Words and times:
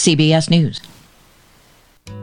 CBS 0.00 0.48
News. 0.48 0.80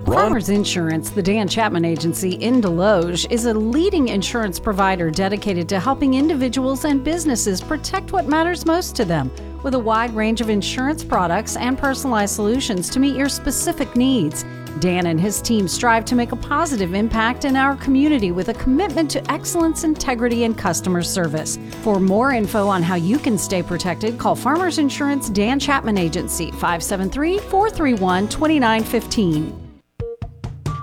Farmers 0.03 0.49
Insurance, 0.49 1.11
the 1.11 1.21
Dan 1.21 1.47
Chapman 1.47 1.85
Agency 1.85 2.31
in 2.31 2.59
Desloge, 2.59 3.31
is 3.31 3.45
a 3.45 3.53
leading 3.53 4.07
insurance 4.07 4.59
provider 4.59 5.11
dedicated 5.11 5.69
to 5.69 5.79
helping 5.79 6.15
individuals 6.15 6.85
and 6.85 7.03
businesses 7.03 7.61
protect 7.61 8.13
what 8.13 8.27
matters 8.27 8.65
most 8.65 8.95
to 8.95 9.05
them 9.05 9.29
with 9.61 9.75
a 9.75 9.79
wide 9.79 10.15
range 10.15 10.41
of 10.41 10.49
insurance 10.49 11.03
products 11.03 11.55
and 11.55 11.77
personalized 11.77 12.33
solutions 12.33 12.89
to 12.89 12.99
meet 12.99 13.15
your 13.15 13.29
specific 13.29 13.95
needs. 13.95 14.43
Dan 14.79 15.07
and 15.07 15.19
his 15.19 15.41
team 15.41 15.67
strive 15.67 16.05
to 16.05 16.15
make 16.15 16.31
a 16.31 16.35
positive 16.35 16.93
impact 16.93 17.45
in 17.45 17.55
our 17.55 17.75
community 17.75 18.31
with 18.31 18.49
a 18.49 18.53
commitment 18.53 19.11
to 19.11 19.31
excellence, 19.31 19.83
integrity, 19.83 20.43
and 20.43 20.57
customer 20.57 21.03
service. 21.03 21.57
For 21.81 21.99
more 21.99 22.31
info 22.31 22.67
on 22.67 22.83
how 22.83 22.95
you 22.95 23.19
can 23.19 23.37
stay 23.37 23.61
protected, 23.61 24.17
call 24.17 24.35
Farmers 24.35 24.77
Insurance 24.77 25.29
Dan 25.29 25.59
Chapman 25.59 25.97
Agency 25.97 26.51
573 26.51 27.39
431 27.39 28.27
2915. 28.29 29.66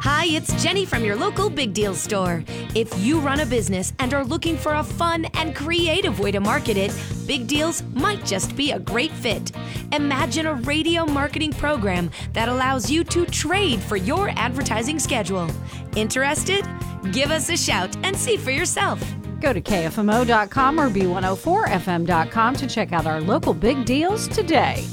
Hi, 0.04 0.26
it's 0.26 0.62
Jenny 0.62 0.84
from 0.84 1.02
your 1.02 1.16
local 1.16 1.48
Big 1.48 1.72
Deal 1.72 1.94
store. 1.94 2.44
If 2.74 2.94
you 2.98 3.20
run 3.20 3.40
a 3.40 3.46
business 3.46 3.94
and 4.00 4.12
are 4.12 4.22
looking 4.22 4.54
for 4.54 4.74
a 4.74 4.84
fun 4.84 5.24
and 5.32 5.56
creative 5.56 6.20
way 6.20 6.30
to 6.30 6.40
market 6.40 6.76
it, 6.76 6.94
Big 7.26 7.46
Deals 7.46 7.82
might 7.94 8.22
just 8.22 8.54
be 8.54 8.72
a 8.72 8.78
great 8.78 9.10
fit. 9.12 9.52
Imagine 9.92 10.44
a 10.44 10.54
radio 10.56 11.06
marketing 11.06 11.52
program 11.52 12.10
that 12.34 12.50
allows 12.50 12.90
you 12.90 13.02
to 13.02 13.24
trade 13.24 13.80
for 13.80 13.96
your 13.96 14.28
advertising 14.36 14.98
schedule. 14.98 15.48
Interested? 15.96 16.66
Give 17.10 17.30
us 17.30 17.48
a 17.48 17.56
shout 17.56 17.96
and 18.04 18.14
see 18.14 18.36
for 18.36 18.50
yourself. 18.50 19.02
Go 19.40 19.54
to 19.54 19.62
KFMO.com 19.62 20.80
or 20.80 20.90
B104FM.com 20.90 22.56
to 22.56 22.66
check 22.66 22.92
out 22.92 23.06
our 23.06 23.22
local 23.22 23.54
big 23.54 23.86
deals 23.86 24.28
today. 24.28 24.84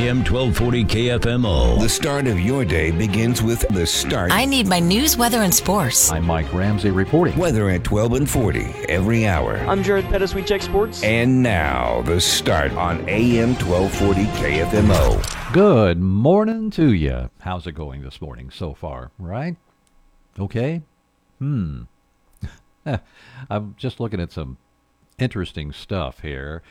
AM 0.00 0.24
1240 0.24 0.84
KFMO. 0.86 1.78
The 1.78 1.86
start 1.86 2.26
of 2.26 2.40
your 2.40 2.64
day 2.64 2.90
begins 2.90 3.42
with 3.42 3.68
the 3.68 3.84
start. 3.84 4.32
I 4.32 4.46
need 4.46 4.66
my 4.66 4.80
news, 4.80 5.18
weather, 5.18 5.42
and 5.42 5.54
sports. 5.54 6.10
I'm 6.10 6.24
Mike 6.24 6.50
Ramsey 6.54 6.90
reporting. 6.90 7.36
Weather 7.36 7.68
at 7.68 7.84
12 7.84 8.14
and 8.14 8.30
40 8.30 8.60
every 8.88 9.26
hour. 9.26 9.58
I'm 9.58 9.82
Jared 9.82 10.06
Pettis. 10.06 10.34
We 10.34 10.42
check 10.42 10.62
sports. 10.62 11.02
And 11.02 11.42
now, 11.42 12.00
the 12.00 12.18
start 12.18 12.72
on 12.72 13.06
AM 13.10 13.50
1240 13.56 14.24
KFMO. 14.40 15.52
Good 15.52 16.00
morning 16.00 16.70
to 16.70 16.94
you. 16.94 17.28
How's 17.40 17.66
it 17.66 17.72
going 17.72 18.00
this 18.00 18.22
morning 18.22 18.48
so 18.50 18.72
far, 18.72 19.10
right? 19.18 19.56
Okay? 20.38 20.80
Hmm. 21.40 21.82
I'm 23.50 23.74
just 23.76 24.00
looking 24.00 24.22
at 24.22 24.32
some 24.32 24.56
interesting 25.18 25.72
stuff 25.72 26.20
here. 26.20 26.62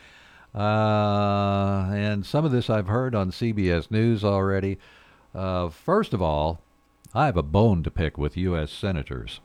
Uh, 0.54 1.90
and 1.92 2.26
some 2.26 2.46
of 2.46 2.52
this 2.52 2.70
I've 2.70 2.88
heard 2.88 3.14
on 3.14 3.32
CBS 3.32 3.92
News 3.92 4.24
already. 4.24 4.78
Uh, 5.34 5.70
first 5.70 6.14
of 6.14 6.22
all, 6.22 6.62
I 7.14 7.26
have 7.26 7.38
a 7.38 7.44
bone 7.44 7.84
to 7.84 7.92
pick 7.92 8.18
with 8.18 8.38
U.S. 8.38 8.72
senators. 8.72 9.42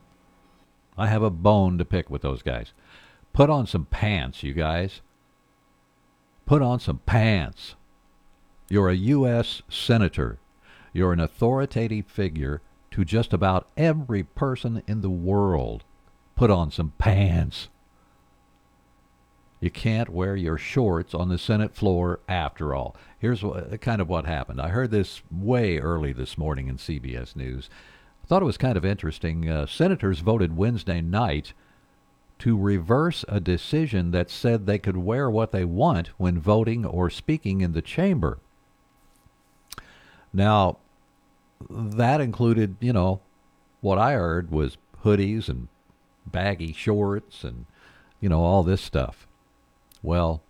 I 0.97 1.09
have 1.09 1.23
a 1.23 1.31
bone 1.31 1.79
to 1.79 1.85
pick 1.85 2.09
with 2.09 2.23
those 2.23 2.43
guys. 2.43 2.73
Put 3.33 3.51
on 3.51 3.67
some 3.67 3.87
pants, 3.87 4.43
you 4.43 4.55
guys. 4.55 5.01
Put 6.47 6.63
on 6.63 6.79
some 6.79 6.99
pants. 7.07 7.75
You're 8.69 8.89
a 8.89 8.95
U.S. 8.95 9.63
senator. 9.69 10.39
You're 10.93 11.13
an 11.13 11.21
authoritative 11.21 12.07
figure 12.07 12.63
to 12.93 13.05
just 13.05 13.33
about 13.33 13.69
every 13.77 14.23
person 14.23 14.83
in 14.87 15.01
the 15.01 15.11
world. 15.11 15.85
Put 16.37 16.51
on 16.51 16.71
some 16.71 16.93
pants. 16.99 17.69
You 19.65 19.71
can't 19.71 20.11
wear 20.11 20.37
your 20.37 20.59
shorts 20.59 21.15
on 21.15 21.31
the 21.31 21.39
Senate 21.39 21.75
floor 21.75 22.21
after 22.29 22.75
all. 22.75 22.95
Here's 23.19 23.43
what, 23.43 23.81
kind 23.81 24.03
of 24.03 24.11
what 24.11 24.27
happened. 24.27 24.61
I 24.61 24.69
heard 24.69 24.91
this 24.91 25.23
way 25.31 25.79
early 25.79 26.13
this 26.13 26.37
morning 26.37 26.69
in 26.69 26.77
CBS 26.77 27.35
News. 27.35 27.71
I 28.23 28.27
thought 28.27 28.43
it 28.43 28.45
was 28.45 28.59
kind 28.59 28.77
of 28.77 28.85
interesting. 28.85 29.49
Uh, 29.49 29.65
senators 29.65 30.19
voted 30.19 30.55
Wednesday 30.55 31.01
night 31.01 31.55
to 32.41 32.59
reverse 32.59 33.25
a 33.27 33.41
decision 33.41 34.11
that 34.11 34.29
said 34.29 34.67
they 34.67 34.79
could 34.79 34.99
wear 34.99 35.31
what 35.31 35.51
they 35.51 35.65
want 35.65 36.09
when 36.19 36.39
voting 36.39 36.85
or 36.85 37.09
speaking 37.09 37.63
in 37.63 37.73
the 37.73 37.81
chamber. 37.81 38.41
Now, 40.31 40.77
that 41.71 42.21
included, 42.21 42.77
you 42.81 42.93
know, 42.93 43.23
what 43.81 43.97
I 43.97 44.13
heard 44.13 44.51
was 44.51 44.77
hoodies 45.05 45.49
and 45.49 45.69
baggy 46.27 46.75
shorts 46.75 47.45
and, 47.45 47.65
you 48.21 48.29
know, 48.29 48.43
all 48.43 48.63
this 48.63 48.83
stuff. 48.83 49.27
Well, 50.05 50.43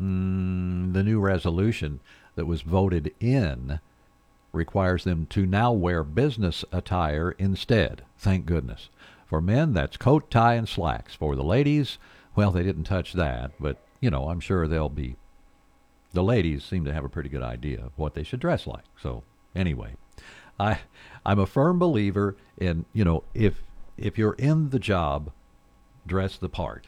mm, 0.00 0.92
the 0.94 1.02
new 1.02 1.18
resolution 1.18 1.98
that 2.36 2.46
was 2.46 2.62
voted 2.62 3.12
in 3.18 3.80
requires 4.52 5.02
them 5.02 5.26
to 5.30 5.44
now 5.44 5.72
wear 5.72 6.04
business 6.04 6.64
attire 6.70 7.32
instead. 7.32 8.02
Thank 8.16 8.46
goodness. 8.46 8.88
For 9.26 9.40
men, 9.40 9.72
that's 9.72 9.96
coat, 9.96 10.30
tie, 10.30 10.54
and 10.54 10.68
slacks. 10.68 11.16
For 11.16 11.34
the 11.34 11.42
ladies, 11.42 11.98
well, 12.36 12.52
they 12.52 12.62
didn't 12.62 12.84
touch 12.84 13.12
that, 13.14 13.50
but, 13.58 13.78
you 14.00 14.08
know, 14.08 14.28
I'm 14.28 14.40
sure 14.40 14.68
they'll 14.68 14.88
be. 14.88 15.16
The 16.12 16.22
ladies 16.22 16.62
seem 16.62 16.84
to 16.84 16.94
have 16.94 17.04
a 17.04 17.08
pretty 17.08 17.28
good 17.28 17.42
idea 17.42 17.84
of 17.84 17.92
what 17.96 18.14
they 18.14 18.22
should 18.22 18.40
dress 18.40 18.68
like. 18.68 18.84
So, 19.02 19.24
anyway, 19.52 19.96
I, 20.60 20.78
I'm 21.26 21.40
a 21.40 21.46
firm 21.46 21.80
believer 21.80 22.36
in, 22.56 22.84
you 22.92 23.04
know, 23.04 23.24
if 23.34 23.64
if 23.96 24.16
you're 24.16 24.34
in 24.34 24.70
the 24.70 24.78
job, 24.78 25.32
dress 26.06 26.36
the 26.36 26.48
part 26.48 26.86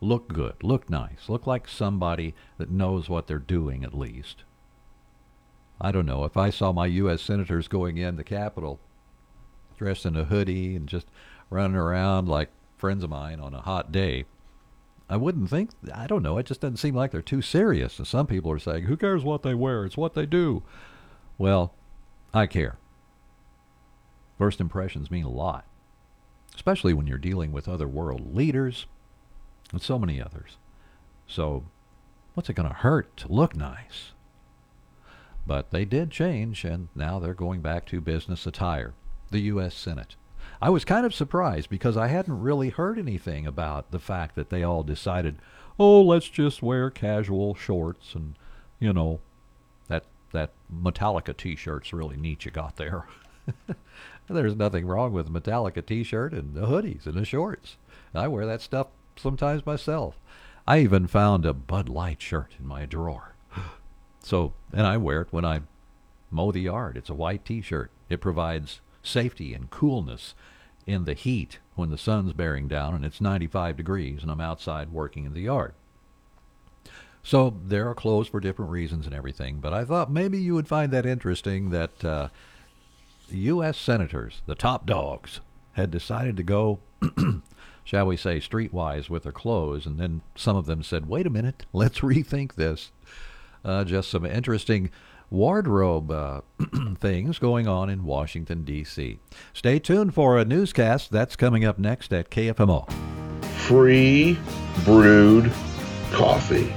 look 0.00 0.32
good, 0.32 0.62
look 0.62 0.90
nice, 0.90 1.28
look 1.28 1.46
like 1.46 1.68
somebody 1.68 2.34
that 2.58 2.70
knows 2.70 3.08
what 3.08 3.26
they're 3.26 3.38
doing 3.38 3.84
at 3.84 3.96
least. 3.96 4.44
I 5.80 5.92
don't 5.92 6.06
know. 6.06 6.24
If 6.24 6.36
I 6.36 6.50
saw 6.50 6.72
my 6.72 6.86
U.S. 6.86 7.22
senators 7.22 7.68
going 7.68 7.98
in 7.98 8.16
the 8.16 8.24
Capitol 8.24 8.80
dressed 9.76 10.06
in 10.06 10.16
a 10.16 10.24
hoodie 10.24 10.76
and 10.76 10.88
just 10.88 11.06
running 11.50 11.76
around 11.76 12.28
like 12.28 12.50
friends 12.76 13.02
of 13.02 13.10
mine 13.10 13.40
on 13.40 13.54
a 13.54 13.60
hot 13.60 13.90
day, 13.90 14.24
I 15.08 15.16
wouldn't 15.16 15.50
think, 15.50 15.70
I 15.92 16.06
don't 16.06 16.22
know, 16.22 16.38
it 16.38 16.46
just 16.46 16.60
doesn't 16.60 16.78
seem 16.78 16.94
like 16.94 17.10
they're 17.10 17.22
too 17.22 17.42
serious. 17.42 17.98
And 17.98 18.06
some 18.06 18.26
people 18.26 18.50
are 18.52 18.58
saying, 18.58 18.84
who 18.84 18.96
cares 18.96 19.24
what 19.24 19.42
they 19.42 19.54
wear? 19.54 19.84
It's 19.84 19.96
what 19.96 20.14
they 20.14 20.26
do. 20.26 20.62
Well, 21.36 21.74
I 22.32 22.46
care. 22.46 22.78
First 24.38 24.60
impressions 24.60 25.10
mean 25.10 25.24
a 25.24 25.30
lot, 25.30 25.66
especially 26.54 26.94
when 26.94 27.06
you're 27.06 27.18
dealing 27.18 27.52
with 27.52 27.68
other 27.68 27.86
world 27.86 28.34
leaders 28.34 28.86
and 29.72 29.82
so 29.82 29.98
many 29.98 30.20
others. 30.20 30.56
So, 31.26 31.64
what's 32.34 32.48
it 32.48 32.54
going 32.54 32.68
to 32.68 32.74
hurt 32.74 33.16
to 33.18 33.32
look 33.32 33.56
nice? 33.56 34.12
But 35.46 35.70
they 35.70 35.84
did 35.84 36.10
change, 36.10 36.64
and 36.64 36.88
now 36.94 37.18
they're 37.18 37.34
going 37.34 37.60
back 37.60 37.86
to 37.86 38.00
business 38.00 38.46
attire. 38.46 38.94
The 39.30 39.40
U.S. 39.40 39.74
Senate. 39.74 40.16
I 40.60 40.70
was 40.70 40.84
kind 40.84 41.04
of 41.04 41.14
surprised 41.14 41.70
because 41.70 41.96
I 41.96 42.08
hadn't 42.08 42.40
really 42.40 42.70
heard 42.70 42.98
anything 42.98 43.46
about 43.46 43.90
the 43.90 43.98
fact 43.98 44.34
that 44.36 44.50
they 44.50 44.62
all 44.62 44.82
decided, 44.82 45.38
oh, 45.78 46.02
let's 46.02 46.28
just 46.28 46.62
wear 46.62 46.90
casual 46.90 47.54
shorts 47.54 48.14
and, 48.14 48.34
you 48.78 48.92
know, 48.92 49.20
that 49.88 50.04
that 50.32 50.52
Metallica 50.72 51.36
T-shirt's 51.36 51.92
really 51.92 52.16
neat 52.16 52.44
you 52.44 52.50
got 52.50 52.76
there. 52.76 53.06
There's 54.28 54.56
nothing 54.56 54.86
wrong 54.86 55.12
with 55.12 55.26
a 55.26 55.30
Metallica 55.30 55.84
T-shirt 55.84 56.32
and 56.32 56.54
the 56.54 56.66
hoodies 56.66 57.06
and 57.06 57.14
the 57.14 57.24
shorts. 57.24 57.76
I 58.14 58.28
wear 58.28 58.46
that 58.46 58.62
stuff 58.62 58.88
sometimes 59.16 59.66
myself. 59.66 60.18
I 60.66 60.80
even 60.80 61.06
found 61.06 61.44
a 61.44 61.52
Bud 61.52 61.88
Light 61.88 62.22
shirt 62.22 62.52
in 62.58 62.66
my 62.66 62.86
drawer. 62.86 63.34
So, 64.20 64.54
and 64.72 64.86
I 64.86 64.96
wear 64.96 65.20
it 65.20 65.32
when 65.32 65.44
I 65.44 65.60
mow 66.30 66.50
the 66.50 66.62
yard. 66.62 66.96
It's 66.96 67.10
a 67.10 67.14
white 67.14 67.44
T-shirt. 67.44 67.90
It 68.08 68.22
provides 68.22 68.80
safety 69.02 69.52
and 69.52 69.68
coolness 69.68 70.34
in 70.86 71.04
the 71.04 71.12
heat 71.12 71.58
when 71.74 71.90
the 71.90 71.98
sun's 71.98 72.32
bearing 72.32 72.66
down 72.66 72.94
and 72.94 73.04
it's 73.04 73.20
95 73.20 73.76
degrees 73.76 74.22
and 74.22 74.30
I'm 74.30 74.40
outside 74.40 74.92
working 74.92 75.26
in 75.26 75.34
the 75.34 75.42
yard. 75.42 75.74
So 77.22 77.54
there 77.66 77.88
are 77.88 77.94
clothes 77.94 78.28
for 78.28 78.40
different 78.40 78.70
reasons 78.70 79.06
and 79.06 79.14
everything, 79.14 79.60
but 79.60 79.72
I 79.72 79.84
thought 79.84 80.10
maybe 80.10 80.38
you 80.38 80.54
would 80.54 80.68
find 80.68 80.92
that 80.92 81.06
interesting 81.06 81.70
that 81.70 82.04
uh, 82.04 82.28
U.S. 83.30 83.78
senators, 83.78 84.42
the 84.46 84.54
top 84.54 84.84
dogs, 84.84 85.40
had 85.72 85.90
decided 85.90 86.36
to 86.36 86.42
go 86.42 86.80
shall 87.84 88.06
we 88.06 88.16
say, 88.16 88.38
streetwise 88.38 89.08
with 89.08 89.22
their 89.22 89.32
clothes. 89.32 89.86
And 89.86 89.98
then 89.98 90.22
some 90.34 90.56
of 90.56 90.66
them 90.66 90.82
said, 90.82 91.06
wait 91.06 91.26
a 91.26 91.30
minute, 91.30 91.66
let's 91.72 92.00
rethink 92.00 92.54
this. 92.54 92.90
Uh, 93.64 93.84
just 93.84 94.10
some 94.10 94.26
interesting 94.26 94.90
wardrobe 95.30 96.10
uh, 96.10 96.40
things 96.98 97.38
going 97.38 97.66
on 97.66 97.88
in 97.90 98.04
Washington, 98.04 98.64
D.C. 98.64 99.18
Stay 99.52 99.78
tuned 99.78 100.14
for 100.14 100.38
a 100.38 100.44
newscast 100.44 101.10
that's 101.10 101.36
coming 101.36 101.64
up 101.64 101.78
next 101.78 102.12
at 102.12 102.30
KFMO. 102.30 102.90
Free 103.56 104.38
brewed 104.84 105.50
coffee. 106.12 106.72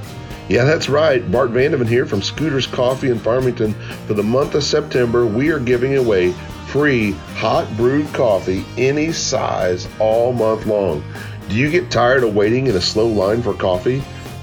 Yeah, 0.49 0.63
that's 0.63 0.87
right. 0.87 1.29
Bart 1.29 1.51
Vandeman 1.51 1.87
here 1.87 2.05
from 2.05 2.21
Scooters 2.21 2.65
Coffee 2.65 3.09
in 3.09 3.19
Farmington. 3.19 3.73
For 4.07 4.13
the 4.13 4.23
month 4.23 4.55
of 4.55 4.63
September, 4.63 5.25
we 5.25 5.49
are 5.49 5.59
giving 5.59 5.97
away 5.97 6.33
free 6.67 7.11
hot 7.35 7.65
brewed 7.77 8.11
coffee 8.13 8.65
any 8.77 9.11
size 9.11 9.87
all 9.99 10.33
month 10.33 10.65
long. 10.65 11.03
Do 11.49 11.55
you 11.55 11.69
get 11.69 11.89
tired 11.89 12.23
of 12.23 12.35
waiting 12.35 12.67
in 12.67 12.75
a 12.75 12.81
slow 12.81 13.07
line 13.07 13.41
for 13.41 13.53
coffee? 13.53 13.99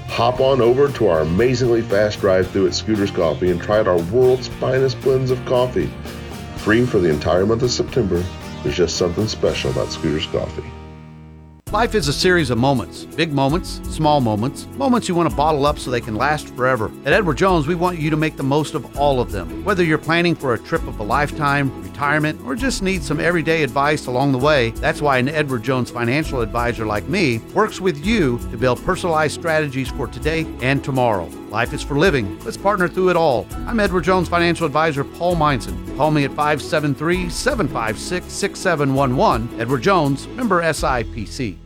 Hop 0.07 0.39
on 0.39 0.59
over 0.59 0.87
to 0.89 1.07
our 1.07 1.19
amazingly 1.19 1.81
fast 1.81 2.19
drive 2.19 2.49
through 2.49 2.67
at 2.67 2.73
Scooters 2.73 3.11
Coffee 3.11 3.51
and 3.51 3.61
try 3.61 3.79
our 3.79 4.01
world's 4.03 4.47
finest 4.47 4.99
blends 5.01 5.29
of 5.29 5.43
coffee. 5.45 5.91
Free 6.57 6.85
for 6.85 6.99
the 6.99 7.09
entire 7.09 7.45
month 7.45 7.63
of 7.63 7.71
September. 7.71 8.23
There's 8.63 8.77
just 8.77 8.97
something 8.97 9.27
special 9.27 9.71
about 9.71 9.91
Scooters 9.91 10.25
Coffee. 10.27 10.63
Life 11.71 11.95
is 11.95 12.07
a 12.07 12.13
series 12.13 12.51
of 12.51 12.59
moments 12.59 13.05
big 13.05 13.33
moments, 13.33 13.81
small 13.89 14.21
moments, 14.21 14.67
moments 14.77 15.09
you 15.09 15.15
want 15.15 15.29
to 15.29 15.35
bottle 15.35 15.65
up 15.65 15.79
so 15.79 15.89
they 15.89 15.99
can 15.99 16.15
last 16.15 16.47
forever. 16.49 16.91
At 17.05 17.13
Edward 17.13 17.37
Jones, 17.37 17.65
we 17.65 17.73
want 17.73 17.97
you 17.97 18.09
to 18.11 18.17
make 18.17 18.37
the 18.37 18.43
most 18.43 18.75
of 18.75 18.97
all 18.97 19.19
of 19.19 19.31
them. 19.31 19.63
Whether 19.63 19.83
you're 19.83 19.97
planning 19.97 20.35
for 20.35 20.53
a 20.53 20.59
trip 20.59 20.85
of 20.87 20.99
a 20.99 21.03
lifetime, 21.03 21.81
retirement, 21.81 22.39
or 22.45 22.55
just 22.55 22.83
need 22.83 23.03
some 23.03 23.19
everyday 23.19 23.63
advice 23.63 24.05
along 24.05 24.31
the 24.31 24.37
way, 24.37 24.71
that's 24.71 25.01
why 25.01 25.17
an 25.17 25.27
Edward 25.27 25.63
Jones 25.63 25.89
financial 25.89 26.41
advisor 26.41 26.85
like 26.85 27.07
me 27.09 27.39
works 27.55 27.81
with 27.81 28.05
you 28.05 28.37
to 28.51 28.57
build 28.57 28.83
personalized 28.85 29.33
strategies 29.33 29.89
for 29.89 30.07
today 30.07 30.45
and 30.61 30.83
tomorrow. 30.83 31.27
Life 31.49 31.73
is 31.73 31.81
for 31.81 31.97
living. 31.97 32.39
Let's 32.43 32.57
partner 32.57 32.87
through 32.87 33.09
it 33.09 33.15
all. 33.15 33.47
I'm 33.67 33.79
Edward 33.79 34.03
Jones 34.03 34.27
financial 34.27 34.65
advisor 34.65 35.03
Paul 35.03 35.35
Meinson. 35.35 35.95
Call 35.95 36.11
me 36.11 36.25
at 36.25 36.31
573 36.31 37.29
756 37.29 38.31
6711. 38.31 39.59
Edward 39.59 39.81
Jones, 39.81 40.27
member 40.29 40.61
SIPC. 40.61 41.64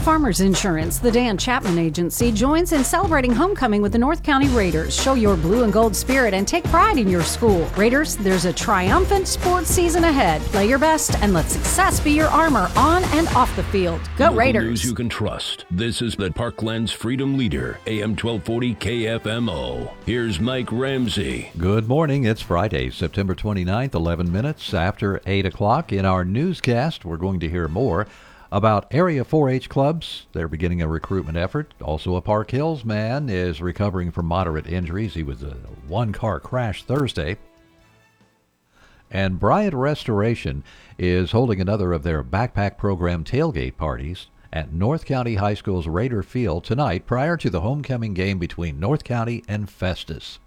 Farmers 0.00 0.40
Insurance, 0.40 0.98
the 0.98 1.10
Dan 1.10 1.36
Chapman 1.36 1.78
Agency, 1.78 2.32
joins 2.32 2.72
in 2.72 2.82
celebrating 2.82 3.30
homecoming 3.32 3.82
with 3.82 3.92
the 3.92 3.98
North 3.98 4.22
County 4.22 4.48
Raiders. 4.48 4.98
Show 4.98 5.12
your 5.12 5.36
blue 5.36 5.62
and 5.62 5.72
gold 5.72 5.94
spirit 5.94 6.32
and 6.32 6.48
take 6.48 6.64
pride 6.64 6.96
in 6.96 7.06
your 7.06 7.22
school. 7.22 7.66
Raiders, 7.76 8.16
there's 8.16 8.46
a 8.46 8.52
triumphant 8.52 9.28
sports 9.28 9.68
season 9.68 10.04
ahead. 10.04 10.40
Play 10.42 10.68
your 10.68 10.78
best 10.78 11.18
and 11.22 11.34
let 11.34 11.50
success 11.50 12.00
be 12.00 12.12
your 12.12 12.28
armor 12.28 12.70
on 12.76 13.04
and 13.04 13.28
off 13.28 13.54
the 13.56 13.62
field. 13.64 14.00
Go 14.16 14.24
Local 14.24 14.38
Raiders! 14.38 14.64
News 14.64 14.84
you 14.86 14.94
can 14.94 15.10
trust. 15.10 15.66
This 15.70 16.00
is 16.00 16.16
the 16.16 16.30
Parkland's 16.30 16.92
Freedom 16.92 17.36
Leader, 17.36 17.78
AM 17.86 18.16
1240 18.16 18.74
KFMO. 18.76 19.92
Here's 20.06 20.40
Mike 20.40 20.72
Ramsey. 20.72 21.52
Good 21.58 21.88
morning. 21.88 22.24
It's 22.24 22.40
Friday, 22.40 22.88
September 22.88 23.34
29th, 23.34 23.94
11 23.94 24.32
minutes 24.32 24.72
after 24.72 25.20
8 25.26 25.44
o'clock. 25.44 25.92
In 25.92 26.06
our 26.06 26.24
newscast, 26.24 27.04
we're 27.04 27.18
going 27.18 27.40
to 27.40 27.48
hear 27.50 27.68
more 27.68 28.06
about 28.52 28.92
area 28.92 29.24
4-H 29.24 29.68
clubs. 29.68 30.26
They're 30.32 30.48
beginning 30.48 30.82
a 30.82 30.88
recruitment 30.88 31.38
effort. 31.38 31.72
Also, 31.80 32.16
a 32.16 32.20
Park 32.20 32.50
Hills 32.50 32.84
man 32.84 33.28
is 33.28 33.60
recovering 33.60 34.10
from 34.10 34.26
moderate 34.26 34.66
injuries. 34.66 35.14
He 35.14 35.22
was 35.22 35.42
in 35.42 35.50
a 35.50 35.88
one-car 35.88 36.40
crash 36.40 36.82
Thursday. 36.82 37.36
And 39.10 39.40
Bryant 39.40 39.74
Restoration 39.74 40.62
is 40.98 41.32
holding 41.32 41.60
another 41.60 41.92
of 41.92 42.02
their 42.02 42.22
backpack 42.22 42.76
program 42.78 43.24
tailgate 43.24 43.76
parties 43.76 44.28
at 44.52 44.72
North 44.72 45.04
County 45.04 45.36
High 45.36 45.54
School's 45.54 45.86
Raider 45.86 46.22
Field 46.22 46.64
tonight 46.64 47.06
prior 47.06 47.36
to 47.36 47.50
the 47.50 47.60
homecoming 47.60 48.14
game 48.14 48.38
between 48.38 48.80
North 48.80 49.04
County 49.04 49.44
and 49.48 49.70
Festus. 49.70 50.38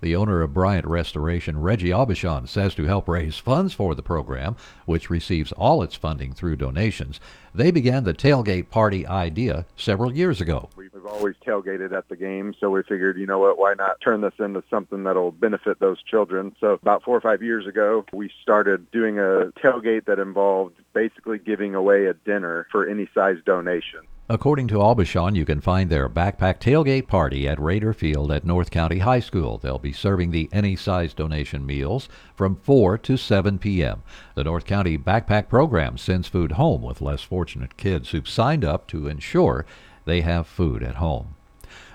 The 0.00 0.16
owner 0.16 0.42
of 0.42 0.54
Bryant 0.54 0.86
Restoration, 0.86 1.60
Reggie 1.60 1.90
Aubuchon, 1.90 2.48
says 2.48 2.74
to 2.74 2.84
help 2.84 3.08
raise 3.08 3.38
funds 3.38 3.74
for 3.74 3.94
the 3.94 4.02
program, 4.02 4.56
which 4.86 5.10
receives 5.10 5.52
all 5.52 5.82
its 5.82 5.94
funding 5.94 6.32
through 6.32 6.56
donations, 6.56 7.20
they 7.54 7.70
began 7.70 8.04
the 8.04 8.14
tailgate 8.14 8.70
party 8.70 9.06
idea 9.06 9.66
several 9.76 10.14
years 10.14 10.40
ago. 10.40 10.68
We've 10.76 10.90
always 11.06 11.34
tailgated 11.44 11.92
at 11.92 12.08
the 12.08 12.16
game, 12.16 12.54
so 12.60 12.70
we 12.70 12.82
figured, 12.82 13.18
you 13.18 13.26
know 13.26 13.38
what, 13.38 13.58
why 13.58 13.74
not 13.74 14.00
turn 14.00 14.20
this 14.20 14.34
into 14.38 14.62
something 14.70 15.04
that'll 15.04 15.32
benefit 15.32 15.80
those 15.80 16.02
children? 16.02 16.54
So 16.60 16.72
about 16.72 17.02
four 17.02 17.16
or 17.16 17.20
five 17.20 17.42
years 17.42 17.66
ago, 17.66 18.04
we 18.12 18.30
started 18.42 18.90
doing 18.90 19.18
a 19.18 19.52
tailgate 19.62 20.04
that 20.06 20.18
involved 20.18 20.76
basically 20.92 21.38
giving 21.38 21.74
away 21.74 22.06
a 22.06 22.14
dinner 22.14 22.66
for 22.70 22.88
any 22.88 23.08
size 23.14 23.38
donation. 23.44 24.00
According 24.30 24.68
to 24.68 24.76
Aubuchon, 24.76 25.34
you 25.34 25.44
can 25.44 25.60
find 25.60 25.90
their 25.90 26.08
backpack 26.08 26.60
tailgate 26.60 27.08
party 27.08 27.48
at 27.48 27.60
Raider 27.60 27.92
Field 27.92 28.30
at 28.30 28.44
North 28.44 28.70
County 28.70 29.00
High 29.00 29.18
School. 29.18 29.58
They'll 29.58 29.80
be 29.80 29.92
serving 29.92 30.30
the 30.30 30.48
any 30.52 30.76
size 30.76 31.12
donation 31.12 31.66
meals 31.66 32.08
from 32.36 32.54
4 32.54 32.96
to 32.98 33.16
7 33.16 33.58
p.m. 33.58 34.04
The 34.36 34.44
North 34.44 34.66
County 34.66 34.96
Backpack 34.96 35.48
Program 35.48 35.98
sends 35.98 36.28
food 36.28 36.52
home 36.52 36.80
with 36.80 37.00
less 37.00 37.22
fortunate 37.22 37.76
kids 37.76 38.10
who've 38.10 38.28
signed 38.28 38.64
up 38.64 38.86
to 38.86 39.08
ensure 39.08 39.66
they 40.04 40.20
have 40.20 40.46
food 40.46 40.84
at 40.84 40.94
home. 40.94 41.34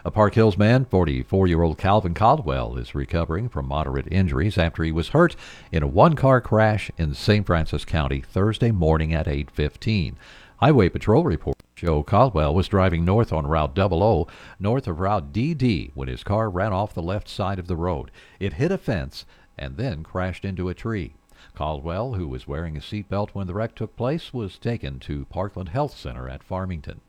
A 0.04 0.12
Park 0.12 0.34
Hills 0.34 0.58
man, 0.58 0.84
44 0.84 1.48
year 1.48 1.62
old 1.62 1.78
Calvin 1.78 2.14
Caldwell, 2.14 2.76
is 2.76 2.94
recovering 2.94 3.48
from 3.48 3.66
moderate 3.66 4.12
injuries 4.12 4.58
after 4.58 4.84
he 4.84 4.92
was 4.92 5.10
hurt 5.10 5.38
in 5.72 5.84
a 5.84 5.88
one 5.88 6.18
car 6.18 6.42
crash 6.42 6.92
in 6.98 7.14
St. 7.14 7.46
Francis 7.46 7.86
County 7.86 8.20
Thursday 8.20 8.72
morning 8.72 9.14
at 9.14 9.26
815. 9.26 10.18
Highway 10.58 10.90
Patrol 10.90 11.24
report 11.24 11.55
Joe 11.75 12.04
Caldwell 12.04 12.56
was 12.56 12.69
driving 12.69 13.04
north 13.04 13.33
on 13.33 13.48
Route 13.48 13.77
OO, 13.77 14.27
north 14.62 14.88
of 14.88 15.01
Route 15.01 15.33
DD, 15.33 15.92
when 15.94 16.07
his 16.07 16.24
car 16.24 16.50
ran 16.50 16.72
off 16.72 16.94
the 16.94 17.01
left 17.01 17.27
side 17.27 17.60
of 17.60 17.68
the 17.68 17.75
road. 17.75 18.12
It 18.39 18.54
hit 18.54 18.72
a 18.72 18.77
fence 18.77 19.25
and 19.57 19.75
then 19.75 20.01
crashed 20.01 20.45
into 20.45 20.69
a 20.69 20.74
tree. 20.74 21.16
Caldwell, 21.54 22.13
who 22.13 22.30
was 22.30 22.48
wearing 22.48 22.77
a 22.77 22.80
seatbelt 22.80 23.31
when 23.31 23.48
the 23.48 23.54
wreck 23.54 23.75
took 23.75 23.98
place, 23.98 24.33
was 24.33 24.57
taken 24.57 25.00
to 25.00 25.25
Parkland 25.25 25.69
Health 25.69 25.98
Center 25.98 26.30
at 26.30 26.44
Farmington. 26.44 27.01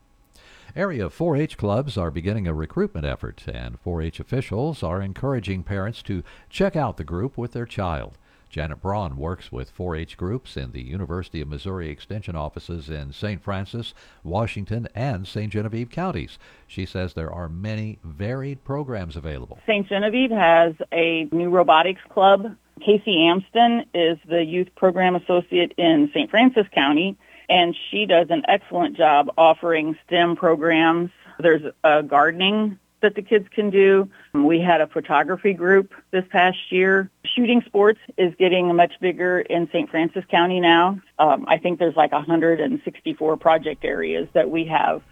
Area 0.74 1.10
4 1.10 1.36
H 1.36 1.56
clubs 1.56 1.96
are 1.96 2.10
beginning 2.10 2.48
a 2.48 2.52
recruitment 2.52 3.06
effort, 3.06 3.44
and 3.46 3.78
4 3.78 4.02
H 4.02 4.18
officials 4.18 4.82
are 4.82 5.00
encouraging 5.00 5.62
parents 5.62 6.02
to 6.02 6.24
check 6.50 6.74
out 6.74 6.96
the 6.96 7.04
group 7.04 7.38
with 7.38 7.52
their 7.52 7.66
child. 7.66 8.18
Janet 8.56 8.80
Braun 8.80 9.18
works 9.18 9.52
with 9.52 9.68
4 9.68 9.96
H 9.96 10.16
groups 10.16 10.56
in 10.56 10.72
the 10.72 10.80
University 10.80 11.42
of 11.42 11.48
Missouri 11.48 11.90
Extension 11.90 12.34
offices 12.34 12.88
in 12.88 13.12
St. 13.12 13.42
Francis, 13.42 13.92
Washington, 14.24 14.88
and 14.94 15.28
St. 15.28 15.52
Genevieve 15.52 15.90
counties. 15.90 16.38
She 16.66 16.86
says 16.86 17.12
there 17.12 17.30
are 17.30 17.50
many 17.50 17.98
varied 18.02 18.64
programs 18.64 19.14
available. 19.14 19.58
St. 19.66 19.86
Genevieve 19.86 20.30
has 20.30 20.72
a 20.90 21.28
new 21.32 21.50
robotics 21.50 22.00
club. 22.08 22.56
Casey 22.80 23.28
Amston 23.28 23.84
is 23.92 24.16
the 24.26 24.42
youth 24.42 24.74
program 24.74 25.16
associate 25.16 25.74
in 25.76 26.08
St. 26.14 26.30
Francis 26.30 26.66
County, 26.74 27.18
and 27.50 27.76
she 27.90 28.06
does 28.06 28.28
an 28.30 28.42
excellent 28.48 28.96
job 28.96 29.28
offering 29.36 29.98
STEM 30.06 30.34
programs. 30.34 31.10
There's 31.38 31.74
a 31.84 32.02
gardening 32.02 32.78
that 33.06 33.14
the 33.14 33.22
kids 33.22 33.46
can 33.54 33.70
do. 33.70 34.10
We 34.34 34.60
had 34.60 34.80
a 34.80 34.88
photography 34.88 35.52
group 35.52 35.94
this 36.10 36.24
past 36.30 36.58
year. 36.70 37.08
Shooting 37.36 37.62
sports 37.64 38.00
is 38.18 38.34
getting 38.36 38.74
much 38.74 38.94
bigger 39.00 39.42
in 39.42 39.68
St. 39.68 39.88
Francis 39.88 40.24
County 40.28 40.58
now. 40.58 41.00
Um, 41.20 41.44
I 41.46 41.56
think 41.56 41.78
there's 41.78 41.94
like 41.94 42.10
164 42.10 43.36
project 43.36 43.84
areas 43.84 44.26
that 44.32 44.50
we 44.50 44.64
have. 44.64 45.02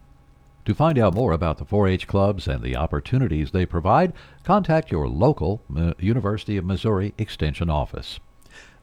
To 0.64 0.75
find 0.75 0.99
out 0.99 1.14
more 1.14 1.31
about 1.31 1.58
the 1.58 1.64
4 1.64 1.87
H 1.87 2.08
clubs 2.08 2.49
and 2.49 2.64
the 2.64 2.75
opportunities 2.75 3.52
they 3.52 3.64
provide, 3.64 4.12
contact 4.43 4.91
your 4.91 5.06
local 5.06 5.63
uh, 5.77 5.93
University 6.01 6.56
of 6.56 6.65
Missouri 6.65 7.15
Extension 7.17 7.70
office. 7.70 8.19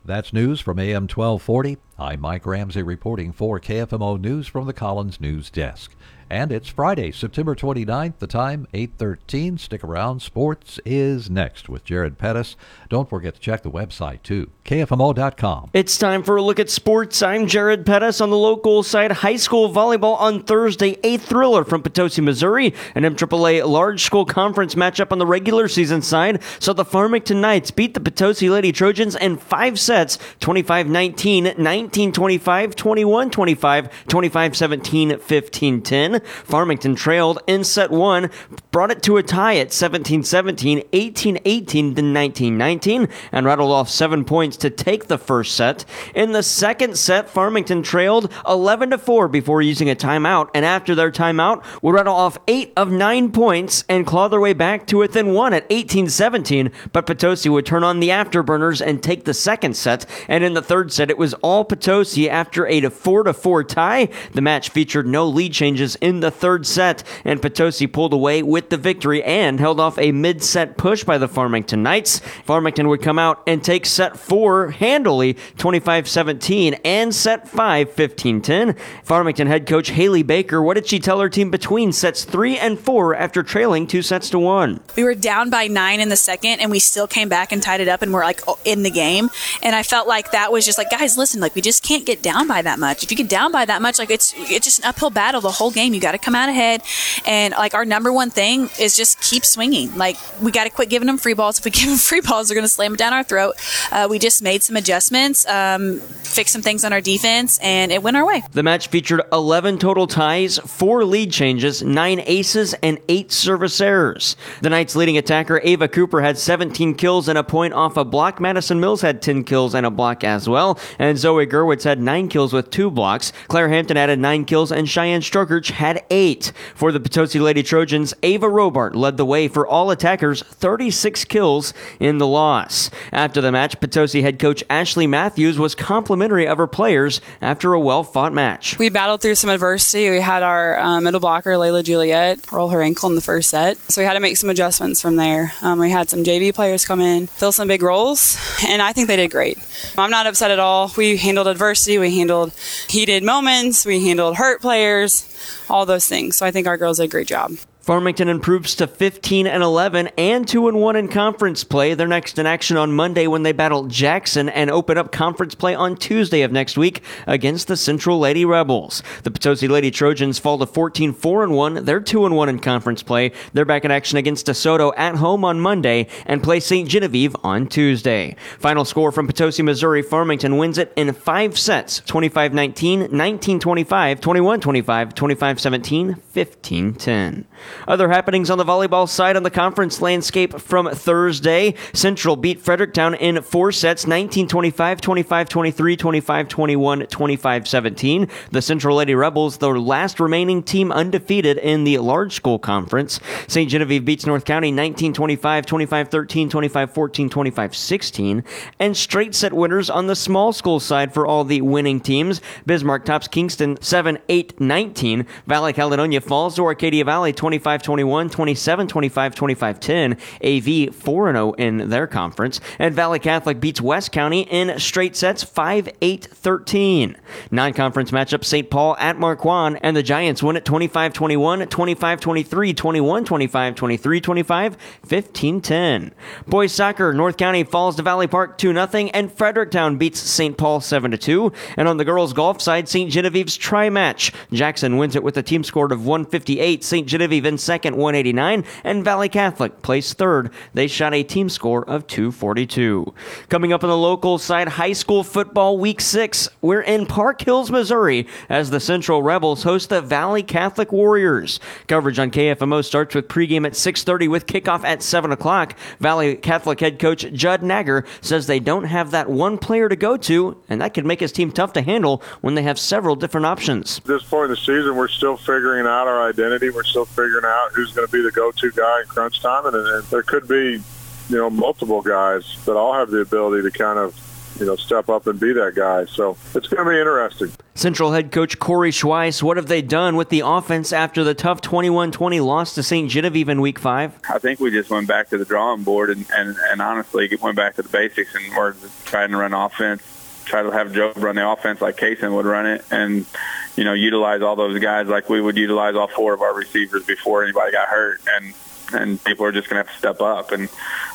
That's 0.05 0.31
news 0.31 0.61
from 0.61 0.79
AM 0.79 1.03
1240. 1.03 1.77
I'm 2.01 2.19
Mike 2.19 2.47
Ramsey 2.47 2.81
reporting 2.81 3.31
for 3.31 3.59
KFMO 3.59 4.19
News 4.19 4.47
from 4.47 4.65
the 4.65 4.73
Collins 4.73 5.21
News 5.21 5.51
Desk. 5.51 5.91
And 6.31 6.53
it's 6.53 6.69
Friday, 6.69 7.11
September 7.11 7.55
29th, 7.55 8.19
the 8.19 8.25
time 8.25 8.65
8:13. 8.73 9.57
Stick 9.57 9.83
around. 9.83 10.21
Sports 10.21 10.79
is 10.85 11.29
next 11.29 11.67
with 11.67 11.83
Jared 11.83 12.17
Pettis. 12.17 12.55
Don't 12.87 13.09
forget 13.09 13.35
to 13.35 13.41
check 13.41 13.63
the 13.63 13.69
website 13.69 14.23
too, 14.23 14.49
kfmo.com. 14.63 15.71
It's 15.73 15.97
time 15.97 16.23
for 16.23 16.37
a 16.37 16.41
look 16.41 16.57
at 16.57 16.69
sports. 16.69 17.21
I'm 17.21 17.47
Jared 17.47 17.85
Pettis 17.85 18.21
on 18.21 18.29
the 18.29 18.37
local 18.37 18.81
side. 18.81 19.11
High 19.11 19.35
school 19.35 19.73
volleyball 19.73 20.17
on 20.21 20.43
Thursday. 20.43 20.97
A 21.03 21.17
thriller 21.17 21.65
from 21.65 21.83
Potosi, 21.83 22.21
Missouri. 22.21 22.73
An 22.95 23.03
MAAA 23.03 23.67
large 23.67 24.01
school 24.01 24.23
conference 24.23 24.75
matchup 24.75 25.11
on 25.11 25.19
the 25.19 25.27
regular 25.27 25.67
season 25.67 26.01
side. 26.01 26.41
So 26.59 26.71
the 26.71 26.85
Farmington 26.85 27.41
Knights 27.41 27.71
beat 27.71 27.93
the 27.93 27.99
Potosi 27.99 28.47
Lady 28.49 28.71
Trojans 28.71 29.17
in 29.17 29.35
five 29.35 29.77
sets 29.77 30.17
25 30.39 30.87
19, 30.87 31.55
19 31.91 32.13
25, 32.13 32.75
21 32.77 33.29
25, 33.31 34.07
25 34.07 34.55
17, 34.55 35.19
15 35.19 35.81
10. 35.81 36.21
Farmington 36.21 36.95
trailed 36.95 37.39
in 37.47 37.65
set 37.65 37.91
one, 37.91 38.31
brought 38.71 38.91
it 38.91 39.03
to 39.03 39.17
a 39.17 39.23
tie 39.23 39.57
at 39.57 39.73
17 39.73 40.23
17, 40.23 40.83
18 40.93 41.39
18, 41.43 41.93
then 41.95 42.13
19 42.13 42.57
19, 42.57 43.09
and 43.33 43.45
rattled 43.45 43.73
off 43.73 43.89
seven 43.89 44.23
points 44.23 44.55
to 44.55 44.69
take 44.69 45.07
the 45.07 45.17
first 45.17 45.53
set. 45.53 45.83
In 46.15 46.31
the 46.31 46.43
second 46.43 46.97
set, 46.97 47.29
Farmington 47.29 47.83
trailed 47.83 48.31
11 48.47 48.97
4 48.97 49.27
before 49.27 49.61
using 49.61 49.89
a 49.89 49.95
timeout, 49.95 50.49
and 50.55 50.63
after 50.63 50.95
their 50.95 51.11
timeout, 51.11 51.61
would 51.81 51.95
rattle 51.95 52.15
off 52.15 52.37
eight 52.47 52.71
of 52.77 52.89
nine 52.89 53.33
points 53.33 53.83
and 53.89 54.07
claw 54.07 54.29
their 54.29 54.39
way 54.39 54.53
back 54.53 54.87
to 54.87 54.95
within 54.95 55.33
one 55.33 55.53
at 55.53 55.65
18 55.69 56.07
17. 56.07 56.71
But 56.93 57.05
Potosi 57.05 57.49
would 57.49 57.65
turn 57.65 57.83
on 57.83 57.99
the 57.99 58.09
afterburners 58.09 58.79
and 58.79 59.03
take 59.03 59.25
the 59.25 59.33
second 59.33 59.75
set, 59.75 60.05
and 60.29 60.41
in 60.41 60.53
the 60.53 60.61
third 60.61 60.93
set, 60.93 61.09
it 61.09 61.17
was 61.17 61.33
all 61.33 61.65
Potosi 61.65 61.80
Potosi 61.81 62.29
after 62.29 62.67
a 62.67 62.87
4 62.87 63.23
to 63.23 63.33
4 63.33 63.63
tie. 63.63 64.09
The 64.33 64.41
match 64.41 64.69
featured 64.69 65.07
no 65.07 65.27
lead 65.27 65.51
changes 65.51 65.95
in 65.95 66.19
the 66.19 66.29
third 66.29 66.67
set, 66.67 67.03
and 67.25 67.41
Potosi 67.41 67.87
pulled 67.87 68.13
away 68.13 68.43
with 68.43 68.69
the 68.69 68.77
victory 68.77 69.23
and 69.23 69.59
held 69.59 69.79
off 69.79 69.97
a 69.97 70.11
mid 70.11 70.43
set 70.43 70.77
push 70.77 71.03
by 71.03 71.17
the 71.17 71.27
Farmington 71.27 71.81
Knights. 71.81 72.19
Farmington 72.45 72.87
would 72.87 73.01
come 73.01 73.17
out 73.17 73.41
and 73.47 73.63
take 73.63 73.87
set 73.87 74.15
4 74.15 74.71
handily 74.71 75.37
25 75.57 76.07
17 76.07 76.75
and 76.85 77.15
set 77.15 77.47
5 77.47 77.91
15 77.91 78.41
10. 78.41 78.75
Farmington 79.03 79.47
head 79.47 79.65
coach 79.65 79.89
Haley 79.89 80.21
Baker, 80.21 80.61
what 80.61 80.75
did 80.75 80.85
she 80.85 80.99
tell 80.99 81.19
her 81.19 81.29
team 81.29 81.49
between 81.49 81.91
sets 81.91 82.25
3 82.25 82.59
and 82.59 82.79
4 82.79 83.15
after 83.15 83.41
trailing 83.41 83.87
two 83.87 84.03
sets 84.03 84.29
to 84.29 84.37
1? 84.37 84.79
We 84.95 85.03
were 85.03 85.15
down 85.15 85.49
by 85.49 85.65
9 85.65 85.99
in 85.99 86.09
the 86.09 86.15
second 86.15 86.59
and 86.59 86.69
we 86.69 86.77
still 86.77 87.07
came 87.07 87.27
back 87.27 87.51
and 87.51 87.61
tied 87.63 87.81
it 87.81 87.87
up 87.87 88.03
and 88.03 88.13
we're 88.13 88.23
like 88.23 88.41
in 88.65 88.83
the 88.83 88.91
game. 88.91 89.31
And 89.63 89.75
I 89.75 89.81
felt 89.81 90.07
like 90.07 90.31
that 90.31 90.51
was 90.51 90.63
just 90.63 90.77
like, 90.77 90.91
guys, 90.91 91.17
listen, 91.17 91.41
like 91.41 91.55
we 91.55 91.61
just 91.61 91.70
can't 91.79 92.05
get 92.05 92.21
down 92.21 92.47
by 92.47 92.61
that 92.61 92.79
much. 92.79 93.03
If 93.03 93.11
you 93.11 93.17
get 93.17 93.29
down 93.29 93.51
by 93.51 93.65
that 93.65 93.81
much, 93.81 93.99
like 93.99 94.09
it's 94.09 94.33
it's 94.37 94.65
just 94.65 94.79
an 94.79 94.85
uphill 94.85 95.09
battle 95.09 95.41
the 95.41 95.51
whole 95.51 95.71
game. 95.71 95.93
You 95.93 96.01
got 96.01 96.11
to 96.13 96.17
come 96.17 96.35
out 96.35 96.49
ahead. 96.49 96.81
And 97.25 97.53
like 97.53 97.73
our 97.73 97.85
number 97.85 98.11
one 98.11 98.29
thing 98.29 98.69
is 98.79 98.95
just 98.95 99.21
keep 99.21 99.45
swinging. 99.45 99.95
Like 99.95 100.17
we 100.41 100.51
got 100.51 100.65
to 100.65 100.69
quit 100.69 100.89
giving 100.89 101.07
them 101.07 101.17
free 101.17 101.33
balls. 101.33 101.59
If 101.59 101.65
we 101.65 101.71
give 101.81 101.87
them 101.87 101.97
free 101.97 102.21
balls, 102.21 102.47
they're 102.47 102.55
going 102.55 102.65
to 102.65 102.69
slam 102.69 102.93
it 102.93 102.97
down 102.97 103.13
our 103.13 103.23
throat. 103.23 103.55
Uh, 103.91 104.07
we 104.09 104.19
just 104.19 104.41
made 104.41 104.63
some 104.63 104.75
adjustments, 104.75 105.45
um, 105.47 105.99
fixed 105.99 106.53
some 106.53 106.61
things 106.61 106.83
on 106.83 106.93
our 106.93 107.01
defense, 107.01 107.59
and 107.59 107.91
it 107.91 108.01
went 108.03 108.17
our 108.17 108.25
way. 108.25 108.43
The 108.51 108.63
match 108.63 108.87
featured 108.87 109.21
11 109.31 109.77
total 109.77 110.07
ties, 110.07 110.57
four 110.59 111.05
lead 111.05 111.31
changes, 111.31 111.81
nine 111.83 112.21
aces, 112.25 112.73
and 112.75 112.99
eight 113.09 113.31
service 113.31 113.79
errors. 113.81 114.35
The 114.61 114.69
Knights' 114.69 114.95
leading 114.95 115.17
attacker 115.17 115.59
Ava 115.63 115.87
Cooper 115.87 116.21
had 116.21 116.37
17 116.37 116.95
kills 116.95 117.27
and 117.27 117.37
a 117.37 117.43
point 117.43 117.73
off 117.73 117.97
a 117.97 118.05
block. 118.05 118.39
Madison 118.39 118.79
Mills 118.79 119.01
had 119.01 119.21
10 119.21 119.43
kills 119.43 119.75
and 119.75 119.85
a 119.85 119.91
block 119.91 120.23
as 120.23 120.47
well, 120.47 120.79
and 120.99 121.17
Zoe 121.17 121.45
Gerwitz 121.51 121.83
had 121.83 121.99
nine 121.99 122.29
kills 122.29 122.53
with 122.53 122.69
two 122.69 122.89
blocks. 122.89 123.33
Claire 123.49 123.67
Hampton 123.67 123.97
added 123.97 124.19
nine 124.19 124.45
kills, 124.45 124.71
and 124.71 124.87
Cheyenne 124.87 125.19
Strokerch 125.19 125.71
had 125.71 126.03
eight. 126.09 126.53
For 126.75 126.93
the 126.93 126.99
Potosi 126.99 127.39
Lady 127.39 127.61
Trojans, 127.61 128.13
Ava 128.23 128.47
Robart 128.47 128.95
led 128.95 129.17
the 129.17 129.25
way 129.25 129.49
for 129.49 129.67
all 129.67 129.91
attackers, 129.91 130.43
36 130.43 131.25
kills 131.25 131.73
in 131.99 132.19
the 132.19 132.27
loss. 132.27 132.89
After 133.11 133.41
the 133.41 133.51
match, 133.51 133.79
Potosi 133.81 134.21
head 134.21 134.39
coach 134.39 134.63
Ashley 134.69 135.07
Matthews 135.07 135.59
was 135.59 135.75
complimentary 135.75 136.47
of 136.47 136.57
her 136.57 136.67
players 136.67 137.19
after 137.41 137.73
a 137.73 137.79
well 137.79 138.03
fought 138.03 138.31
match. 138.31 138.79
We 138.79 138.87
battled 138.87 139.21
through 139.21 139.35
some 139.35 139.49
adversity. 139.49 140.09
We 140.09 140.21
had 140.21 140.43
our 140.43 140.79
um, 140.79 141.03
middle 141.03 141.19
blocker, 141.19 141.51
Layla 141.51 141.83
Juliet, 141.83 142.49
roll 142.51 142.69
her 142.69 142.81
ankle 142.81 143.09
in 143.09 143.15
the 143.15 143.21
first 143.21 143.49
set. 143.49 143.77
So 143.91 144.01
we 144.01 144.05
had 144.05 144.13
to 144.13 144.21
make 144.21 144.37
some 144.37 144.49
adjustments 144.49 145.01
from 145.01 145.17
there. 145.17 145.51
Um, 145.61 145.79
we 145.79 145.89
had 145.89 146.09
some 146.09 146.23
JV 146.23 146.55
players 146.55 146.85
come 146.85 147.01
in, 147.01 147.27
fill 147.27 147.51
some 147.51 147.67
big 147.67 147.81
roles, 147.81 148.37
and 148.65 148.81
I 148.81 148.93
think 148.93 149.09
they 149.09 149.17
did 149.17 149.31
great. 149.31 149.57
I'm 149.97 150.11
not 150.11 150.27
upset 150.27 150.51
at 150.51 150.59
all. 150.59 150.91
We 150.95 151.17
handled 151.17 151.40
adversity, 151.47 151.97
we 151.97 152.15
handled 152.15 152.53
heated 152.87 153.23
moments, 153.23 153.85
we 153.85 154.05
handled 154.05 154.37
hurt 154.37 154.61
players, 154.61 155.27
all 155.69 155.85
those 155.85 156.07
things. 156.07 156.37
So 156.37 156.45
I 156.45 156.51
think 156.51 156.67
our 156.67 156.77
girls 156.77 156.97
did 156.97 157.03
a 157.03 157.07
great 157.07 157.27
job. 157.27 157.53
Farmington 157.81 158.29
improves 158.29 158.75
to 158.75 158.85
15 158.85 159.47
and 159.47 159.63
11 159.63 160.09
and 160.15 160.47
2 160.47 160.67
and 160.67 160.79
1 160.79 160.95
in 160.95 161.07
conference 161.07 161.63
play. 161.63 161.95
They're 161.95 162.07
next 162.07 162.37
in 162.37 162.45
action 162.45 162.77
on 162.77 162.93
Monday 162.93 163.25
when 163.25 163.41
they 163.41 163.53
battle 163.53 163.87
Jackson 163.87 164.49
and 164.49 164.69
open 164.69 164.99
up 164.99 165.11
conference 165.11 165.55
play 165.55 165.73
on 165.73 165.95
Tuesday 165.95 166.43
of 166.43 166.51
next 166.51 166.77
week 166.77 167.01
against 167.25 167.67
the 167.67 167.75
Central 167.75 168.19
Lady 168.19 168.45
Rebels. 168.45 169.01
The 169.23 169.31
Potosi 169.31 169.67
Lady 169.67 169.89
Trojans 169.89 170.37
fall 170.37 170.59
to 170.59 170.67
14 170.67 171.11
4 171.11 171.43
and 171.43 171.53
1. 171.55 171.85
They're 171.85 171.99
2 171.99 172.23
and 172.27 172.35
1 172.35 172.49
in 172.49 172.59
conference 172.59 173.01
play. 173.01 173.31
They're 173.53 173.65
back 173.65 173.83
in 173.83 173.89
action 173.89 174.19
against 174.19 174.45
DeSoto 174.45 174.93
at 174.95 175.15
home 175.15 175.43
on 175.43 175.59
Monday 175.59 176.05
and 176.27 176.43
play 176.43 176.59
St. 176.59 176.87
Genevieve 176.87 177.35
on 177.43 177.65
Tuesday. 177.65 178.35
Final 178.59 178.85
score 178.85 179.11
from 179.11 179.25
Potosi, 179.25 179.63
Missouri. 179.63 180.03
Farmington 180.03 180.57
wins 180.57 180.77
it 180.77 180.93
in 180.95 181.11
5 181.11 181.57
sets 181.57 181.99
25 182.01 182.53
19, 182.53 183.07
19 183.11 183.59
25, 183.59 184.21
21 184.21 184.61
25, 184.61 185.15
25 185.15 185.59
17, 185.59 186.13
15 186.13 186.93
10. 186.93 187.45
Other 187.87 188.09
happenings 188.09 188.49
on 188.49 188.57
the 188.57 188.65
volleyball 188.65 189.07
side 189.07 189.35
on 189.35 189.43
the 189.43 189.49
conference 189.49 190.01
landscape 190.01 190.59
from 190.59 190.89
Thursday. 190.89 191.75
Central 191.93 192.35
beat 192.35 192.59
Fredericktown 192.59 193.15
in 193.15 193.41
four 193.41 193.71
sets 193.71 194.05
19 194.07 194.47
25, 194.47 195.01
25 195.01 195.49
23, 195.49 195.97
25 195.97 196.47
21, 196.47 197.07
25 197.07 197.67
17. 197.67 198.27
The 198.51 198.61
Central 198.61 198.97
Lady 198.97 199.15
Rebels, 199.15 199.57
the 199.57 199.69
last 199.69 200.19
remaining 200.19 200.63
team 200.63 200.91
undefeated 200.91 201.57
in 201.57 201.83
the 201.83 201.97
large 201.99 202.33
school 202.33 202.59
conference. 202.59 203.19
St. 203.47 203.69
Genevieve 203.69 204.05
beats 204.05 204.25
North 204.25 204.45
County 204.45 204.71
19 204.71 205.13
25, 205.13 205.65
25 205.65 206.07
13, 206.09 206.49
25 206.49 206.93
14, 206.93 207.29
25 207.29 207.75
16. 207.75 208.43
And 208.79 208.97
straight 208.97 209.35
set 209.35 209.53
winners 209.53 209.89
on 209.89 210.07
the 210.07 210.15
small 210.15 210.53
school 210.53 210.79
side 210.79 211.13
for 211.13 211.25
all 211.25 211.43
the 211.43 211.61
winning 211.61 211.99
teams. 211.99 212.41
Bismarck 212.65 213.05
tops 213.05 213.27
Kingston 213.27 213.81
7 213.81 214.19
8 214.27 214.59
19. 214.59 215.25
Valley 215.47 215.73
Caledonia 215.73 216.21
falls 216.21 216.55
to 216.55 216.63
Arcadia 216.63 217.05
Valley 217.05 217.33
25 217.33 217.60
21, 217.61 218.29
27 218.29 218.87
25, 218.87 219.35
25 219.35 219.79
10. 219.79 220.17
AV 220.43 220.95
4 220.95 221.33
0 221.33 221.53
in 221.53 221.89
their 221.89 222.07
conference. 222.07 222.59
And 222.79 222.93
Valley 222.93 223.19
Catholic 223.19 223.59
beats 223.59 223.81
West 223.81 224.11
County 224.11 224.41
in 224.41 224.79
straight 224.79 225.15
sets 225.15 225.43
5 225.43 225.89
8 226.01 226.25
13. 226.25 227.17
Non 227.51 227.73
conference 227.73 228.11
matchup 228.11 228.43
St. 228.43 228.69
Paul 228.69 228.95
at 228.97 229.17
Marquand, 229.17 229.79
and 229.81 229.95
the 229.95 230.03
Giants 230.03 230.43
win 230.43 230.57
at 230.57 230.65
25 230.65 231.13
21, 231.13 231.67
25 231.67 232.19
23, 232.19 232.73
21 232.73 233.25
25, 233.25 233.75
23 233.75 234.21
25, 234.21 234.77
15 235.05 235.61
10. 235.61 236.13
Boys 236.47 236.71
soccer, 236.71 237.13
North 237.13 237.37
County 237.37 237.63
falls 237.63 237.95
to 237.95 238.03
Valley 238.03 238.27
Park 238.27 238.57
2 238.57 238.73
0, 238.73 238.87
and 239.13 239.31
Fredericktown 239.31 239.97
beats 239.97 240.19
St. 240.19 240.57
Paul 240.57 240.81
7 240.81 241.17
2. 241.17 241.51
And 241.77 241.87
on 241.87 241.97
the 241.97 242.05
girls' 242.05 242.33
golf 242.33 242.61
side, 242.61 242.87
St. 242.87 243.11
Genevieve's 243.11 243.57
tri 243.57 243.89
match. 243.89 244.31
Jackson 244.51 244.97
wins 244.97 245.15
it 245.15 245.23
with 245.23 245.37
a 245.37 245.43
team 245.43 245.63
score 245.63 245.91
of 245.91 246.05
158. 246.05 246.83
St. 246.83 247.07
Genevieve 247.07 247.45
in 247.51 247.57
second, 247.57 247.97
189, 247.97 248.63
and 248.83 249.03
Valley 249.03 249.29
Catholic 249.29 249.81
placed 249.81 250.17
third. 250.17 250.51
They 250.73 250.87
shot 250.87 251.13
a 251.13 251.21
team 251.23 251.49
score 251.49 251.87
of 251.87 252.07
242. 252.07 253.13
Coming 253.49 253.73
up 253.73 253.83
on 253.83 253.89
the 253.89 253.97
local 253.97 254.37
side, 254.37 254.69
high 254.69 254.93
school 254.93 255.23
football 255.23 255.77
week 255.77 256.01
six. 256.01 256.49
We're 256.61 256.81
in 256.81 257.05
Park 257.05 257.41
Hills, 257.41 257.69
Missouri, 257.69 258.27
as 258.49 258.69
the 258.69 258.79
Central 258.79 259.21
Rebels 259.21 259.63
host 259.63 259.89
the 259.89 260.01
Valley 260.01 260.41
Catholic 260.41 260.91
Warriors. 260.91 261.59
Coverage 261.87 262.17
on 262.17 262.31
KFMO 262.31 262.83
starts 262.83 263.13
with 263.13 263.27
pregame 263.27 263.65
at 263.65 263.75
6:30 263.75 264.27
with 264.27 264.47
kickoff 264.47 264.83
at 264.83 265.03
7 265.03 265.31
o'clock. 265.31 265.75
Valley 265.99 266.35
Catholic 266.35 266.79
head 266.79 266.97
coach 266.97 267.25
Judd 267.33 267.61
Nagger 267.61 268.05
says 268.21 268.47
they 268.47 268.59
don't 268.59 268.85
have 268.85 269.11
that 269.11 269.29
one 269.29 269.57
player 269.57 269.89
to 269.89 269.95
go 269.95 270.17
to, 270.17 270.57
and 270.69 270.81
that 270.81 270.93
could 270.93 271.05
make 271.05 271.19
his 271.19 271.31
team 271.31 271.51
tough 271.51 271.73
to 271.73 271.81
handle 271.81 272.23
when 272.39 272.55
they 272.55 272.63
have 272.63 272.79
several 272.79 273.15
different 273.15 273.45
options. 273.45 273.97
At 273.97 274.05
this 274.05 274.23
point 274.23 274.45
in 274.45 274.51
the 274.51 274.57
season, 274.57 274.95
we're 274.95 275.07
still 275.07 275.37
figuring 275.37 275.85
out 275.85 276.07
our 276.07 276.29
identity. 276.29 276.69
We're 276.69 276.83
still 276.83 277.05
figuring 277.05 277.40
out 277.45 277.71
who's 277.73 277.91
going 277.93 278.07
to 278.07 278.11
be 278.11 278.21
the 278.21 278.31
go-to 278.31 278.71
guy 278.71 279.01
in 279.01 279.07
crunch 279.07 279.41
time, 279.41 279.65
and, 279.65 279.75
and 279.75 280.03
there 280.05 280.23
could 280.23 280.47
be, 280.47 280.81
you 281.29 281.37
know, 281.37 281.49
multiple 281.49 282.01
guys 282.01 282.57
that 282.65 282.75
all 282.75 282.93
have 282.93 283.09
the 283.09 283.19
ability 283.19 283.69
to 283.69 283.77
kind 283.77 283.99
of, 283.99 284.15
you 284.59 284.65
know, 284.65 284.75
step 284.75 285.09
up 285.09 285.27
and 285.27 285.39
be 285.39 285.53
that 285.53 285.75
guy. 285.75 286.05
So 286.05 286.37
it's 286.53 286.67
going 286.67 286.85
to 286.85 286.91
be 286.91 286.97
interesting. 286.97 287.51
Central 287.73 288.11
head 288.11 288.31
coach 288.31 288.59
Corey 288.59 288.91
Schweiss, 288.91 289.41
what 289.41 289.57
have 289.57 289.67
they 289.67 289.81
done 289.81 290.15
with 290.15 290.29
the 290.29 290.41
offense 290.41 290.91
after 290.91 291.23
the 291.23 291.33
tough 291.33 291.61
21-20 291.61 292.45
loss 292.45 292.75
to 292.75 292.83
St. 292.83 293.09
Genevieve 293.09 293.49
in 293.49 293.61
Week 293.61 293.79
Five? 293.79 294.19
I 294.29 294.39
think 294.39 294.59
we 294.59 294.71
just 294.71 294.89
went 294.89 295.07
back 295.07 295.29
to 295.29 295.37
the 295.37 295.45
drawing 295.45 295.83
board 295.83 296.09
and, 296.09 296.25
and, 296.33 296.55
and 296.69 296.81
honestly 296.81 297.29
went 297.41 297.55
back 297.55 297.75
to 297.77 297.81
the 297.81 297.89
basics 297.89 298.35
and 298.35 298.55
we're 298.55 298.75
trying 299.05 299.31
to 299.31 299.37
run 299.37 299.53
offense, 299.53 300.03
try 300.45 300.61
to 300.61 300.69
have 300.71 300.93
Joe 300.93 301.13
run 301.15 301.35
the 301.35 301.49
offense 301.49 301.81
like 301.81 301.97
Kaysen 301.97 302.35
would 302.35 302.45
run 302.45 302.65
it, 302.65 302.83
and 302.91 303.25
you 303.75 303.83
know 303.83 303.93
utilize 303.93 304.41
all 304.41 304.55
those 304.55 304.79
guys 304.79 305.07
like 305.07 305.29
we 305.29 305.41
would 305.41 305.57
utilize 305.57 305.95
all 305.95 306.07
four 306.07 306.33
of 306.33 306.41
our 306.41 306.53
receivers 306.53 307.05
before 307.05 307.43
anybody 307.43 307.71
got 307.71 307.87
hurt, 307.87 308.21
and 308.35 308.53
and 308.93 309.23
people 309.23 309.45
are 309.45 309.51
just 309.51 309.69
going 309.69 309.81
to 309.81 309.87
have 309.87 309.93
to 309.93 309.99
step 309.99 310.21
up, 310.21 310.51
and 310.51 310.69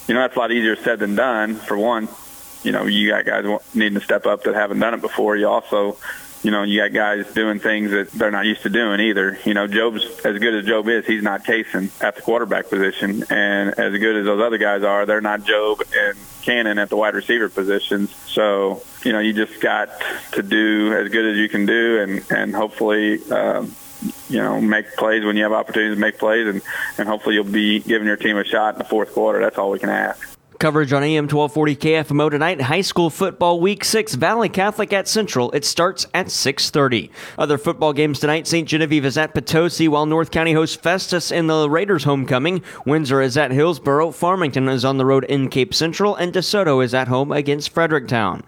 you 0.08 0.14
know 0.14 0.20
that's 0.20 0.36
a 0.36 0.38
lot 0.38 0.52
easier 0.52 0.76
said 0.76 0.98
than 0.98 1.14
done. 1.14 1.54
For 1.54 1.76
one, 1.76 2.08
you 2.62 2.72
know 2.72 2.86
you 2.86 3.08
got 3.08 3.24
guys 3.24 3.44
needing 3.74 3.98
to 3.98 4.04
step 4.04 4.26
up 4.26 4.44
that 4.44 4.54
haven't 4.54 4.78
done 4.78 4.94
it 4.94 5.00
before. 5.00 5.36
You 5.36 5.48
also 5.48 5.96
you 6.46 6.52
know, 6.52 6.62
you 6.62 6.80
got 6.80 6.92
guys 6.92 7.32
doing 7.34 7.58
things 7.58 7.90
that 7.90 8.10
they're 8.12 8.30
not 8.30 8.46
used 8.46 8.62
to 8.62 8.70
doing 8.70 9.00
either. 9.00 9.36
You 9.44 9.52
know, 9.52 9.66
Job's 9.66 10.04
as 10.24 10.38
good 10.38 10.54
as 10.54 10.64
Job 10.64 10.88
is, 10.88 11.04
he's 11.04 11.22
not 11.22 11.44
Kaysen 11.44 11.90
at 12.00 12.14
the 12.14 12.22
quarterback 12.22 12.68
position, 12.68 13.24
and 13.30 13.70
as 13.70 13.98
good 13.98 14.16
as 14.16 14.26
those 14.26 14.40
other 14.40 14.56
guys 14.56 14.84
are, 14.84 15.06
they're 15.06 15.20
not 15.20 15.44
Job 15.44 15.82
and 15.92 16.16
Cannon 16.42 16.78
at 16.78 16.88
the 16.88 16.96
wide 16.96 17.14
receiver 17.14 17.48
positions. 17.48 18.14
So, 18.14 18.82
you 19.06 19.12
know, 19.12 19.20
you 19.20 19.32
just 19.32 19.60
got 19.60 19.88
to 20.32 20.42
do 20.42 20.92
as 20.92 21.08
good 21.10 21.24
as 21.24 21.38
you 21.38 21.48
can 21.48 21.64
do, 21.64 22.00
and 22.00 22.24
and 22.30 22.54
hopefully. 22.54 23.22
Um, 23.30 23.74
you 24.28 24.38
know, 24.38 24.60
make 24.60 24.94
plays 24.96 25.24
when 25.24 25.36
you 25.36 25.42
have 25.42 25.54
opportunities 25.54 25.96
to 25.96 26.00
make 26.00 26.18
plays, 26.18 26.46
and, 26.46 26.60
and 26.98 27.08
hopefully 27.08 27.34
you'll 27.34 27.44
be 27.44 27.80
giving 27.80 28.06
your 28.06 28.18
team 28.18 28.36
a 28.36 28.44
shot 28.44 28.74
in 28.74 28.78
the 28.78 28.84
fourth 28.84 29.14
quarter. 29.14 29.40
That's 29.40 29.56
all 29.56 29.70
we 29.70 29.78
can 29.78 29.88
ask. 29.88 30.35
Coverage 30.58 30.94
on 30.94 31.02
AM 31.02 31.24
1240 31.24 31.76
KFMO 31.76 32.30
tonight. 32.30 32.62
High 32.62 32.80
school 32.80 33.10
football 33.10 33.60
week 33.60 33.84
6 33.84 34.14
Valley 34.14 34.48
Catholic 34.48 34.90
at 34.90 35.06
Central. 35.06 35.50
It 35.50 35.66
starts 35.66 36.06
at 36.14 36.30
6:30. 36.30 37.10
Other 37.36 37.58
football 37.58 37.92
games 37.92 38.20
tonight. 38.20 38.46
St. 38.46 38.66
Genevieve 38.66 39.04
is 39.04 39.18
at 39.18 39.34
Potosi 39.34 39.86
while 39.86 40.06
North 40.06 40.30
County 40.30 40.54
hosts 40.54 40.76
Festus 40.76 41.30
in 41.30 41.46
the 41.46 41.68
Raiders 41.68 42.04
homecoming. 42.04 42.62
Windsor 42.86 43.20
is 43.20 43.36
at 43.36 43.50
Hillsboro. 43.50 44.12
Farmington 44.12 44.66
is 44.70 44.82
on 44.82 44.96
the 44.96 45.04
road 45.04 45.24
in 45.24 45.50
Cape 45.50 45.74
Central 45.74 46.14
and 46.14 46.32
DeSoto 46.32 46.82
is 46.82 46.94
at 46.94 47.08
home 47.08 47.32
against 47.32 47.74
Fredericktown. 47.74 48.42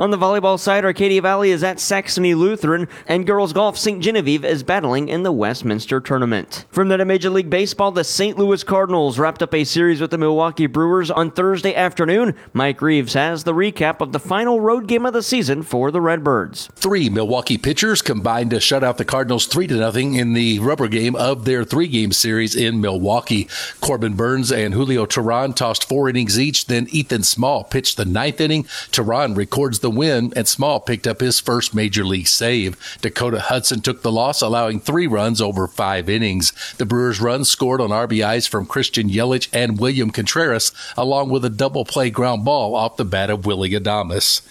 On 0.00 0.10
the 0.10 0.18
volleyball 0.18 0.58
side, 0.58 0.84
Arcadia 0.84 1.22
Valley 1.22 1.52
is 1.52 1.62
at 1.62 1.78
Saxony 1.78 2.34
Lutheran 2.34 2.88
and 3.06 3.24
girls 3.24 3.52
golf 3.52 3.78
St. 3.78 4.02
Genevieve 4.02 4.44
is 4.44 4.64
battling 4.64 5.08
in 5.08 5.22
the 5.22 5.30
Westminster 5.30 6.00
tournament. 6.00 6.64
From 6.70 6.88
that 6.88 7.06
Major 7.06 7.30
League 7.30 7.50
Baseball, 7.50 7.92
the 7.92 8.02
St. 8.02 8.36
Louis 8.36 8.64
Cardinals 8.64 9.20
wrapped 9.20 9.44
up 9.44 9.54
a 9.54 9.62
series 9.62 10.00
with 10.00 10.10
the 10.10 10.18
Milwaukee 10.18 10.66
Brewers 10.66 11.08
on 11.08 11.30
Thursday 11.30 11.51
Thursday 11.52 11.74
afternoon. 11.74 12.34
Mike 12.54 12.80
Reeves 12.80 13.12
has 13.12 13.44
the 13.44 13.52
recap 13.52 14.00
of 14.00 14.12
the 14.12 14.18
final 14.18 14.58
road 14.58 14.86
game 14.86 15.04
of 15.04 15.12
the 15.12 15.22
season 15.22 15.62
for 15.62 15.90
the 15.90 16.00
Redbirds. 16.00 16.70
Three 16.76 17.10
Milwaukee 17.10 17.58
pitchers 17.58 18.00
combined 18.00 18.48
to 18.52 18.58
shut 18.58 18.82
out 18.82 18.96
the 18.96 19.04
Cardinals 19.04 19.44
3 19.44 19.66
to 19.66 19.74
nothing 19.74 20.14
in 20.14 20.32
the 20.32 20.60
rubber 20.60 20.88
game 20.88 21.14
of 21.14 21.44
their 21.44 21.62
three 21.62 21.88
game 21.88 22.10
series 22.12 22.56
in 22.56 22.80
Milwaukee. 22.80 23.50
Corbin 23.82 24.14
Burnes 24.14 24.50
and 24.50 24.72
Julio 24.72 25.04
Teheran 25.04 25.54
tossed 25.54 25.86
four 25.86 26.08
innings 26.08 26.40
each. 26.40 26.68
Then 26.68 26.86
Ethan 26.90 27.22
Small 27.22 27.64
pitched 27.64 27.98
the 27.98 28.06
ninth 28.06 28.40
inning. 28.40 28.64
Teheran 28.64 29.36
records 29.36 29.80
the 29.80 29.90
win, 29.90 30.32
and 30.34 30.48
Small 30.48 30.80
picked 30.80 31.06
up 31.06 31.20
his 31.20 31.38
first 31.38 31.74
major 31.74 32.02
league 32.02 32.28
save. 32.28 32.78
Dakota 33.02 33.40
Hudson 33.40 33.82
took 33.82 34.00
the 34.00 34.10
loss, 34.10 34.40
allowing 34.40 34.80
three 34.80 35.06
runs 35.06 35.42
over 35.42 35.68
five 35.68 36.08
innings. 36.08 36.54
The 36.78 36.86
Brewers' 36.86 37.20
runs 37.20 37.50
scored 37.50 37.82
on 37.82 37.90
RBIs 37.90 38.48
from 38.48 38.64
Christian 38.64 39.10
Yelich 39.10 39.50
and 39.52 39.78
William 39.78 40.10
Contreras, 40.10 40.72
along 40.96 41.28
with 41.28 41.41
with 41.42 41.52
a 41.52 41.56
double 41.56 41.84
play 41.84 42.08
ground 42.08 42.44
ball 42.44 42.76
off 42.76 42.96
the 42.96 43.04
bat 43.04 43.28
of 43.28 43.44
Willie 43.44 43.70
Adames. 43.70 44.42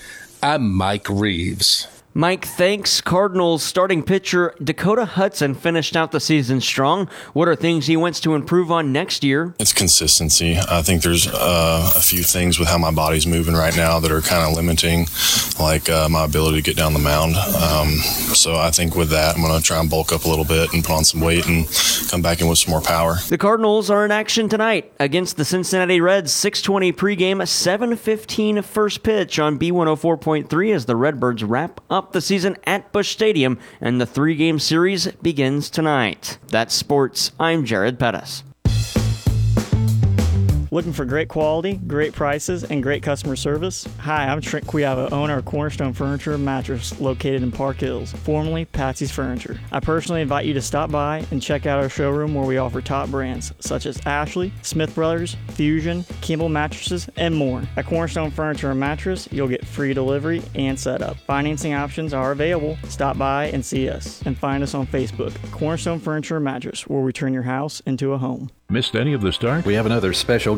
I'm 0.43 0.73
Mike 0.73 1.07
Reeves. 1.09 1.87
Mike, 2.13 2.43
thanks. 2.45 2.99
Cardinals 2.99 3.63
starting 3.63 4.03
pitcher 4.03 4.53
Dakota 4.61 5.05
Hudson 5.05 5.55
finished 5.55 5.95
out 5.95 6.11
the 6.11 6.19
season 6.19 6.59
strong. 6.59 7.07
What 7.31 7.47
are 7.47 7.55
things 7.55 7.87
he 7.87 7.95
wants 7.95 8.19
to 8.21 8.35
improve 8.35 8.69
on 8.69 8.91
next 8.91 9.23
year? 9.23 9.55
It's 9.59 9.71
consistency. 9.71 10.57
I 10.57 10.81
think 10.81 11.03
there's 11.03 11.25
uh, 11.25 11.93
a 11.95 12.01
few 12.01 12.21
things 12.23 12.59
with 12.59 12.67
how 12.67 12.77
my 12.77 12.91
body's 12.91 13.25
moving 13.25 13.53
right 13.53 13.73
now 13.77 14.01
that 14.01 14.11
are 14.11 14.19
kind 14.19 14.43
of 14.45 14.57
limiting, 14.57 15.07
like 15.57 15.89
uh, 15.89 16.09
my 16.09 16.25
ability 16.25 16.57
to 16.57 16.63
get 16.63 16.75
down 16.75 16.91
the 16.91 16.99
mound. 16.99 17.37
Um, 17.37 17.91
so 18.35 18.57
I 18.57 18.71
think 18.71 18.93
with 18.93 19.11
that, 19.11 19.37
I'm 19.37 19.41
going 19.41 19.57
to 19.57 19.65
try 19.65 19.79
and 19.79 19.89
bulk 19.89 20.11
up 20.11 20.25
a 20.25 20.27
little 20.27 20.43
bit 20.43 20.73
and 20.73 20.83
put 20.83 20.93
on 20.93 21.05
some 21.05 21.21
weight 21.21 21.47
and 21.47 21.65
come 22.09 22.21
back 22.21 22.41
in 22.41 22.47
with 22.49 22.57
some 22.57 22.71
more 22.71 22.81
power. 22.81 23.19
The 23.29 23.37
Cardinals 23.37 23.89
are 23.89 24.03
in 24.03 24.11
action 24.11 24.49
tonight 24.49 24.91
against 24.99 25.37
the 25.37 25.45
Cincinnati 25.45 26.01
Reds. 26.01 26.33
6:20 26.33 26.91
pregame, 26.91 27.41
7:15 27.47 28.61
first 28.63 29.01
pitch 29.01 29.39
on 29.39 29.57
B104.3 29.57 30.73
as 30.73 30.85
the 30.87 30.97
Redbirds 30.97 31.45
wrap 31.45 31.79
up 31.89 32.00
up 32.01 32.13
the 32.13 32.21
season 32.21 32.57
at 32.65 32.91
Busch 32.91 33.09
Stadium, 33.09 33.59
and 33.79 34.01
the 34.01 34.07
three 34.07 34.33
game 34.35 34.57
series 34.57 35.07
begins 35.21 35.69
tonight. 35.69 36.39
That's 36.47 36.73
sports. 36.73 37.31
I'm 37.39 37.63
Jared 37.63 37.99
Pettis. 37.99 38.43
Looking 40.73 40.93
for 40.93 41.03
great 41.03 41.27
quality, 41.27 41.81
great 41.85 42.13
prices, 42.13 42.63
and 42.63 42.81
great 42.81 43.03
customer 43.03 43.35
service? 43.35 43.85
Hi, 43.99 44.25
I'm 44.25 44.39
Trent 44.39 44.65
Quiava, 44.65 45.11
owner 45.11 45.39
of 45.39 45.43
Cornerstone 45.43 45.91
Furniture 45.91 46.35
and 46.35 46.45
Mattress 46.45 46.97
located 47.01 47.43
in 47.43 47.51
Park 47.51 47.81
Hills, 47.81 48.13
formerly 48.13 48.63
Patsy's 48.63 49.11
Furniture. 49.11 49.59
I 49.73 49.81
personally 49.81 50.21
invite 50.21 50.45
you 50.45 50.53
to 50.53 50.61
stop 50.61 50.89
by 50.89 51.25
and 51.29 51.41
check 51.41 51.65
out 51.65 51.83
our 51.83 51.89
showroom 51.89 52.33
where 52.33 52.45
we 52.45 52.57
offer 52.57 52.79
top 52.79 53.09
brands 53.09 53.51
such 53.59 53.85
as 53.85 53.99
Ashley, 54.05 54.53
Smith 54.61 54.95
Brothers, 54.95 55.35
Fusion, 55.49 56.05
Kimball 56.21 56.47
Mattresses, 56.47 57.09
and 57.17 57.35
more. 57.35 57.63
At 57.75 57.87
Cornerstone 57.87 58.31
Furniture 58.31 58.71
and 58.71 58.79
Mattress, 58.79 59.27
you'll 59.29 59.49
get 59.49 59.67
free 59.67 59.93
delivery 59.93 60.41
and 60.55 60.79
setup. 60.79 61.17
Financing 61.17 61.73
options 61.73 62.13
are 62.13 62.31
available. 62.31 62.77
Stop 62.87 63.17
by 63.17 63.47
and 63.47 63.65
see 63.65 63.89
us, 63.89 64.21
and 64.25 64.37
find 64.37 64.63
us 64.63 64.73
on 64.73 64.87
Facebook, 64.87 65.33
Cornerstone 65.51 65.99
Furniture 65.99 66.37
and 66.37 66.45
Mattress, 66.45 66.87
where 66.87 67.01
we 67.01 67.11
turn 67.11 67.33
your 67.33 67.43
house 67.43 67.81
into 67.81 68.13
a 68.13 68.17
home. 68.17 68.49
Missed 68.69 68.95
any 68.95 69.11
of 69.11 69.19
the 69.19 69.33
start? 69.33 69.65
We 69.65 69.73
have 69.73 69.85
another 69.85 70.13
special 70.13 70.55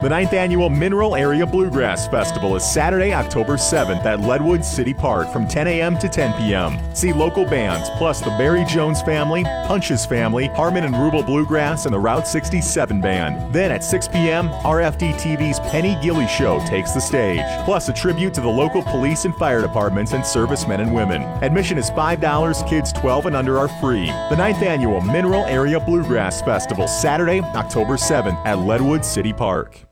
The 0.00 0.08
ninth 0.08 0.32
annual 0.32 0.70
Mineral 0.70 1.14
Area 1.14 1.44
Bluegrass 1.44 2.08
Festival 2.08 2.56
is 2.56 2.64
Saturday, 2.64 3.12
October 3.12 3.58
7th 3.58 4.02
at 4.06 4.20
Leadwood 4.20 4.64
City 4.64 4.94
Park 4.94 5.30
from 5.30 5.46
10 5.46 5.66
a.m. 5.66 5.98
to 5.98 6.08
10 6.08 6.40
p.m. 6.40 6.78
See 6.96 7.12
local 7.12 7.44
bands 7.44 7.90
plus 7.98 8.20
the 8.20 8.30
Barry 8.30 8.64
Jones 8.64 9.02
family, 9.02 9.44
Punches 9.66 10.06
family, 10.06 10.46
Harmon 10.46 10.84
and 10.84 10.94
Rubel 10.94 11.26
Bluegrass, 11.26 11.84
and 11.84 11.92
the 11.92 11.98
Route 11.98 12.26
67 12.26 12.98
band. 13.02 13.52
Then 13.52 13.70
at 13.70 13.84
6 13.84 14.08
p.m., 14.08 14.48
RFD 14.48 15.12
TV's 15.16 15.60
Penny 15.70 15.98
Gilley 16.00 16.28
Show 16.28 16.64
takes 16.66 16.92
the 16.92 17.00
stage, 17.00 17.44
plus 17.66 17.90
a 17.90 17.92
tribute 17.92 18.32
to 18.32 18.40
the 18.40 18.48
local 18.48 18.80
police 18.80 19.26
and 19.26 19.34
fire 19.36 19.60
departments 19.60 20.14
and 20.14 20.24
servicemen 20.24 20.80
and 20.80 20.94
women. 20.94 21.24
Admission 21.44 21.76
is 21.76 21.90
$5, 21.90 22.66
kids 22.66 22.90
12 22.94 23.26
and 23.26 23.36
under 23.36 23.58
are 23.58 23.68
free. 23.82 24.06
The 24.06 24.36
ninth 24.36 24.62
annual 24.62 25.02
Mineral 25.02 25.44
Area 25.44 25.78
Bluegrass 25.78 26.40
Festival, 26.40 26.88
Saturday, 26.88 27.40
October 27.40 27.98
7th 27.98 28.42
at 28.46 28.60
Leadwood 28.60 29.04
City 29.04 29.34
Park. 29.34 29.89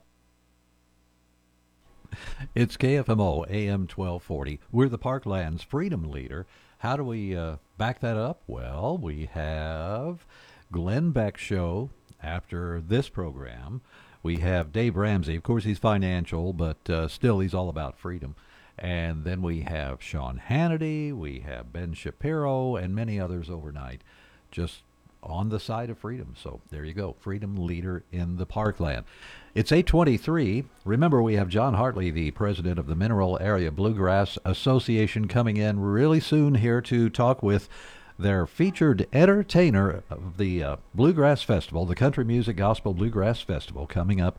It's 2.55 2.77
KFMO 2.77 3.47
AM 3.47 3.81
1240. 3.81 4.59
We're 4.71 4.89
the 4.89 4.97
Parklands 4.97 5.63
Freedom 5.63 6.09
Leader. 6.09 6.47
How 6.79 6.97
do 6.97 7.03
we 7.03 7.35
uh, 7.35 7.57
back 7.77 7.99
that 7.99 8.17
up? 8.17 8.41
Well, 8.47 8.97
we 8.97 9.27
have 9.33 10.25
Glenn 10.71 11.11
Beck 11.11 11.37
Show 11.37 11.91
after 12.23 12.81
this 12.81 13.07
program. 13.07 13.81
We 14.23 14.37
have 14.37 14.71
Dave 14.71 14.95
Ramsey. 14.95 15.35
Of 15.35 15.43
course, 15.43 15.63
he's 15.63 15.77
financial, 15.77 16.51
but 16.51 16.89
uh, 16.89 17.07
still, 17.07 17.39
he's 17.39 17.53
all 17.53 17.69
about 17.69 17.99
freedom. 17.99 18.35
And 18.79 19.25
then 19.25 19.43
we 19.43 19.61
have 19.61 20.01
Sean 20.01 20.41
Hannity, 20.49 21.13
we 21.13 21.41
have 21.41 21.71
Ben 21.71 21.93
Shapiro, 21.93 22.75
and 22.75 22.95
many 22.95 23.19
others 23.19 23.51
overnight 23.51 24.01
just 24.49 24.81
on 25.21 25.49
the 25.49 25.59
side 25.59 25.89
of 25.89 25.99
freedom. 25.99 26.33
So 26.35 26.61
there 26.71 26.83
you 26.83 26.93
go, 26.93 27.15
freedom 27.19 27.55
leader 27.57 28.03
in 28.11 28.37
the 28.37 28.45
parkland. 28.45 29.05
It's 29.55 29.71
823. 29.71 30.65
Remember, 30.85 31.23
we 31.23 31.33
have 31.33 31.49
John 31.49 31.73
Hartley, 31.73 32.11
the 32.11 32.29
president 32.29 32.77
of 32.77 32.85
the 32.85 32.95
Mineral 32.95 33.39
Area 33.41 33.71
Bluegrass 33.71 34.37
Association, 34.45 35.27
coming 35.27 35.57
in 35.57 35.79
really 35.79 36.19
soon 36.19 36.53
here 36.53 36.81
to 36.81 37.09
talk 37.09 37.41
with 37.41 37.67
their 38.19 38.45
featured 38.45 39.07
entertainer 39.11 40.03
of 40.11 40.37
the 40.37 40.63
uh, 40.63 40.75
Bluegrass 40.93 41.41
Festival, 41.41 41.87
the 41.87 41.95
Country 41.95 42.23
Music 42.23 42.57
Gospel 42.57 42.93
Bluegrass 42.93 43.41
Festival, 43.41 43.87
coming 43.87 44.21
up 44.21 44.37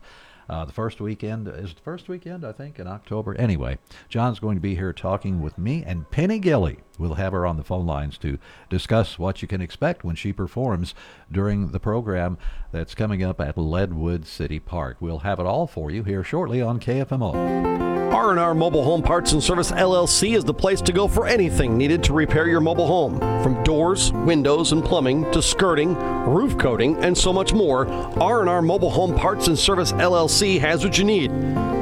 uh, 0.49 0.63
the 0.65 0.71
first 0.71 1.01
weekend 1.01 1.47
is 1.47 1.73
the 1.73 1.81
first 1.81 2.07
weekend, 2.07 2.45
I 2.45 2.53
think, 2.53 2.79
in 2.79 2.87
October. 2.87 3.35
Anyway, 3.35 3.79
John's 4.07 4.39
going 4.39 4.55
to 4.55 4.61
be 4.61 4.75
here 4.75 4.93
talking 4.93 5.41
with 5.41 5.57
me 5.57 5.83
and 5.85 6.09
Penny 6.09 6.39
Gilley. 6.39 6.79
We'll 7.01 7.15
have 7.15 7.33
her 7.33 7.47
on 7.47 7.57
the 7.57 7.63
phone 7.63 7.87
lines 7.87 8.17
to 8.19 8.37
discuss 8.69 9.17
what 9.17 9.41
you 9.41 9.47
can 9.47 9.59
expect 9.59 10.03
when 10.03 10.15
she 10.15 10.31
performs 10.31 10.93
during 11.31 11.71
the 11.71 11.79
program 11.79 12.37
that's 12.71 12.93
coming 12.93 13.23
up 13.23 13.41
at 13.41 13.55
Leadwood 13.55 14.25
City 14.27 14.59
Park. 14.59 14.97
We'll 14.99 15.19
have 15.19 15.39
it 15.39 15.47
all 15.47 15.65
for 15.65 15.89
you 15.89 16.03
here 16.03 16.23
shortly 16.23 16.61
on 16.61 16.79
KFMO. 16.79 17.81
R&R 18.13 18.53
Mobile 18.53 18.83
Home 18.83 19.01
Parts 19.01 19.31
and 19.31 19.41
Service 19.41 19.71
LLC 19.71 20.35
is 20.35 20.43
the 20.43 20.53
place 20.53 20.79
to 20.81 20.91
go 20.91 21.07
for 21.07 21.25
anything 21.25 21.77
needed 21.77 22.03
to 22.03 22.13
repair 22.13 22.47
your 22.47 22.61
mobile 22.61 22.85
home. 22.85 23.17
From 23.41 23.63
doors, 23.63 24.11
windows, 24.11 24.73
and 24.73 24.83
plumbing 24.83 25.31
to 25.31 25.41
skirting, 25.41 25.95
roof 26.27 26.57
coating, 26.57 27.03
and 27.03 27.17
so 27.17 27.33
much 27.33 27.51
more, 27.51 27.87
R&R 27.87 28.61
Mobile 28.61 28.91
Home 28.91 29.15
Parts 29.15 29.47
and 29.47 29.57
Service 29.57 29.93
LLC 29.93 30.59
has 30.59 30.83
what 30.83 30.99
you 30.99 31.03
need. 31.03 31.31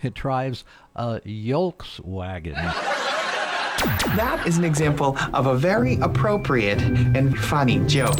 It 0.00 0.14
drives 0.14 0.64
a 0.96 1.20
Volkswagen. 1.20 2.98
That 4.16 4.44
is 4.46 4.58
an 4.58 4.64
example 4.64 5.16
of 5.32 5.46
a 5.46 5.54
very 5.56 5.98
appropriate 6.00 6.80
and 6.80 7.36
funny 7.38 7.78
joke. 7.86 8.16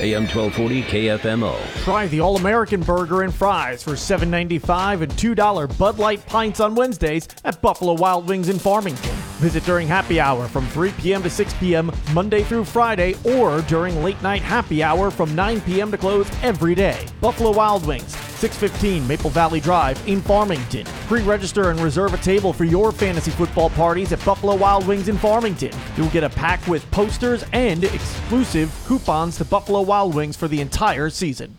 AM 0.00 0.22
1240 0.22 0.82
KFMO. 0.84 1.84
Try 1.84 2.06
the 2.06 2.20
All 2.20 2.36
American 2.36 2.80
Burger 2.80 3.22
and 3.22 3.34
Fries 3.34 3.82
for 3.82 3.92
$7.95 3.92 5.02
and 5.02 5.12
$2 5.12 5.78
Bud 5.78 5.98
Light 5.98 6.24
Pints 6.26 6.58
on 6.60 6.74
Wednesdays 6.74 7.28
at 7.44 7.60
Buffalo 7.60 7.92
Wild 7.94 8.26
Wings 8.26 8.48
in 8.48 8.58
Farmington. 8.58 9.19
Visit 9.40 9.64
during 9.64 9.88
happy 9.88 10.20
hour 10.20 10.46
from 10.48 10.66
3 10.66 10.92
p.m. 10.98 11.22
to 11.22 11.30
6 11.30 11.54
p.m. 11.54 11.90
Monday 12.12 12.42
through 12.42 12.66
Friday 12.66 13.14
or 13.24 13.62
during 13.62 14.04
late 14.04 14.20
night 14.22 14.42
happy 14.42 14.82
hour 14.82 15.10
from 15.10 15.34
9 15.34 15.62
p.m. 15.62 15.90
to 15.90 15.96
close 15.96 16.30
every 16.42 16.74
day. 16.74 17.06
Buffalo 17.22 17.50
Wild 17.50 17.86
Wings, 17.86 18.14
615 18.14 19.08
Maple 19.08 19.30
Valley 19.30 19.58
Drive 19.58 20.06
in 20.06 20.20
Farmington. 20.20 20.84
Pre 21.06 21.22
register 21.22 21.70
and 21.70 21.80
reserve 21.80 22.12
a 22.12 22.18
table 22.18 22.52
for 22.52 22.64
your 22.64 22.92
fantasy 22.92 23.30
football 23.30 23.70
parties 23.70 24.12
at 24.12 24.22
Buffalo 24.26 24.56
Wild 24.56 24.86
Wings 24.86 25.08
in 25.08 25.16
Farmington. 25.16 25.72
You'll 25.96 26.10
get 26.10 26.22
a 26.22 26.28
pack 26.28 26.66
with 26.66 26.88
posters 26.90 27.42
and 27.54 27.82
exclusive 27.82 28.70
coupons 28.86 29.38
to 29.38 29.46
Buffalo 29.46 29.80
Wild 29.80 30.14
Wings 30.14 30.36
for 30.36 30.48
the 30.48 30.60
entire 30.60 31.08
season. 31.08 31.56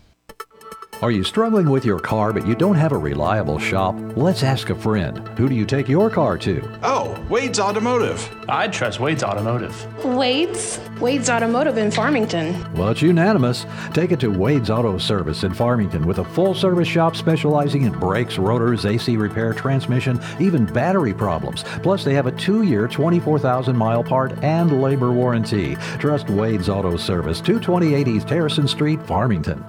Are 1.02 1.10
you 1.10 1.24
struggling 1.24 1.68
with 1.68 1.84
your 1.84 2.00
car 2.00 2.32
but 2.32 2.46
you 2.46 2.54
don't 2.54 2.76
have 2.76 2.92
a 2.92 2.98
reliable 2.98 3.58
shop? 3.58 3.96
Let's 4.16 4.44
ask 4.44 4.70
a 4.70 4.76
friend. 4.76 5.28
Who 5.30 5.50
do 5.50 5.56
you 5.56 5.66
take 5.66 5.90
your 5.90 6.12
car 6.12 6.38
to? 6.38 6.80
Oh, 6.84 7.20
Wade's 7.28 7.60
Automotive. 7.60 8.30
I'd 8.48 8.72
trust 8.72 9.00
Wade's 9.00 9.24
Automotive. 9.24 10.06
Wade's? 10.06 10.80
Wade's 11.00 11.28
Automotive 11.28 11.80
in 11.80 11.90
Farmington. 11.90 12.72
Well, 12.76 12.90
it's 12.90 13.02
unanimous. 13.02 13.66
Take 13.96 14.12
it 14.12 14.20
to 14.20 14.30
Wade's 14.30 14.70
Auto 14.70 15.00
Service 15.00 15.44
in 15.44 15.56
Farmington 15.56 16.06
with 16.06 16.20
a 16.20 16.24
full 16.24 16.54
service 16.54 16.88
shop 16.88 17.16
specializing 17.16 17.82
in 17.82 17.94
brakes, 17.94 18.38
rotors, 18.38 18.86
AC 18.86 19.18
repair, 19.18 19.56
transmission, 19.56 20.22
even 20.40 20.68
battery 20.68 21.16
problems. 21.16 21.64
Plus, 21.82 22.04
they 22.04 22.14
have 22.14 22.28
a 22.28 22.32
two 22.32 22.62
year, 22.62 22.88
24,000 22.88 23.76
mile 23.76 24.04
part 24.04 24.34
and 24.44 24.84
labor 24.84 25.12
warranty. 25.12 25.78
Trust 25.98 26.30
Wade's 26.30 26.70
Auto 26.70 26.96
Service, 26.96 27.42
228 27.42 28.08
East 28.08 28.30
Harrison 28.30 28.68
Street, 28.68 29.02
Farmington. 29.08 29.66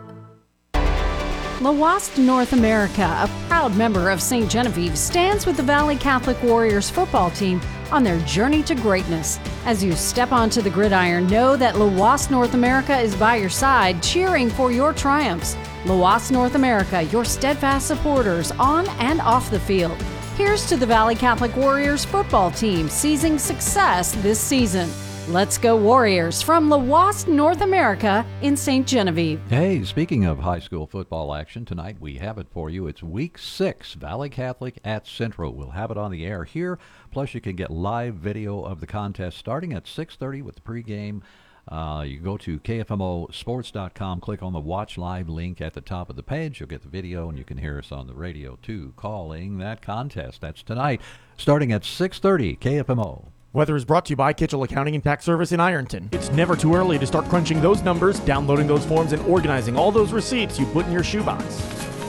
Lhoist 1.63 2.19
North 2.19 2.55
America, 2.55 3.05
a 3.05 3.31
proud 3.47 3.77
member 3.77 4.11
of 4.11 4.21
St. 4.21 4.51
Genevieve, 4.51 4.99
stands 4.99 5.47
with 5.47 5.57
the 5.57 5.63
Valley 5.63 5.95
Catholic 5.95 6.43
Warriors 6.43 6.91
football 6.91 7.31
team 7.31 7.61
on 7.93 8.03
their 8.03 8.19
journey 8.23 8.65
to 8.65 8.75
greatness. 8.75 9.39
As 9.65 9.85
you 9.85 9.93
step 9.93 10.33
onto 10.33 10.61
the 10.61 10.71
gridiron, 10.71 11.29
know 11.29 11.55
that 11.55 11.77
Lhoist 11.77 12.33
North 12.33 12.55
America 12.55 12.99
is 12.99 13.15
by 13.15 13.37
your 13.37 13.49
side, 13.49 14.03
cheering 14.03 14.51
for 14.51 14.73
your 14.73 14.93
triumphs. 14.93 15.57
Lhoist 15.85 16.33
North 16.33 16.57
America, 16.57 17.03
your 17.05 17.25
steadfast 17.25 17.87
supporters 17.87 18.51
on 18.59 18.89
and 18.99 19.21
off 19.21 19.49
the 19.49 19.61
field. 19.61 20.03
Here's 20.37 20.67
to 20.67 20.77
the 20.77 20.87
Valley 20.87 21.15
Catholic 21.15 21.55
Warriors 21.55 22.05
football 22.05 22.51
team 22.51 22.89
seizing 22.89 23.39
success 23.39 24.11
this 24.17 24.41
season. 24.41 24.91
Let's 25.29 25.57
go 25.57 25.77
Warriors 25.77 26.43
from 26.43 26.69
Lhoist, 26.69 27.29
North 27.29 27.61
America 27.61 28.27
in 28.43 28.57
St. 28.57 28.85
Genevieve. 28.85 29.41
Hey, 29.49 29.85
speaking 29.85 30.25
of 30.25 30.41
high 30.41 30.59
school 30.59 30.85
football 30.89 31.33
action, 31.33 31.65
tonight 31.65 31.99
we 32.01 32.17
have 32.17 32.39
it 32.39 32.49
for 32.51 32.69
you. 32.69 32.89
It's 32.89 33.05
week 33.05 33.39
six, 33.39 33.95
Valley 33.95 34.29
Catholic 34.29 34.81
at 34.85 35.07
Central. 35.07 35.55
We'll 35.55 35.71
have 35.71 35.93
it 35.93 35.97
on 35.97 36.11
the 36.11 36.27
air 36.27 36.43
here. 36.43 36.77
Plus, 37.13 37.35
you 37.35 37.41
can 37.41 37.55
get 37.55 37.71
live 37.71 38.17
video 38.17 38.65
of 38.65 38.81
the 38.81 38.87
contest 38.89 39.39
starting 39.39 39.73
at 39.73 39.85
6.30 39.85 40.43
with 40.43 40.57
the 40.57 40.61
pregame. 40.61 41.23
Uh, 41.69 42.03
you 42.05 42.19
go 42.19 42.37
to 42.39 42.59
kfmosports.com, 42.59 44.21
click 44.21 44.43
on 44.43 44.53
the 44.53 44.59
Watch 44.59 44.99
Live 44.99 45.29
link 45.29 45.61
at 45.61 45.75
the 45.75 45.81
top 45.81 46.11
of 46.11 46.17
the 46.17 46.25
page. 46.25 46.59
You'll 46.59 46.69
get 46.69 46.83
the 46.83 46.89
video, 46.89 47.29
and 47.29 47.39
you 47.39 47.45
can 47.45 47.59
hear 47.59 47.79
us 47.79 47.93
on 47.93 48.09
the 48.09 48.15
radio, 48.15 48.59
too, 48.61 48.93
calling 48.97 49.59
that 49.59 49.83
contest. 49.83 50.41
That's 50.41 50.65
tonight, 50.65 51.01
starting 51.37 51.71
at 51.71 51.83
6.30, 51.83 52.59
KFMO. 52.59 53.29
Weather 53.55 53.77
is 53.77 53.85
brought 53.85 54.07
to 54.07 54.11
you 54.11 54.17
by 54.17 54.33
Kitchell 54.33 54.63
Accounting 54.63 54.95
and 54.95 55.05
Tax 55.05 55.27
Service 55.27 55.53
in 55.53 55.61
Ironton. 55.61 56.09
It's 56.13 56.31
never 56.31 56.57
too 56.57 56.75
early 56.75 56.99
to 56.99 57.07
start 57.07 57.27
crunching 57.27 57.61
those 57.61 57.83
numbers, 57.83 58.19
downloading 58.21 58.67
those 58.67 58.87
forms, 58.87 59.13
and 59.13 59.21
organizing 59.27 59.77
all 59.77 59.93
those 59.93 60.11
receipts 60.11 60.59
you 60.59 60.65
put 60.65 60.87
in 60.87 60.93
your 60.93 61.05
shoebox. 61.05 61.45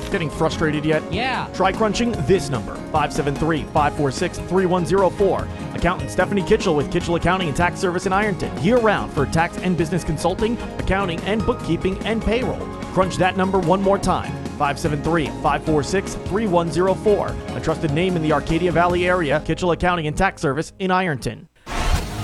Getting 0.09 0.29
frustrated 0.29 0.85
yet? 0.85 1.03
Yeah. 1.11 1.49
Try 1.53 1.73
crunching 1.73 2.13
this 2.27 2.49
number 2.49 2.75
573 2.75 3.63
546 3.63 4.37
3104. 4.37 5.47
Accountant 5.83 6.11
Stephanie 6.11 6.43
Kitchell 6.43 6.77
with 6.77 6.89
Kitchell 6.89 7.15
Accounting 7.15 7.49
and 7.49 7.57
Tax 7.57 7.77
Service 7.77 8.05
in 8.05 8.13
Ironton, 8.13 8.57
year 8.63 8.77
round 8.77 9.11
for 9.11 9.25
tax 9.25 9.57
and 9.57 9.77
business 9.77 10.01
consulting, 10.01 10.57
accounting, 10.79 11.19
and 11.23 11.45
bookkeeping 11.45 11.97
and 12.05 12.23
payroll. 12.23 12.65
Crunch 12.93 13.17
that 13.17 13.35
number 13.35 13.59
one 13.59 13.81
more 13.81 13.97
time 13.97 14.31
573 14.57 15.25
546 15.25 16.15
3104. 16.15 17.35
A 17.57 17.59
trusted 17.59 17.91
name 17.91 18.15
in 18.15 18.21
the 18.21 18.31
Arcadia 18.31 18.71
Valley 18.71 19.05
area, 19.09 19.43
Kitchell 19.45 19.71
Accounting 19.71 20.07
and 20.07 20.15
Tax 20.15 20.41
Service 20.41 20.71
in 20.79 20.89
Ironton. 20.89 21.49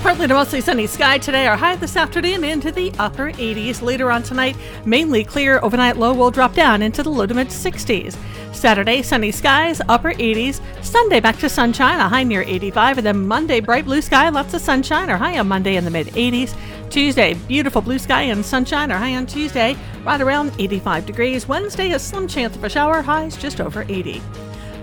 Partly 0.02 0.26
to 0.26 0.32
mostly 0.32 0.62
sunny 0.62 0.86
sky 0.86 1.18
today. 1.18 1.46
Our 1.46 1.58
high 1.58 1.76
this 1.76 1.94
afternoon 1.94 2.42
into 2.42 2.72
the 2.72 2.90
upper 2.98 3.32
80s. 3.32 3.82
Later 3.82 4.10
on 4.10 4.22
tonight, 4.22 4.56
mainly 4.86 5.24
clear. 5.24 5.60
Overnight 5.62 5.98
low 5.98 6.14
will 6.14 6.30
drop 6.30 6.54
down 6.54 6.80
into 6.80 7.02
the 7.02 7.10
low 7.10 7.26
to 7.26 7.34
mid 7.34 7.48
60s. 7.48 8.16
Saturday, 8.54 9.02
sunny 9.02 9.30
skies, 9.30 9.82
upper 9.90 10.14
80s. 10.14 10.62
Sunday, 10.82 11.20
back 11.20 11.36
to 11.40 11.50
sunshine, 11.50 12.00
a 12.00 12.08
high 12.08 12.24
near 12.24 12.40
85. 12.42 12.98
And 12.98 13.06
then 13.06 13.28
Monday, 13.28 13.60
bright 13.60 13.84
blue 13.84 14.00
sky, 14.00 14.30
lots 14.30 14.54
of 14.54 14.62
sunshine, 14.62 15.10
our 15.10 15.18
high 15.18 15.38
on 15.38 15.48
Monday 15.48 15.76
in 15.76 15.84
the 15.84 15.90
mid 15.90 16.06
80s. 16.08 16.56
Tuesday, 16.88 17.34
beautiful 17.34 17.82
blue 17.82 17.98
sky 17.98 18.22
and 18.22 18.44
sunshine, 18.44 18.90
our 18.90 18.98
high 18.98 19.16
on 19.16 19.26
Tuesday, 19.26 19.76
right 20.02 20.20
around 20.22 20.52
85 20.58 21.04
degrees. 21.04 21.46
Wednesday, 21.46 21.92
a 21.92 21.98
slim 21.98 22.26
chance 22.26 22.56
of 22.56 22.64
a 22.64 22.70
shower, 22.70 23.02
highs 23.02 23.36
just 23.36 23.60
over 23.60 23.84
80. 23.86 24.22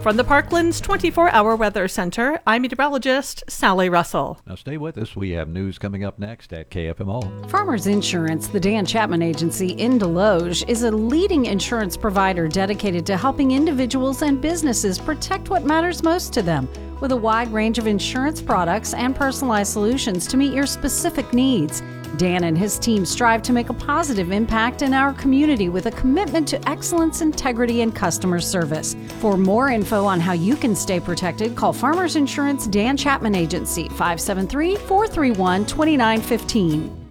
From 0.01 0.15
the 0.15 0.23
Parklands 0.23 0.79
24 0.81 1.31
Hour 1.31 1.55
Weather 1.55 1.87
Center, 1.87 2.39
I'm 2.47 2.61
meteorologist 2.61 3.43
Sally 3.49 3.89
Russell. 3.89 4.39
Now 4.45 4.55
stay 4.55 4.77
with 4.77 4.97
us. 4.97 5.15
We 5.15 5.31
have 5.31 5.49
news 5.49 5.77
coming 5.77 6.05
up 6.05 6.17
next 6.17 6.53
at 6.53 6.69
KFMO. 6.69 7.49
Farmers 7.49 7.87
Insurance, 7.87 8.47
the 8.47 8.59
Dan 8.59 8.85
Chapman 8.85 9.21
Agency 9.21 9.71
in 9.71 9.99
Desloge, 9.99 10.67
is 10.69 10.83
a 10.83 10.91
leading 10.91 11.47
insurance 11.47 11.97
provider 11.97 12.47
dedicated 12.47 13.05
to 13.07 13.17
helping 13.17 13.51
individuals 13.51 14.21
and 14.21 14.39
businesses 14.39 14.97
protect 14.99 15.49
what 15.49 15.65
matters 15.65 16.03
most 16.03 16.31
to 16.33 16.41
them 16.41 16.69
with 17.01 17.11
a 17.11 17.15
wide 17.15 17.51
range 17.51 17.77
of 17.77 17.87
insurance 17.87 18.41
products 18.41 18.93
and 18.93 19.15
personalized 19.15 19.73
solutions 19.73 20.25
to 20.27 20.37
meet 20.37 20.53
your 20.53 20.65
specific 20.65 21.33
needs. 21.33 21.81
Dan 22.15 22.45
and 22.45 22.57
his 22.57 22.79
team 22.79 23.05
strive 23.05 23.41
to 23.43 23.53
make 23.53 23.69
a 23.69 23.73
positive 23.73 24.31
impact 24.31 24.81
in 24.81 24.93
our 24.93 25.13
community 25.13 25.69
with 25.69 25.87
a 25.87 25.91
commitment 25.91 26.47
to 26.47 26.69
excellence, 26.69 27.21
integrity, 27.21 27.81
and 27.81 27.93
customer 27.93 28.39
service. 28.39 28.95
For 29.19 29.37
more 29.37 29.69
info 29.69 30.05
on 30.05 30.19
how 30.19 30.33
you 30.33 30.55
can 30.55 30.75
stay 30.75 30.99
protected, 30.99 31.55
call 31.55 31.73
Farmers 31.73 32.15
Insurance 32.15 32.67
Dan 32.67 32.95
Chapman 32.95 33.35
Agency 33.35 33.89
573 33.89 34.75
431 34.75 35.65
2915. 35.65 37.07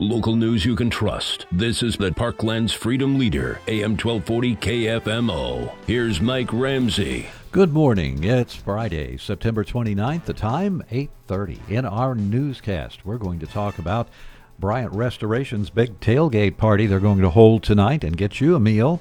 Local 0.00 0.36
news 0.36 0.64
you 0.64 0.76
can 0.76 0.90
trust. 0.90 1.46
This 1.50 1.82
is 1.82 1.96
the 1.96 2.12
Parkland's 2.12 2.72
Freedom 2.72 3.18
Leader, 3.18 3.60
AM 3.66 3.96
1240 3.96 4.54
KFMO. 4.54 5.74
Here's 5.88 6.20
Mike 6.20 6.52
Ramsey. 6.52 7.28
Good 7.50 7.72
morning. 7.72 8.24
It's 8.24 8.54
Friday, 8.54 9.16
September 9.16 9.64
29th. 9.64 10.26
The 10.26 10.34
time 10.34 10.82
8:30. 10.90 11.58
In 11.70 11.86
our 11.86 12.14
newscast, 12.14 13.06
we're 13.06 13.16
going 13.16 13.38
to 13.38 13.46
talk 13.46 13.78
about 13.78 14.10
Bryant 14.58 14.92
Restoration's 14.92 15.70
big 15.70 15.98
tailgate 15.98 16.58
party 16.58 16.84
they're 16.84 17.00
going 17.00 17.22
to 17.22 17.30
hold 17.30 17.62
tonight 17.62 18.04
and 18.04 18.18
get 18.18 18.38
you 18.42 18.54
a 18.54 18.60
meal 18.60 19.00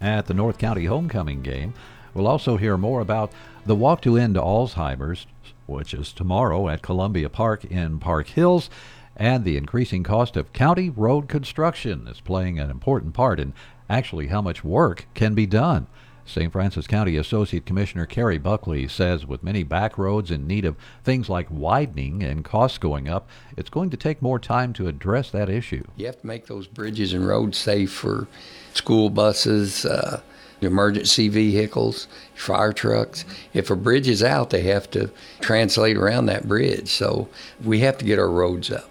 at 0.00 0.26
the 0.26 0.34
North 0.34 0.58
County 0.58 0.86
homecoming 0.86 1.42
game. 1.42 1.74
We'll 2.12 2.26
also 2.26 2.56
hear 2.56 2.76
more 2.76 3.00
about 3.00 3.30
the 3.64 3.76
Walk 3.76 4.02
to 4.02 4.16
End 4.16 4.34
Alzheimer's, 4.34 5.28
which 5.66 5.94
is 5.94 6.12
tomorrow 6.12 6.68
at 6.68 6.82
Columbia 6.82 7.28
Park 7.28 7.64
in 7.64 8.00
Park 8.00 8.26
Hills 8.26 8.68
and 9.16 9.44
the 9.44 9.56
increasing 9.56 10.02
cost 10.02 10.36
of 10.36 10.52
county 10.52 10.90
road 10.90 11.28
construction 11.28 12.08
is 12.08 12.20
playing 12.20 12.58
an 12.58 12.68
important 12.68 13.14
part 13.14 13.38
in 13.38 13.54
actually 13.88 14.26
how 14.26 14.42
much 14.42 14.64
work 14.64 15.06
can 15.14 15.34
be 15.34 15.46
done. 15.46 15.86
St. 16.26 16.50
Francis 16.50 16.86
County 16.86 17.16
Associate 17.16 17.64
Commissioner 17.64 18.06
Kerry 18.06 18.38
Buckley 18.38 18.88
says 18.88 19.26
with 19.26 19.42
many 19.42 19.62
back 19.62 19.98
roads 19.98 20.30
in 20.30 20.46
need 20.46 20.64
of 20.64 20.76
things 21.02 21.28
like 21.28 21.46
widening 21.50 22.22
and 22.22 22.44
costs 22.44 22.78
going 22.78 23.08
up, 23.08 23.28
it's 23.56 23.70
going 23.70 23.90
to 23.90 23.96
take 23.96 24.22
more 24.22 24.38
time 24.38 24.72
to 24.74 24.88
address 24.88 25.30
that 25.30 25.48
issue. 25.48 25.84
You 25.96 26.06
have 26.06 26.20
to 26.20 26.26
make 26.26 26.46
those 26.46 26.66
bridges 26.66 27.12
and 27.12 27.26
roads 27.26 27.58
safe 27.58 27.92
for 27.92 28.26
school 28.72 29.10
buses, 29.10 29.84
uh, 29.84 30.20
emergency 30.60 31.28
vehicles, 31.28 32.08
fire 32.34 32.72
trucks. 32.72 33.24
If 33.52 33.70
a 33.70 33.76
bridge 33.76 34.08
is 34.08 34.22
out, 34.22 34.50
they 34.50 34.62
have 34.62 34.90
to 34.92 35.10
translate 35.40 35.96
around 35.96 36.26
that 36.26 36.48
bridge. 36.48 36.88
So 36.88 37.28
we 37.62 37.80
have 37.80 37.98
to 37.98 38.04
get 38.04 38.18
our 38.18 38.30
roads 38.30 38.70
up. 38.70 38.88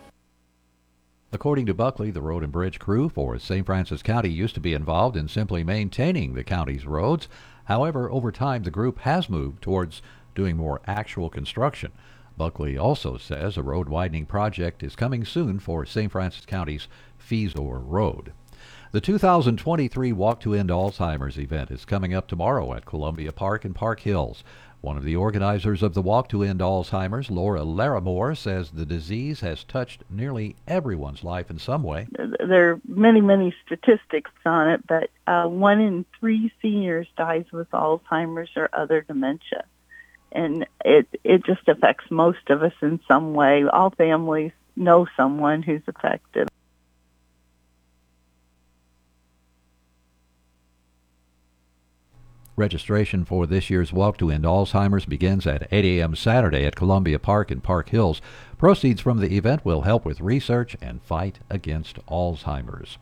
According 1.33 1.65
to 1.65 1.73
Buckley, 1.73 2.11
the 2.11 2.21
road 2.21 2.43
and 2.43 2.51
bridge 2.51 2.77
crew 2.77 3.09
for 3.09 3.39
St. 3.39 3.65
Francis 3.65 4.03
County 4.03 4.29
used 4.29 4.53
to 4.53 4.61
be 4.61 4.75
involved 4.75 5.17
in 5.17 5.27
simply 5.27 5.63
maintaining 5.63 6.35
the 6.35 6.43
county's 6.43 6.85
roads. 6.85 7.27
However, 7.65 8.07
over 8.11 8.31
time, 8.31 8.61
the 8.61 8.69
group 8.69 8.99
has 8.99 9.31
moved 9.31 9.63
towards 9.63 10.03
doing 10.35 10.55
more 10.55 10.79
actual 10.85 11.31
construction. 11.31 11.91
Buckley 12.37 12.77
also 12.77 13.17
says 13.17 13.57
a 13.57 13.63
road 13.63 13.89
widening 13.89 14.27
project 14.27 14.83
is 14.83 14.95
coming 14.95 15.25
soon 15.25 15.57
for 15.57 15.87
St. 15.87 16.11
Francis 16.11 16.45
County's 16.45 16.87
Feesor 17.17 17.81
Road. 17.83 18.31
The 18.91 19.01
2023 19.01 20.13
Walk 20.13 20.39
to 20.41 20.53
End 20.53 20.69
Alzheimer's 20.69 21.39
event 21.39 21.71
is 21.71 21.83
coming 21.83 22.13
up 22.13 22.27
tomorrow 22.27 22.75
at 22.75 22.85
Columbia 22.85 23.31
Park 23.31 23.65
in 23.65 23.73
Park 23.73 24.01
Hills. 24.01 24.43
One 24.83 24.97
of 24.97 25.05
the 25.05 25.15
organizers 25.15 25.81
of 25.81 25.93
the 25.93 26.01
Walk 26.01 26.27
to 26.27 26.43
End 26.43 26.59
Alzheimer's, 26.59 27.31
Laura 27.31 27.61
Larimore, 27.61 28.35
says 28.35 28.71
the 28.71 28.85
disease 28.85 29.39
has 29.39 29.63
touched 29.63 30.03
nearly 30.09 30.57
everyone's 30.67 31.23
life 31.23 31.49
in 31.49 31.57
some 31.57 31.83
way. 31.83 32.07
There 32.11 32.71
are 32.71 32.81
many, 32.85 33.21
many 33.21 33.55
statistics 33.65 34.31
on 34.45 34.71
it, 34.71 34.85
but 34.85 35.09
uh, 35.25 35.47
one 35.47 35.79
in 35.79 36.03
three 36.19 36.51
seniors 36.61 37.07
dies 37.15 37.45
with 37.53 37.71
Alzheimer's 37.71 38.49
or 38.57 38.69
other 38.73 38.99
dementia. 38.99 39.63
And 40.33 40.67
it, 40.83 41.07
it 41.23 41.45
just 41.45 41.65
affects 41.69 42.11
most 42.11 42.49
of 42.49 42.61
us 42.61 42.73
in 42.81 42.99
some 43.07 43.33
way. 43.33 43.63
All 43.63 43.91
families 43.91 44.51
know 44.75 45.07
someone 45.15 45.63
who's 45.63 45.83
affected. 45.87 46.49
Registration 52.55 53.25
for 53.25 53.47
this 53.47 53.71
year's 53.71 53.91
Walk 53.91 54.17
to 54.17 54.29
End 54.29 54.43
Alzheimer's 54.43 55.05
begins 55.05 55.47
at 55.47 55.67
8 55.71 55.85
a.m. 55.85 56.15
Saturday 56.15 56.65
at 56.65 56.75
Columbia 56.75 57.17
Park 57.17 57.49
in 57.49 57.61
Park 57.61 57.89
Hills. 57.89 58.21
Proceeds 58.59 59.01
from 59.01 59.19
the 59.19 59.35
event 59.35 59.65
will 59.65 59.81
help 59.81 60.05
with 60.05 60.21
research 60.21 60.77
and 60.79 61.01
fight 61.01 61.39
against 61.49 62.05
Alzheimer's. 62.05 62.99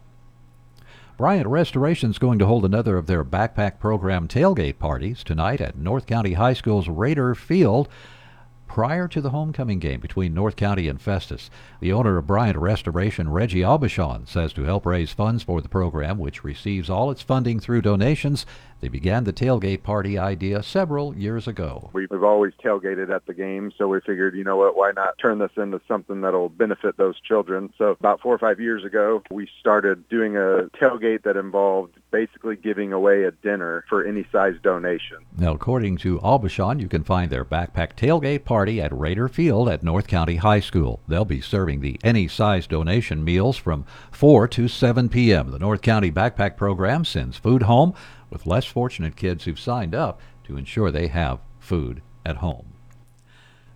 Bryant 1.17 1.47
Restoration 1.47 2.11
is 2.11 2.17
going 2.17 2.39
to 2.39 2.45
hold 2.45 2.63
another 2.63 2.97
of 2.97 3.07
their 3.07 3.25
backpack 3.25 3.77
program 3.77 4.29
tailgate 4.29 4.79
parties 4.79 5.21
tonight 5.21 5.59
at 5.59 5.77
North 5.77 6.07
County 6.07 6.33
High 6.33 6.53
School's 6.53 6.87
Raider 6.87 7.35
Field 7.35 7.89
prior 8.71 9.05
to 9.05 9.19
the 9.19 9.31
homecoming 9.31 9.79
game 9.79 9.99
between 9.99 10.33
North 10.33 10.55
County 10.55 10.87
and 10.87 11.01
Festus. 11.01 11.49
The 11.81 11.91
owner 11.91 12.17
of 12.17 12.25
Bryant 12.25 12.57
Restoration, 12.57 13.27
Reggie 13.29 13.59
Aubuchon, 13.59 14.25
says 14.29 14.53
to 14.53 14.63
help 14.63 14.85
raise 14.85 15.11
funds 15.11 15.43
for 15.43 15.61
the 15.61 15.67
program, 15.67 16.17
which 16.17 16.45
receives 16.45 16.89
all 16.89 17.11
its 17.11 17.21
funding 17.21 17.59
through 17.59 17.81
donations, 17.81 18.45
they 18.81 18.87
began 18.87 19.23
the 19.23 19.33
tailgate 19.33 19.83
party 19.83 20.17
idea 20.17 20.63
several 20.63 21.15
years 21.15 21.47
ago. 21.47 21.89
We've 21.93 22.11
always 22.23 22.53
tailgated 22.63 23.13
at 23.13 23.25
the 23.27 23.33
game, 23.33 23.71
so 23.77 23.87
we 23.87 24.01
figured, 24.01 24.35
you 24.35 24.43
know 24.43 24.57
what, 24.57 24.75
why 24.75 24.91
not 24.95 25.17
turn 25.19 25.37
this 25.37 25.51
into 25.55 25.79
something 25.87 26.21
that'll 26.21 26.49
benefit 26.49 26.97
those 26.97 27.19
children? 27.21 27.71
So 27.77 27.91
about 27.91 28.21
four 28.21 28.33
or 28.33 28.39
five 28.39 28.59
years 28.59 28.83
ago, 28.83 29.21
we 29.29 29.47
started 29.59 30.09
doing 30.09 30.35
a 30.35 30.69
tailgate 30.81 31.23
that 31.23 31.37
involved 31.37 31.93
basically 32.09 32.55
giving 32.55 32.91
away 32.91 33.23
a 33.23 33.31
dinner 33.31 33.85
for 33.87 34.03
any 34.03 34.25
size 34.31 34.55
donation. 34.63 35.17
Now, 35.37 35.53
according 35.53 35.97
to 35.97 36.19
Aubuchon, 36.19 36.79
you 36.81 36.89
can 36.89 37.03
find 37.03 37.31
their 37.31 37.45
backpack 37.45 37.95
tailgate 37.95 38.43
party 38.43 38.81
at 38.81 38.97
Raider 38.97 39.27
Field 39.27 39.69
at 39.69 39.83
North 39.83 40.07
County 40.07 40.37
High 40.37 40.59
School. 40.59 40.99
They'll 41.07 41.23
be 41.23 41.39
serving 41.39 41.81
the 41.81 41.99
any 42.03 42.27
size 42.27 42.67
donation 42.67 43.23
meals 43.23 43.57
from 43.57 43.85
4 44.11 44.47
to 44.49 44.67
7 44.67 45.07
p.m. 45.09 45.51
The 45.51 45.59
North 45.59 45.81
County 45.81 46.11
Backpack 46.11 46.57
Program 46.57 47.05
sends 47.05 47.37
food 47.37 47.63
home 47.63 47.93
with 48.31 48.47
less 48.47 48.65
fortunate 48.65 49.15
kids 49.15 49.43
who've 49.43 49.59
signed 49.59 49.93
up 49.93 50.19
to 50.45 50.57
ensure 50.57 50.89
they 50.89 51.07
have 51.07 51.39
food 51.59 52.01
at 52.25 52.37
home. 52.37 52.73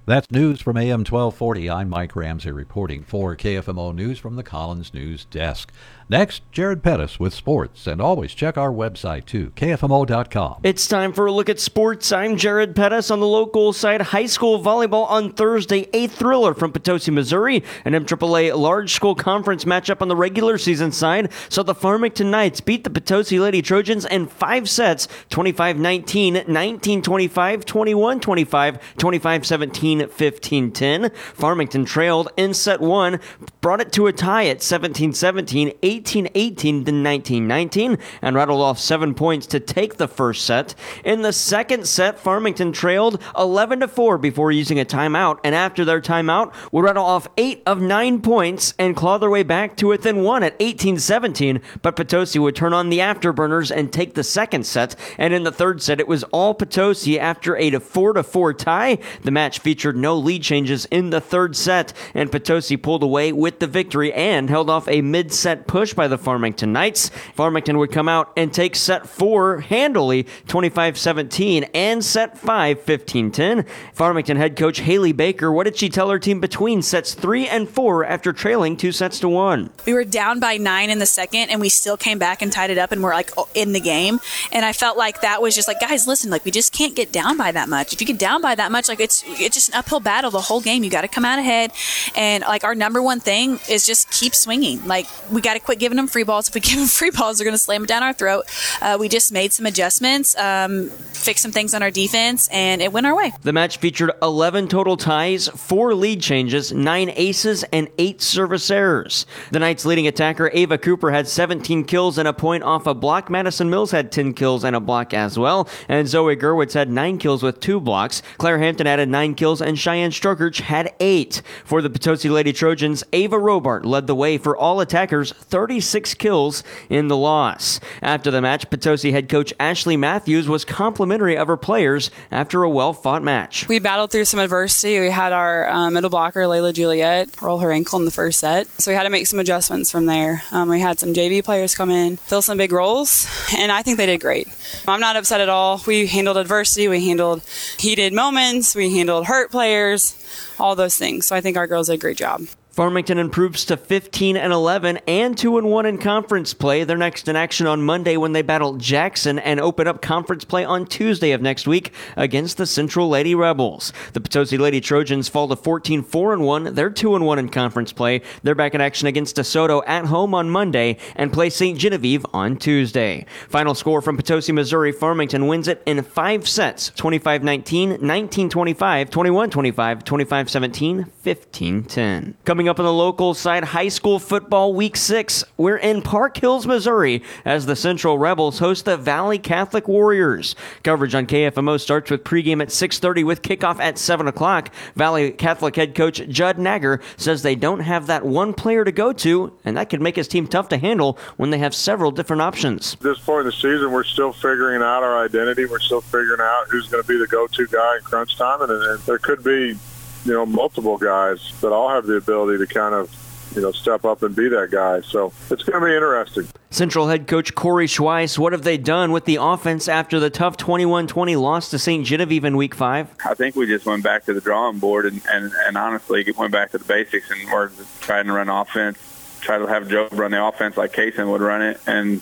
That's 0.08 0.30
news 0.30 0.62
from 0.62 0.78
AM 0.78 1.00
1240. 1.00 1.68
I'm 1.68 1.90
Mike 1.90 2.16
Ramsey 2.16 2.52
reporting 2.52 3.04
for 3.04 3.36
KFMO 3.36 3.94
News 3.94 4.20
from 4.20 4.36
the 4.36 4.44
Collins 4.44 4.94
News 4.94 5.26
Desk. 5.26 5.72
Next, 6.08 6.44
Jared 6.52 6.84
Pettis 6.84 7.20
with 7.20 7.34
sports, 7.34 7.88
and 7.88 8.00
always 8.00 8.36
check 8.36 8.60
our 8.60 8.72
website 8.72 9.26
too, 9.26 9.52
kfmo.com. 9.56 10.60
It's 10.62 10.88
time 10.88 11.14
for 11.14 11.26
a 11.26 11.32
look 11.32 11.50
at 11.50 11.60
sports. 11.60 12.12
I'm 12.12 12.38
Jared 12.38 12.76
Pettis 12.76 13.10
on 13.10 13.20
the 13.20 13.26
local 13.26 13.74
side. 13.74 14.02
High 14.02 14.28
school 14.28 14.62
volleyball 14.64 15.10
on 15.10 15.34
Thursday, 15.34 15.90
a 15.94 16.06
thriller 16.06 16.54
from 16.54 16.72
Potosi, 16.72 17.10
Missouri. 17.10 17.64
An 17.86 17.94
MAAA 17.94 18.56
large 18.56 18.94
school 18.94 19.16
conference 19.16 19.66
matchup 19.66 20.00
on 20.00 20.08
the 20.08 20.16
regular 20.16 20.60
season 20.60 20.92
side. 20.92 21.32
So 21.50 21.64
the 21.64 21.74
Farmington 21.74 22.30
Knights 22.30 22.62
beat 22.62 22.84
the 22.84 22.92
Potosi 22.92 23.40
Lady 23.40 23.64
Trojans 23.64 24.06
in 24.06 24.28
five 24.28 24.70
sets 24.70 25.08
25 25.32 25.80
19, 25.80 26.44
19 26.48 27.02
25, 27.02 27.66
21 27.66 28.20
25, 28.20 28.98
25 28.98 29.46
17, 29.48 30.08
15 30.08 30.72
10. 30.72 31.10
Farmington 31.34 31.84
trailed 31.84 32.30
in 32.38 32.54
set 32.54 32.80
one, 32.80 33.20
brought 33.62 33.82
it 33.82 33.92
to 33.94 34.06
a 34.06 34.14
tie 34.14 34.46
at 34.46 34.62
17 34.62 35.12
17, 35.12 35.74
18 35.96 36.28
18 36.36 36.84
to 36.84 36.92
19 36.92 37.48
19, 37.48 37.98
and 38.22 38.36
rattled 38.36 38.62
off 38.62 38.78
seven 38.78 39.14
points 39.14 39.48
to 39.48 39.62
take 39.62 39.96
the 39.96 40.10
first 40.10 40.46
set. 40.46 40.76
In 41.06 41.22
the 41.22 41.32
second 41.32 41.88
set, 41.88 42.20
Farmington 42.20 42.74
trailed 42.74 43.22
11 43.38 43.80
to 43.80 43.88
4 43.88 44.18
before 44.18 44.52
using 44.52 44.78
a 44.78 44.84
timeout, 44.84 45.40
and 45.46 45.56
after 45.56 45.86
their 45.86 46.02
timeout, 46.02 46.54
would 46.74 46.84
rattle 46.84 47.06
off 47.06 47.30
eight 47.38 47.64
of 47.66 47.80
nine 47.80 48.22
points 48.22 48.74
and 48.78 48.94
claw 48.94 49.18
their 49.18 49.30
way 49.30 49.44
back 49.44 49.78
to 49.78 49.88
within 49.88 50.22
one 50.22 50.44
at 50.44 50.58
18 50.60 51.00
17. 51.00 51.62
But 51.82 51.96
Potosi 51.96 52.40
would 52.40 52.58
turn 52.58 52.74
on 52.74 52.90
the 52.90 53.00
afterburners 53.00 53.74
and 53.74 53.94
take 53.94 54.16
the 54.16 54.24
second 54.24 54.66
set. 54.66 54.98
And 55.18 55.34
in 55.34 55.44
the 55.44 55.52
third 55.52 55.82
set, 55.82 56.02
it 56.02 56.10
was 56.10 56.24
all 56.26 56.54
Potosi 56.54 57.18
after 57.18 57.56
a 57.56 57.80
4 57.80 58.14
to 58.14 58.24
4 58.24 58.54
tie. 58.54 58.98
The 59.22 59.32
match 59.32 59.60
featured 59.60 59.96
no 59.96 60.18
lead 60.18 60.44
changes 60.44 60.86
in 60.92 61.12
the 61.12 61.22
third 61.22 61.56
set, 61.56 61.94
and 62.14 62.30
Potosi 62.30 62.76
pulled 62.76 63.04
away 63.04 63.32
with 63.32 63.60
the 63.60 63.68
victory 63.68 64.12
and 64.12 64.50
held 64.50 64.70
off 64.70 64.90
a 64.90 65.02
mid 65.02 65.32
set 65.32 65.68
push 65.68 65.85
by 65.94 66.08
the 66.08 66.18
Farmington 66.18 66.74
Knights. 66.74 67.10
Farmington 67.34 67.78
would 67.78 67.92
come 67.92 68.08
out 68.08 68.32
and 68.38 68.54
take 68.54 68.76
set 68.76 69.08
four 69.08 69.60
handily, 69.60 70.26
25 70.48 70.98
17, 70.98 71.66
and 71.74 72.04
set 72.04 72.38
five, 72.38 72.82
15 72.82 73.32
10. 73.32 73.66
Farmington 73.94 74.38
head 74.38 74.56
coach 74.56 74.80
Haley 74.80 75.12
Baker, 75.12 75.52
what 75.52 75.66
did 75.66 75.78
she 75.78 75.90
tell 75.90 76.10
her 76.10 76.20
team 76.20 76.40
between 76.40 76.82
sets 76.82 77.14
three 77.14 77.48
and 77.48 77.70
four 77.70 78.06
after 78.06 78.34
trailing 78.34 78.78
two 78.78 78.92
sets 78.92 79.20
to 79.20 79.30
one? 79.30 79.70
We 79.86 79.94
were 79.94 80.04
down 80.04 80.40
by 80.40 80.58
nine 80.58 80.90
in 80.90 81.00
the 81.00 81.06
second, 81.06 81.50
and 81.50 81.60
we 81.60 81.70
still 81.70 81.98
came 81.98 82.20
back 82.20 82.42
and 82.42 82.52
tied 82.52 82.70
it 82.70 82.78
up, 82.78 82.92
and 82.92 83.04
we're 83.04 83.14
like 83.14 83.32
in 83.54 83.74
the 83.74 83.80
game. 83.80 84.20
And 84.52 84.66
I 84.66 84.74
felt 84.74 84.98
like 84.98 85.22
that 85.22 85.42
was 85.42 85.56
just 85.56 85.68
like, 85.68 85.80
guys, 85.80 86.08
listen, 86.08 86.30
like 86.32 86.46
we 86.46 86.52
just 86.52 86.74
can't 86.74 86.96
get 86.96 87.12
down 87.12 87.38
by 87.38 87.52
that 87.52 87.70
much. 87.70 87.94
If 87.94 88.02
you 88.02 88.08
get 88.08 88.20
down 88.20 88.42
by 88.42 88.56
that 88.56 88.72
much, 88.72 88.88
like 88.88 89.00
it's 89.00 89.24
it's 89.28 89.56
just 89.56 89.70
an 89.70 89.76
uphill 89.76 90.00
battle 90.00 90.32
the 90.32 90.42
whole 90.42 90.62
game. 90.62 90.84
You 90.84 90.90
got 90.90 91.02
to 91.02 91.08
come 91.08 91.26
out 91.26 91.40
ahead, 91.40 91.72
and 92.16 92.44
like 92.44 92.64
our 92.64 92.76
number 92.76 93.02
one 93.02 93.20
thing 93.20 93.60
is 93.70 93.86
just 93.86 94.10
keep 94.12 94.36
swinging. 94.36 94.86
Like 94.86 95.08
we 95.32 95.42
got 95.42 95.54
to 95.54 95.60
quit 95.60 95.75
giving 95.80 95.96
them 95.98 96.08
free 96.08 96.24
balls. 96.24 96.48
If 96.48 96.56
we 96.56 96.62
give 96.66 96.78
them 96.78 96.88
free 96.88 97.12
balls, 97.12 97.38
they're 97.38 97.46
going 97.46 97.54
to 97.54 97.60
slam 97.60 97.84
it 97.84 97.88
down 97.88 98.04
our 98.04 98.14
throat. 98.14 98.46
Uh, 98.82 98.98
we 99.00 99.10
just 99.10 99.32
made 99.32 99.54
some 99.54 99.66
adjustments, 99.66 100.36
um, 100.38 100.90
fixed 100.90 101.42
some 101.42 101.52
things 101.52 101.74
on 101.74 101.84
our 101.84 101.92
defense, 101.92 102.48
and 102.50 102.82
it 102.82 102.92
went 102.92 103.06
our 103.06 103.16
way. 103.16 103.32
The 103.42 103.54
match 103.54 103.78
featured 103.78 104.12
11 104.22 104.68
total 104.68 104.98
ties, 104.98 105.48
four 105.48 105.94
lead 105.94 106.22
changes, 106.22 106.72
nine 106.72 107.12
aces, 107.16 107.64
and 107.72 107.90
eight 107.98 108.22
service 108.22 108.70
errors. 108.70 109.26
The 109.52 109.60
Knights' 109.60 109.86
leading 109.86 110.08
attacker, 110.08 110.50
Ava 110.54 110.78
Cooper, 110.78 111.12
had 111.12 111.28
17 111.28 111.84
kills 111.86 112.18
and 112.18 112.28
a 112.28 112.34
point 112.34 112.64
off 112.64 112.88
a 112.88 112.94
block. 112.94 113.30
Madison 113.30 113.70
Mills 113.70 113.92
had 113.92 114.12
10 114.12 114.34
kills 114.34 114.64
and 114.64 114.76
a 114.76 114.80
block 114.80 115.14
as 115.14 115.38
well. 115.38 115.68
And 115.88 116.08
Zoe 116.08 116.36
Gerwitz 116.36 116.74
had 116.74 116.90
nine 116.90 117.18
kills 117.18 117.44
with 117.44 117.60
two 117.60 117.80
blocks. 117.80 118.22
Claire 118.38 118.60
Hampton 118.60 118.88
added 118.88 119.10
nine 119.10 119.36
kills 119.36 119.62
and 119.62 119.78
Cheyenne 119.78 120.12
Strokerch 120.12 120.62
had 120.62 120.94
eight. 121.00 121.42
For 121.64 121.82
the 121.82 121.90
Potosi 121.90 122.30
Lady 122.30 122.54
Trojans, 122.54 123.04
Ava 123.14 123.38
Robart 123.38 123.86
led 123.86 124.08
the 124.08 124.16
way 124.16 124.38
for 124.38 124.56
all 124.56 124.80
attackers, 124.80 125.34
36 125.66 126.14
kills 126.14 126.64
in 126.92 127.08
the 127.08 127.18
loss. 127.18 127.80
After 128.04 128.30
the 128.30 128.40
match, 128.40 128.70
Potosi 128.70 129.12
head 129.12 129.28
coach 129.28 129.52
Ashley 129.60 129.98
Matthews 129.98 130.48
was 130.48 130.64
complimentary 130.64 131.36
of 131.36 131.48
her 131.48 131.58
players 131.58 132.12
after 132.30 132.62
a 132.62 132.70
well 132.70 132.94
fought 132.94 133.24
match. 133.24 133.68
We 133.68 133.80
battled 133.80 134.12
through 134.12 134.26
some 134.26 134.40
adversity. 134.40 135.00
We 135.00 135.10
had 135.10 135.34
our 135.34 135.68
um, 135.68 135.96
middle 135.96 136.12
blocker, 136.12 136.42
Layla 136.42 136.72
Juliet, 136.72 137.42
roll 137.42 137.58
her 137.58 137.72
ankle 137.72 137.98
in 137.98 138.06
the 138.06 138.12
first 138.12 138.40
set. 138.40 138.68
So 138.80 138.92
we 138.92 138.96
had 138.96 139.06
to 139.06 139.10
make 139.10 139.26
some 139.26 139.40
adjustments 139.40 139.90
from 139.90 140.06
there. 140.06 140.44
Um, 140.52 140.70
we 140.70 140.80
had 140.80 141.00
some 141.00 141.16
JV 141.16 141.44
players 141.44 141.74
come 141.74 141.90
in, 141.90 142.18
fill 142.18 142.44
some 142.44 142.60
big 142.60 142.72
roles, 142.72 143.28
and 143.58 143.72
I 143.72 143.82
think 143.82 143.98
they 143.98 144.06
did 144.06 144.22
great. 144.22 144.48
I'm 144.88 145.00
not 145.00 145.16
upset 145.16 145.42
at 145.42 145.50
all. 145.50 145.82
We 145.88 146.06
handled 146.06 146.38
adversity, 146.38 146.88
we 146.88 147.04
handled 147.04 147.42
heated 147.80 148.14
moments, 148.14 148.76
we 148.76 148.96
handled 148.96 149.26
hurt 149.26 149.50
players, 149.50 150.14
all 150.60 150.76
those 150.76 150.96
things. 150.96 151.26
So 151.26 151.36
I 151.36 151.42
think 151.42 151.58
our 151.58 151.66
girls 151.66 151.88
did 151.88 151.94
a 151.94 151.98
great 151.98 152.18
job. 152.18 152.44
Farmington 152.76 153.18
improves 153.18 153.64
to 153.64 153.78
15 153.78 154.36
and 154.36 154.52
11 154.52 155.00
and 155.08 155.38
2 155.38 155.58
and 155.58 155.68
1 155.72 155.86
in 155.86 155.98
conference 155.98 156.54
play. 156.54 156.84
They're 156.84 156.98
next 156.98 157.30
in 157.30 157.38
action 157.38 157.68
on 157.68 157.82
Monday 157.82 158.18
when 158.18 158.34
they 158.34 158.42
battle 158.42 158.76
Jackson 158.76 159.40
and 159.40 159.62
open 159.62 159.88
up 159.88 160.02
conference 160.02 160.44
play 160.44 160.66
on 160.66 160.86
Tuesday 160.86 161.32
of 161.32 161.42
next 161.42 161.68
week 161.68 161.94
against 162.18 162.58
the 162.58 162.66
Central 162.66 163.08
Lady 163.08 163.34
Rebels. 163.34 163.94
The 164.12 164.20
Potosi 164.20 164.58
Lady 164.58 164.82
Trojans 164.82 165.30
fall 165.30 165.48
to 165.48 165.56
14 165.56 166.04
4 166.04 166.34
and 166.34 166.44
1. 166.44 166.74
They're 166.74 166.90
2 166.90 167.16
and 167.16 167.26
1 167.26 167.40
in 167.40 167.48
conference 167.48 167.94
play. 167.94 168.22
They're 168.44 168.56
back 168.56 168.76
in 168.76 168.82
action 168.82 169.08
against 169.08 169.38
DeSoto 169.38 169.82
at 169.88 170.08
home 170.08 170.34
on 170.34 170.50
Monday 170.50 170.98
and 171.16 171.32
play 171.32 171.50
St. 171.50 171.80
Genevieve 171.80 172.26
on 172.34 172.58
Tuesday. 172.58 173.26
Final 173.48 173.74
score 173.74 174.02
from 174.02 174.18
Potosi, 174.18 174.52
Missouri. 174.52 174.92
Farmington 174.92 175.48
wins 175.48 175.70
it 175.70 175.82
in 175.86 176.04
5 176.04 176.46
sets 176.46 176.90
25 176.90 177.42
19, 177.42 178.00
19 178.02 178.50
25, 178.50 179.10
21 179.10 179.50
25, 179.50 180.04
25 180.04 180.50
17, 180.50 181.06
15 181.06 181.84
10. 181.86 182.38
Coming 182.44 182.65
up 182.68 182.80
on 182.80 182.86
the 182.86 182.94
local 182.94 183.34
side, 183.34 183.64
high 183.64 183.88
school 183.88 184.20
football 184.20 184.74
week 184.74 184.96
six. 184.96 185.44
We're 185.58 185.78
in 185.78 186.02
Park 186.02 186.38
Hills, 186.38 186.66
Missouri, 186.66 187.24
as 187.44 187.66
the 187.66 187.76
Central 187.76 188.18
Rebels 188.18 188.60
host 188.60 188.86
the 188.86 188.98
Valley 188.98 189.38
Catholic 189.38 189.88
Warriors. 189.88 190.56
Coverage 190.84 191.16
on 191.16 191.26
KFMO 191.26 191.80
starts 191.80 192.12
with 192.12 192.24
pregame 192.24 192.62
at 192.62 192.72
6:30 192.72 193.24
with 193.24 193.42
kickoff 193.42 193.80
at 193.80 193.98
7 193.98 194.28
o'clock. 194.28 194.70
Valley 194.96 195.32
Catholic 195.32 195.76
head 195.76 195.96
coach 195.96 196.22
Judd 196.28 196.58
Nagger 196.58 197.02
says 197.18 197.42
they 197.42 197.56
don't 197.56 197.82
have 197.82 198.08
that 198.08 198.26
one 198.26 198.54
player 198.54 198.84
to 198.84 198.92
go 198.92 199.14
to, 199.14 199.54
and 199.64 199.78
that 199.78 199.90
could 199.90 200.02
make 200.02 200.16
his 200.16 200.28
team 200.28 200.48
tough 200.48 200.70
to 200.70 200.78
handle 200.78 201.18
when 201.38 201.50
they 201.50 201.58
have 201.58 201.76
several 201.76 202.12
different 202.12 202.42
options. 202.42 202.94
At 202.94 203.00
this 203.02 203.20
point 203.20 203.42
in 203.42 203.46
the 203.48 203.52
season, 203.52 203.92
we're 203.92 204.04
still 204.04 204.34
figuring 204.34 204.82
out 204.82 205.04
our 205.04 205.24
identity. 205.24 205.66
We're 205.66 205.80
still 205.80 206.02
figuring 206.02 206.42
out 206.42 206.66
who's 206.70 206.88
going 206.88 207.04
to 207.04 207.08
be 207.08 207.18
the 207.18 207.28
go-to 207.28 207.68
guy 207.68 207.98
in 207.98 208.04
crunch 208.04 208.38
time, 208.38 208.62
and, 208.62 208.72
and 208.72 209.00
there 209.02 209.20
could 209.20 209.44
be 209.44 209.78
you 210.26 210.34
know, 210.34 210.46
multiple 210.46 210.98
guys 210.98 211.54
that 211.62 211.72
all 211.72 211.90
have 211.90 212.06
the 212.06 212.16
ability 212.16 212.66
to 212.66 212.74
kind 212.74 212.96
of, 212.96 213.14
you 213.56 213.62
know, 213.62 213.72
step 213.72 214.04
up 214.04 214.24
and 214.24 214.36
be 214.36 214.50
that 214.50 214.72
guy. 214.72 215.02
So 215.02 215.32
it's 215.50 215.64
going 215.64 215.80
to 215.80 215.86
be 215.86 215.94
interesting. 215.94 216.48
Central 216.72 217.08
head 217.08 217.28
coach 217.28 217.54
Corey 217.56 217.86
Schweiss, 217.86 218.38
what 218.38 218.52
have 218.52 218.64
they 218.64 218.78
done 218.78 219.12
with 219.12 219.26
the 219.26 219.38
offense 219.40 219.88
after 219.88 220.20
the 220.20 220.30
tough 220.30 220.58
21-20 220.58 221.40
loss 221.40 221.70
to 221.70 221.80
St. 221.80 222.06
Genevieve 222.06 222.44
in 222.44 222.58
Week 222.58 222.76
5? 222.76 223.16
I 223.24 223.34
think 223.36 223.56
we 223.56 223.68
just 223.68 223.86
went 223.86 224.04
back 224.04 224.26
to 224.26 224.34
the 224.34 224.42
drawing 224.42 224.80
board 224.80 225.06
and, 225.06 225.22
and, 225.32 225.54
and 225.68 225.78
honestly 225.78 226.26
went 226.36 226.52
back 226.52 226.72
to 226.72 226.80
the 226.80 226.86
basics 226.86 227.30
and 227.32 227.50
we're 227.50 227.70
trying 228.02 228.26
to 228.26 228.34
run 228.34 228.50
offense, 228.50 228.98
try 229.42 229.58
to 229.60 229.68
have 229.68 229.88
Joe 229.88 230.10
run 230.12 230.32
the 230.32 230.44
offense 230.44 230.76
like 230.76 230.92
Kaysen 230.92 231.32
would 231.32 231.42
run 231.42 231.62
it 231.62 231.80
and, 231.86 232.20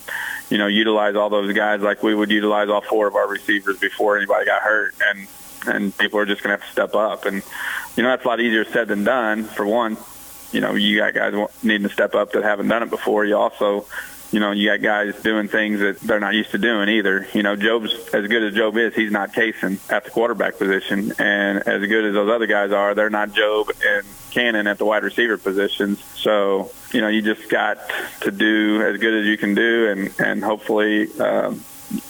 you 0.49 0.57
know, 0.57 0.67
utilize 0.67 1.15
all 1.15 1.29
those 1.29 1.53
guys 1.53 1.81
like 1.81 2.03
we 2.03 2.13
would 2.13 2.29
utilize 2.29 2.69
all 2.69 2.81
four 2.81 3.07
of 3.07 3.15
our 3.15 3.27
receivers 3.27 3.79
before 3.79 4.17
anybody 4.17 4.45
got 4.45 4.61
hurt. 4.61 4.93
And 5.09 5.27
and 5.67 5.97
people 5.97 6.19
are 6.19 6.25
just 6.25 6.43
going 6.43 6.55
to 6.55 6.61
have 6.61 6.67
to 6.67 6.71
step 6.71 6.95
up. 6.95 7.25
And 7.25 7.41
you 7.95 8.03
know 8.03 8.09
that's 8.09 8.25
a 8.25 8.27
lot 8.27 8.39
easier 8.39 8.65
said 8.65 8.87
than 8.87 9.03
done. 9.03 9.43
For 9.43 9.65
one, 9.65 9.97
you 10.51 10.61
know 10.61 10.75
you 10.75 10.97
got 10.97 11.13
guys 11.13 11.33
needing 11.63 11.87
to 11.87 11.93
step 11.93 12.15
up 12.15 12.31
that 12.31 12.43
haven't 12.43 12.67
done 12.67 12.83
it 12.83 12.89
before. 12.89 13.25
You 13.25 13.37
also, 13.37 13.85
you 14.31 14.39
know, 14.39 14.51
you 14.51 14.67
got 14.67 14.81
guys 14.81 15.21
doing 15.21 15.47
things 15.47 15.79
that 15.79 15.99
they're 15.99 16.19
not 16.19 16.33
used 16.33 16.51
to 16.51 16.57
doing 16.57 16.89
either. 16.89 17.27
You 17.33 17.43
know, 17.43 17.55
Job's 17.55 17.93
as 18.13 18.27
good 18.27 18.43
as 18.43 18.55
Job 18.55 18.75
is, 18.77 18.95
he's 18.95 19.11
not 19.11 19.31
Kaysen 19.31 19.79
at 19.91 20.05
the 20.05 20.09
quarterback 20.09 20.57
position, 20.57 21.13
and 21.19 21.59
as 21.67 21.87
good 21.87 22.05
as 22.05 22.13
those 22.15 22.31
other 22.31 22.47
guys 22.47 22.71
are, 22.71 22.95
they're 22.95 23.11
not 23.11 23.31
Job 23.33 23.69
and 23.85 24.05
Cannon 24.31 24.65
at 24.65 24.79
the 24.79 24.85
wide 24.85 25.03
receiver 25.03 25.37
positions. 25.37 26.03
So 26.15 26.71
you 26.91 27.01
know, 27.01 27.09
you 27.09 27.21
just 27.21 27.47
got 27.49 27.77
to 28.21 28.31
do 28.31 28.81
as 28.81 28.99
good 28.99 29.13
as 29.13 29.27
you 29.27 29.37
can 29.37 29.53
do, 29.53 29.89
and 29.89 30.19
and 30.19 30.43
hopefully. 30.43 31.07
Um, 31.19 31.63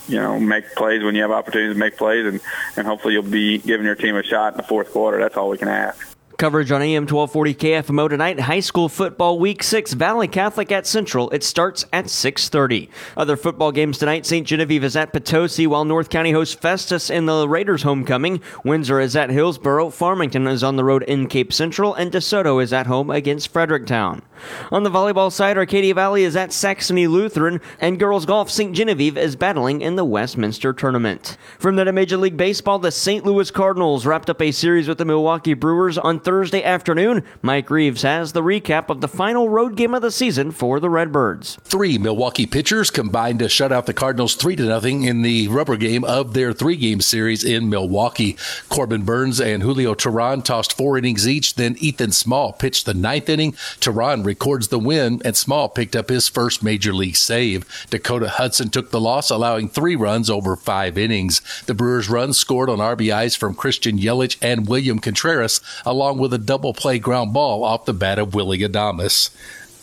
you 0.07 0.19
know, 0.19 0.39
make 0.39 0.73
plays 0.75 1.03
when 1.03 1.15
you 1.15 1.21
have 1.21 1.31
opportunities 1.31 1.75
to 1.75 1.79
make 1.79 1.97
plays, 1.97 2.25
and, 2.25 2.41
and 2.77 2.87
hopefully 2.87 3.13
you'll 3.13 3.23
be 3.23 3.57
giving 3.59 3.85
your 3.85 3.95
team 3.95 4.15
a 4.15 4.23
shot 4.23 4.53
in 4.53 4.57
the 4.57 4.63
fourth 4.63 4.91
quarter. 4.91 5.19
That's 5.19 5.37
all 5.37 5.49
we 5.49 5.57
can 5.57 5.67
ask. 5.67 6.13
Coverage 6.37 6.71
on 6.71 6.81
AM 6.81 7.03
1240 7.03 7.53
KFMO 7.53 8.09
tonight. 8.09 8.39
High 8.39 8.59
school 8.59 8.89
football 8.89 9.37
week 9.37 9.61
six. 9.61 9.93
Valley 9.93 10.27
Catholic 10.27 10.71
at 10.71 10.87
Central. 10.87 11.29
It 11.29 11.43
starts 11.43 11.85
at 11.93 12.05
6:30. 12.05 12.89
Other 13.15 13.37
football 13.37 13.71
games 13.71 13.97
tonight. 13.97 14.25
St. 14.25 14.45
Genevieve 14.45 14.83
is 14.83 14.95
at 14.95 15.13
Potosi, 15.13 15.67
while 15.67 15.85
North 15.85 16.09
County 16.09 16.31
hosts 16.31 16.55
Festus 16.55 17.09
in 17.09 17.27
the 17.27 17.47
Raiders' 17.47 17.83
homecoming. 17.83 18.41
Windsor 18.65 18.99
is 18.99 19.15
at 19.15 19.29
Hillsboro. 19.29 19.89
Farmington 19.91 20.47
is 20.47 20.63
on 20.63 20.75
the 20.75 20.83
road 20.83 21.03
in 21.03 21.27
Cape 21.27 21.53
Central, 21.53 21.93
and 21.93 22.11
DeSoto 22.11 22.61
is 22.61 22.73
at 22.73 22.87
home 22.87 23.09
against 23.09 23.53
Fredericktown. 23.53 24.23
On 24.71 24.83
the 24.83 24.89
volleyball 24.89 25.31
side, 25.31 25.57
Arcadia 25.57 25.93
Valley 25.93 26.23
is 26.23 26.35
at 26.35 26.53
Saxony 26.53 27.07
Lutheran, 27.07 27.61
and 27.79 27.99
girls 27.99 28.25
golf 28.25 28.49
St. 28.49 28.75
Genevieve 28.75 29.17
is 29.17 29.35
battling 29.35 29.81
in 29.81 29.95
the 29.95 30.05
Westminster 30.05 30.73
tournament. 30.73 31.37
From 31.59 31.75
the 31.75 31.91
Major 31.91 32.17
League 32.17 32.37
Baseball, 32.37 32.79
the 32.79 32.91
St. 32.91 33.25
Louis 33.25 33.51
Cardinals 33.51 34.05
wrapped 34.05 34.29
up 34.29 34.41
a 34.41 34.51
series 34.51 34.87
with 34.87 34.97
the 34.97 35.05
Milwaukee 35.05 35.53
Brewers 35.53 35.97
on 35.97 36.19
Thursday 36.19 36.63
afternoon. 36.63 37.23
Mike 37.41 37.69
Reeves 37.69 38.01
has 38.01 38.33
the 38.33 38.41
recap 38.41 38.89
of 38.89 39.01
the 39.01 39.07
final 39.07 39.49
road 39.49 39.75
game 39.75 39.93
of 39.93 40.01
the 40.01 40.11
season 40.11 40.51
for 40.51 40.79
the 40.79 40.89
Redbirds. 40.89 41.57
Three 41.63 41.97
Milwaukee 41.97 42.45
pitchers 42.45 42.89
combined 42.89 43.39
to 43.39 43.49
shut 43.49 43.71
out 43.71 43.85
the 43.85 43.93
Cardinals 43.93 44.35
3 44.35 44.55
to 44.55 44.63
nothing 44.63 45.03
in 45.03 45.21
the 45.21 45.47
rubber 45.47 45.77
game 45.77 46.03
of 46.03 46.33
their 46.33 46.53
three 46.53 46.75
game 46.75 47.01
series 47.01 47.43
in 47.43 47.69
Milwaukee. 47.69 48.37
Corbin 48.69 49.03
Burnes 49.03 49.39
and 49.39 49.63
Julio 49.63 49.93
Teheran 49.93 50.43
tossed 50.43 50.75
four 50.75 50.97
innings 50.97 51.27
each, 51.27 51.55
then 51.55 51.75
Ethan 51.79 52.11
Small 52.11 52.53
pitched 52.53 52.85
the 52.85 52.93
ninth 52.93 53.29
inning. 53.29 53.53
Teheran 53.53 54.23
records 54.33 54.69
the 54.69 54.79
win, 54.79 55.21
and 55.23 55.37
Small 55.37 55.69
picked 55.69 55.95
up 55.95 56.09
his 56.09 56.27
first 56.27 56.63
major 56.63 56.91
league 56.91 57.15
save. 57.15 57.65
Dakota 57.91 58.27
Hudson 58.27 58.69
took 58.71 58.89
the 58.89 58.99
loss, 58.99 59.29
allowing 59.29 59.69
three 59.69 59.95
runs 59.95 60.27
over 60.27 60.55
five 60.55 60.97
innings. 60.97 61.39
The 61.67 61.75
Brewers' 61.75 62.09
runs 62.09 62.39
scored 62.39 62.67
on 62.67 62.79
RBIs 62.79 63.37
from 63.37 63.53
Christian 63.53 63.99
Yelich 63.99 64.37
and 64.41 64.67
William 64.67 64.97
Contreras, 64.97 65.61
along 65.85 66.17
with 66.17 66.33
a 66.33 66.39
double 66.39 66.73
play 66.73 66.97
ground 66.97 67.31
ball 67.31 67.63
off 67.63 67.85
the 67.85 67.93
bat 67.93 68.17
of 68.17 68.33
Willie 68.33 68.57
Adames. 68.57 69.29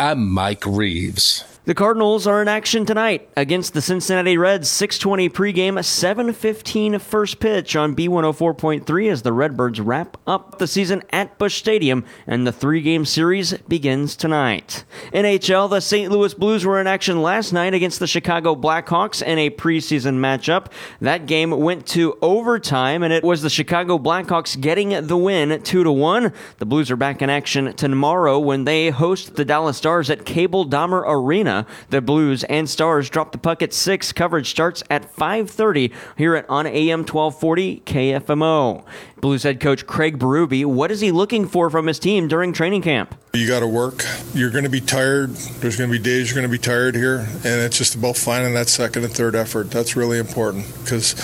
I'm 0.00 0.28
Mike 0.28 0.66
Reeves. 0.66 1.44
The 1.66 1.74
Cardinals 1.74 2.26
are 2.26 2.40
in 2.40 2.48
action 2.48 2.86
tonight 2.86 3.28
against 3.36 3.74
the 3.74 3.82
Cincinnati 3.82 4.38
Reds. 4.38 4.66
6:20 4.70 5.28
pregame, 5.28 5.74
7:15 5.84 6.98
first 6.98 7.38
pitch 7.38 7.76
on 7.76 7.94
B104.3 7.94 9.10
as 9.10 9.20
the 9.20 9.34
Redbirds 9.34 9.78
wrap 9.78 10.16
up 10.26 10.56
the 10.56 10.66
season 10.66 11.02
at 11.10 11.36
Busch 11.36 11.56
Stadium 11.56 12.02
and 12.26 12.46
the 12.46 12.52
three-game 12.52 13.04
series 13.04 13.52
begins 13.68 14.16
tonight. 14.16 14.84
NHL, 15.12 15.68
the 15.68 15.80
St. 15.80 16.10
Louis 16.10 16.32
Blues 16.32 16.64
were 16.64 16.80
in 16.80 16.86
action 16.86 17.20
last 17.20 17.52
night 17.52 17.74
against 17.74 18.00
the 18.00 18.06
Chicago 18.06 18.56
Blackhawks 18.56 19.20
in 19.22 19.38
a 19.38 19.50
preseason 19.50 20.14
matchup. 20.14 20.68
That 21.02 21.26
game 21.26 21.50
went 21.50 21.84
to 21.88 22.16
overtime 22.22 23.02
and 23.02 23.12
it 23.12 23.22
was 23.22 23.42
the 23.42 23.50
Chicago 23.50 23.98
Blackhawks 23.98 24.58
getting 24.58 25.06
the 25.06 25.16
win 25.18 25.60
2 25.62 25.84
to 25.84 25.92
1. 25.92 26.32
The 26.56 26.66
Blues 26.66 26.90
are 26.90 26.96
back 26.96 27.20
in 27.20 27.28
action 27.28 27.74
tomorrow 27.74 28.38
when 28.38 28.64
they 28.64 28.88
host 28.88 29.36
the 29.36 29.44
Dallas 29.44 29.76
Stars 29.76 30.08
at 30.08 30.24
Cable 30.24 30.64
Dahmer 30.64 31.04
Arena. 31.06 31.49
The 31.90 32.00
Blues 32.00 32.44
and 32.44 32.68
Stars 32.68 33.10
drop 33.10 33.32
the 33.32 33.38
puck 33.38 33.62
at 33.62 33.72
6. 33.72 34.12
Coverage 34.12 34.50
starts 34.50 34.82
at 34.90 35.14
5.30 35.14 35.92
here 36.16 36.34
at 36.36 36.48
on 36.48 36.66
AM 36.66 37.00
1240 37.00 37.82
KFMO. 37.84 38.84
Blues 39.20 39.42
head 39.42 39.60
coach 39.60 39.86
Craig 39.86 40.18
Berube, 40.18 40.64
what 40.64 40.90
is 40.90 41.00
he 41.00 41.12
looking 41.12 41.46
for 41.46 41.68
from 41.68 41.86
his 41.86 41.98
team 41.98 42.26
during 42.26 42.52
training 42.52 42.82
camp? 42.82 43.14
You 43.34 43.46
got 43.46 43.60
to 43.60 43.68
work. 43.68 44.02
You're 44.34 44.50
going 44.50 44.64
to 44.64 44.70
be 44.70 44.80
tired. 44.80 45.30
There's 45.30 45.76
going 45.76 45.90
to 45.90 45.98
be 45.98 46.02
days 46.02 46.28
you're 46.28 46.40
going 46.40 46.50
to 46.50 46.58
be 46.58 46.62
tired 46.62 46.94
here, 46.94 47.18
and 47.18 47.60
it's 47.60 47.78
just 47.78 47.94
about 47.94 48.16
finding 48.16 48.54
that 48.54 48.68
second 48.68 49.04
and 49.04 49.12
third 49.12 49.34
effort. 49.34 49.70
That's 49.70 49.94
really 49.94 50.18
important 50.18 50.66
because 50.82 51.14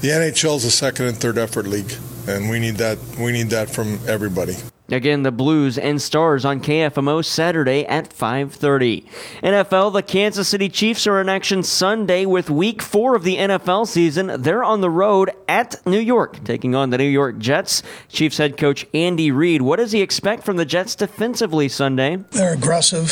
the 0.00 0.08
NHL 0.08 0.56
is 0.56 0.64
a 0.64 0.70
second 0.70 1.06
and 1.06 1.16
third 1.16 1.38
effort 1.38 1.66
league, 1.66 1.92
and 2.26 2.50
we 2.50 2.58
need 2.58 2.76
that. 2.76 2.98
We 3.18 3.32
need 3.32 3.50
that 3.50 3.70
from 3.70 4.00
everybody. 4.06 4.56
Again, 4.88 5.22
the 5.24 5.32
Blues 5.32 5.78
and 5.78 6.00
Stars 6.00 6.44
on 6.44 6.60
KFMO 6.60 7.24
Saturday 7.24 7.84
at 7.86 8.12
5:30. 8.12 9.04
NFL, 9.42 9.92
the 9.92 10.02
Kansas 10.02 10.46
City 10.48 10.68
Chiefs 10.68 11.06
are 11.06 11.20
in 11.20 11.28
action 11.28 11.62
Sunday 11.62 12.24
with 12.24 12.48
week 12.50 12.80
4 12.82 13.16
of 13.16 13.24
the 13.24 13.36
NFL 13.36 13.86
season. 13.86 14.42
They're 14.42 14.62
on 14.62 14.80
the 14.80 14.90
road 14.90 15.30
at 15.48 15.84
New 15.86 15.98
York 15.98 16.44
taking 16.44 16.74
on 16.74 16.90
the 16.90 16.98
New 16.98 17.04
York 17.04 17.38
Jets. 17.38 17.82
Chiefs 18.08 18.38
head 18.38 18.56
coach 18.56 18.86
Andy 18.94 19.30
Reid, 19.30 19.62
what 19.62 19.76
does 19.76 19.92
he 19.92 20.00
expect 20.00 20.44
from 20.44 20.56
the 20.56 20.64
Jets 20.64 20.94
defensively 20.94 21.68
Sunday? 21.68 22.18
They're 22.30 22.54
aggressive. 22.54 23.10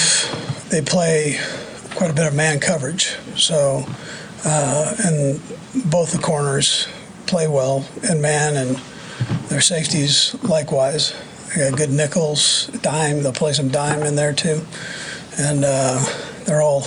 They 0.70 0.80
play 0.80 1.38
quite 1.96 2.10
a 2.10 2.14
bit 2.14 2.26
of 2.26 2.34
man 2.34 2.60
coverage. 2.60 3.16
So 3.36 3.84
uh, 4.44 4.94
and 5.04 5.40
both 5.90 6.12
the 6.12 6.20
corners 6.22 6.86
play 7.26 7.48
well 7.48 7.84
in 8.08 8.20
man 8.20 8.56
and 8.56 8.80
Their 9.48 9.60
safeties, 9.60 10.34
likewise. 10.42 11.14
They 11.54 11.70
got 11.70 11.78
good 11.78 11.90
nickels, 11.90 12.66
dime. 12.82 13.22
They'll 13.22 13.32
play 13.32 13.52
some 13.52 13.68
dime 13.68 14.02
in 14.02 14.16
there 14.16 14.32
too, 14.32 14.62
and 15.38 15.64
uh, 15.64 16.04
they're 16.44 16.62
all 16.62 16.84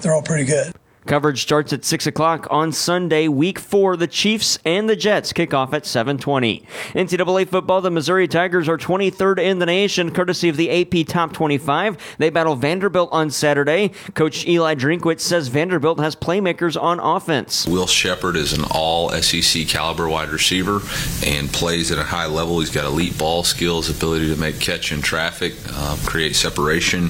they're 0.00 0.14
all 0.14 0.22
pretty 0.22 0.44
good. 0.44 0.72
Coverage 1.08 1.40
starts 1.40 1.72
at 1.72 1.86
6 1.86 2.06
o'clock 2.06 2.46
on 2.50 2.70
Sunday, 2.70 3.28
week 3.28 3.58
four. 3.58 3.96
The 3.96 4.06
Chiefs 4.06 4.58
and 4.66 4.90
the 4.90 4.94
Jets 4.94 5.32
kick 5.32 5.54
off 5.54 5.72
at 5.72 5.86
720. 5.86 6.66
NCAA 6.92 7.48
football, 7.48 7.80
the 7.80 7.90
Missouri 7.90 8.28
Tigers 8.28 8.68
are 8.68 8.76
23rd 8.76 9.38
in 9.38 9.58
the 9.58 9.64
nation, 9.64 10.12
courtesy 10.12 10.50
of 10.50 10.58
the 10.58 10.70
AP 10.70 11.06
Top 11.06 11.32
25. 11.32 12.16
They 12.18 12.28
battle 12.28 12.56
Vanderbilt 12.56 13.08
on 13.10 13.30
Saturday. 13.30 13.92
Coach 14.12 14.46
Eli 14.46 14.74
Drinkwitz 14.74 15.20
says 15.20 15.48
Vanderbilt 15.48 15.98
has 15.98 16.14
playmakers 16.14 16.78
on 16.80 17.00
offense. 17.00 17.66
Will 17.66 17.86
Sheppard 17.86 18.36
is 18.36 18.52
an 18.52 18.64
all 18.70 19.08
SEC 19.08 19.66
caliber 19.66 20.10
wide 20.10 20.28
receiver 20.28 20.80
and 21.24 21.50
plays 21.50 21.90
at 21.90 21.96
a 21.96 22.04
high 22.04 22.26
level. 22.26 22.60
He's 22.60 22.70
got 22.70 22.84
elite 22.84 23.16
ball 23.16 23.44
skills, 23.44 23.88
ability 23.88 24.28
to 24.28 24.38
make 24.38 24.60
catch 24.60 24.92
in 24.92 25.00
traffic, 25.00 25.54
um, 25.72 25.98
create 26.00 26.36
separation. 26.36 27.08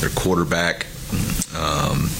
Their 0.00 0.10
quarterback, 0.10 0.84
um, 1.56 2.10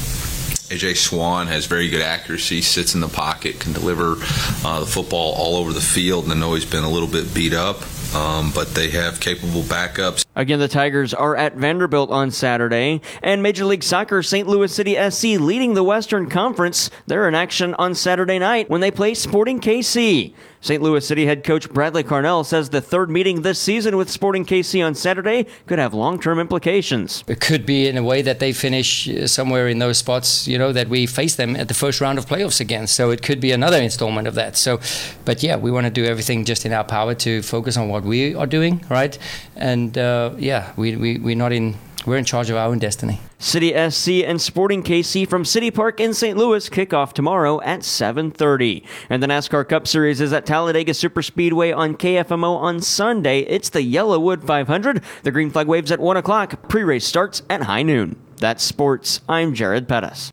AJ 0.69 0.99
Swann 0.99 1.47
has 1.47 1.64
very 1.64 1.89
good 1.89 2.03
accuracy, 2.03 2.61
sits 2.61 2.95
in 2.95 3.01
the 3.01 3.09
pocket, 3.09 3.59
can 3.59 3.73
deliver 3.73 4.16
uh, 4.64 4.81
the 4.81 4.87
football 4.87 5.33
all 5.35 5.57
over 5.57 5.73
the 5.73 5.81
field, 5.81 6.25
and 6.25 6.33
I 6.33 6.37
know 6.37 6.53
he's 6.53 6.66
been 6.66 6.85
a 6.85 6.91
little 6.91 7.09
bit 7.09 7.33
beat 7.33 7.55
up, 7.55 7.81
um, 8.14 8.53
but 8.55 8.75
they 8.75 8.91
have 8.91 9.19
capable 9.19 9.62
backups. 9.62 10.27
Again, 10.39 10.61
the 10.61 10.68
Tigers 10.68 11.12
are 11.12 11.34
at 11.34 11.57
Vanderbilt 11.57 12.11
on 12.11 12.30
Saturday. 12.30 13.01
And 13.24 13.43
Major 13.43 13.64
League 13.64 13.82
Soccer, 13.82 14.22
St. 14.22 14.47
Louis 14.47 14.72
City 14.72 14.95
SC 15.11 15.41
leading 15.41 15.74
the 15.74 15.82
Western 15.82 16.30
Conference. 16.30 16.93
They're 17.09 17.26
in 17.26 17.34
action 17.34 17.74
on 17.74 17.97
Saturday 17.97 18.39
night 18.39 18.70
when 18.70 18.80
they 18.80 18.93
play 18.93 19.14
Sporting 19.14 19.59
KC. 19.59 20.32
St. 20.61 20.82
Louis 20.82 21.07
City 21.07 21.26
head 21.26 21.45
coach 21.45 21.70
Bradley 21.70 22.03
Carnell 22.03 22.45
says 22.45 22.70
the 22.70 22.80
third 22.80 23.11
meeting 23.11 23.43
this 23.43 23.61
season 23.61 23.97
with 23.97 24.11
Sporting 24.11 24.45
KC 24.45 24.84
on 24.84 24.95
Saturday 24.95 25.47
could 25.66 25.78
have 25.78 25.95
long 25.95 26.20
term 26.20 26.41
implications. 26.41 27.22
It 27.28 27.41
could 27.41 27.64
be 27.64 27.86
in 27.86 27.97
a 27.97 28.03
way 28.03 28.22
that 28.22 28.41
they 28.41 28.53
finish 28.53 29.09
uh, 29.09 29.28
somewhere 29.28 29.68
in 29.68 29.78
those 29.78 29.99
spots, 29.99 30.49
you 30.49 30.59
know, 30.59 30.72
that 30.72 30.89
we 30.89 31.07
face 31.07 31.36
them 31.36 31.55
at 31.55 31.68
the 31.68 31.74
first 31.74 32.01
round 32.01 32.18
of 32.18 32.26
playoffs 32.26 32.61
again. 32.61 32.89
So 32.89 33.11
it 33.11 33.22
could 33.22 33.41
be 33.41 33.53
another 33.53 33.80
installment 33.80 34.26
of 34.26 34.34
that. 34.34 34.57
So, 34.57 34.80
but 35.24 35.43
yeah, 35.45 35.57
we 35.57 35.70
want 35.70 35.86
to 35.86 35.93
do 35.93 36.05
everything 36.05 36.45
just 36.45 36.66
in 36.66 36.72
our 36.72 36.84
power 36.84 37.14
to 37.14 37.41
focus 37.43 37.76
on 37.76 37.89
what 37.89 38.03
we 38.03 38.34
are 38.34 38.47
doing, 38.47 38.84
right? 38.89 39.16
And 39.55 39.97
uh, 39.97 40.28
yeah, 40.37 40.72
we, 40.76 40.97
we, 40.97 41.18
we're 41.18 41.37
not 41.37 41.53
in, 41.53 41.76
we're 42.07 42.16
in 42.16 42.24
charge 42.24 42.51
of 42.51 42.57
our 42.57 42.68
own 42.68 42.79
destiny. 42.79 43.20
City 43.39 43.70
SC 43.91 44.24
and 44.26 44.41
Sporting 44.41 44.83
KC 44.83 45.29
from 45.29 45.45
City 45.45 45.70
Park 45.70 46.01
in 46.01 46.12
St. 46.12 46.37
Louis 46.37 46.68
kick 46.68 46.93
off 46.93 47.14
tomorrow 47.14 47.61
at 47.62 47.81
7:30. 47.81 48.85
And 49.09 49.22
the 49.22 49.29
NASCAR 49.29 49.68
Cup 49.68 49.87
Series 49.87 50.20
is 50.20 50.33
at 50.33 50.45
Talladega 50.45 50.93
Superspeedway 50.93 51.76
on 51.76 51.95
KFMO 51.97 52.57
on 52.57 52.81
Sunday. 52.81 53.41
It's 53.41 53.68
the 53.68 53.81
YellaWood 53.81 54.45
500. 54.45 55.03
The 55.22 55.31
green 55.31 55.51
flag 55.51 55.68
waves 55.68 55.93
at 55.93 56.01
1 56.01 56.16
o'clock. 56.16 56.68
Pre-race 56.68 57.07
starts 57.07 57.43
at 57.49 57.62
high 57.62 57.83
noon. 57.83 58.16
That's 58.39 58.64
sports. 58.64 59.20
I'm 59.29 59.55
Jared 59.55 59.89
Pettis. 59.89 60.33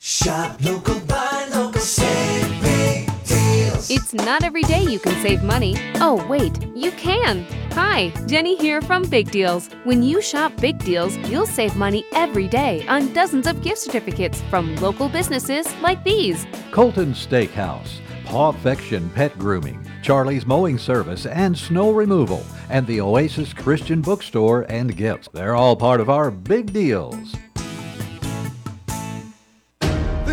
Shop 0.00 0.56
local, 0.64 1.00
buy 1.00 1.48
local, 1.52 1.80
save 1.80 2.62
big 2.62 3.06
deals. 3.24 3.90
It's 3.90 4.14
not 4.14 4.44
every 4.44 4.62
day 4.62 4.84
you 4.84 5.00
can 5.00 5.20
save 5.20 5.42
money. 5.42 5.76
Oh, 5.96 6.24
wait, 6.28 6.56
you 6.74 6.92
can. 6.92 7.44
Hi, 7.72 8.10
Jenny 8.26 8.56
here 8.56 8.80
from 8.80 9.02
Big 9.02 9.28
Deals. 9.32 9.68
When 9.82 10.04
you 10.04 10.22
shop 10.22 10.52
Big 10.60 10.78
Deals, 10.78 11.16
you'll 11.28 11.46
save 11.46 11.74
money 11.74 12.04
every 12.12 12.46
day 12.46 12.86
on 12.86 13.12
dozens 13.12 13.48
of 13.48 13.60
gift 13.60 13.78
certificates 13.78 14.40
from 14.42 14.76
local 14.76 15.08
businesses 15.08 15.66
like 15.82 16.04
these. 16.04 16.46
Colton 16.70 17.12
Steakhouse, 17.12 17.98
Paw 18.24 18.50
Affection 18.50 19.10
Pet 19.10 19.36
Grooming, 19.36 19.84
Charlie's 20.02 20.46
Mowing 20.46 20.78
Service 20.78 21.26
and 21.26 21.58
Snow 21.58 21.90
Removal, 21.90 22.44
and 22.70 22.86
the 22.86 23.00
Oasis 23.00 23.52
Christian 23.52 24.00
Bookstore 24.00 24.64
and 24.70 24.96
Gifts. 24.96 25.28
They're 25.32 25.56
all 25.56 25.74
part 25.74 26.00
of 26.00 26.08
our 26.08 26.30
big 26.30 26.72
deals. 26.72 27.34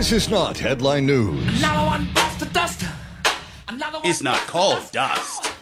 This 0.06 0.26
is 0.26 0.30
not 0.30 0.56
headline 0.56 1.08
news. 1.08 1.42
It's 4.04 4.22
not 4.22 4.38
called 4.42 4.92
dust. 4.92 5.55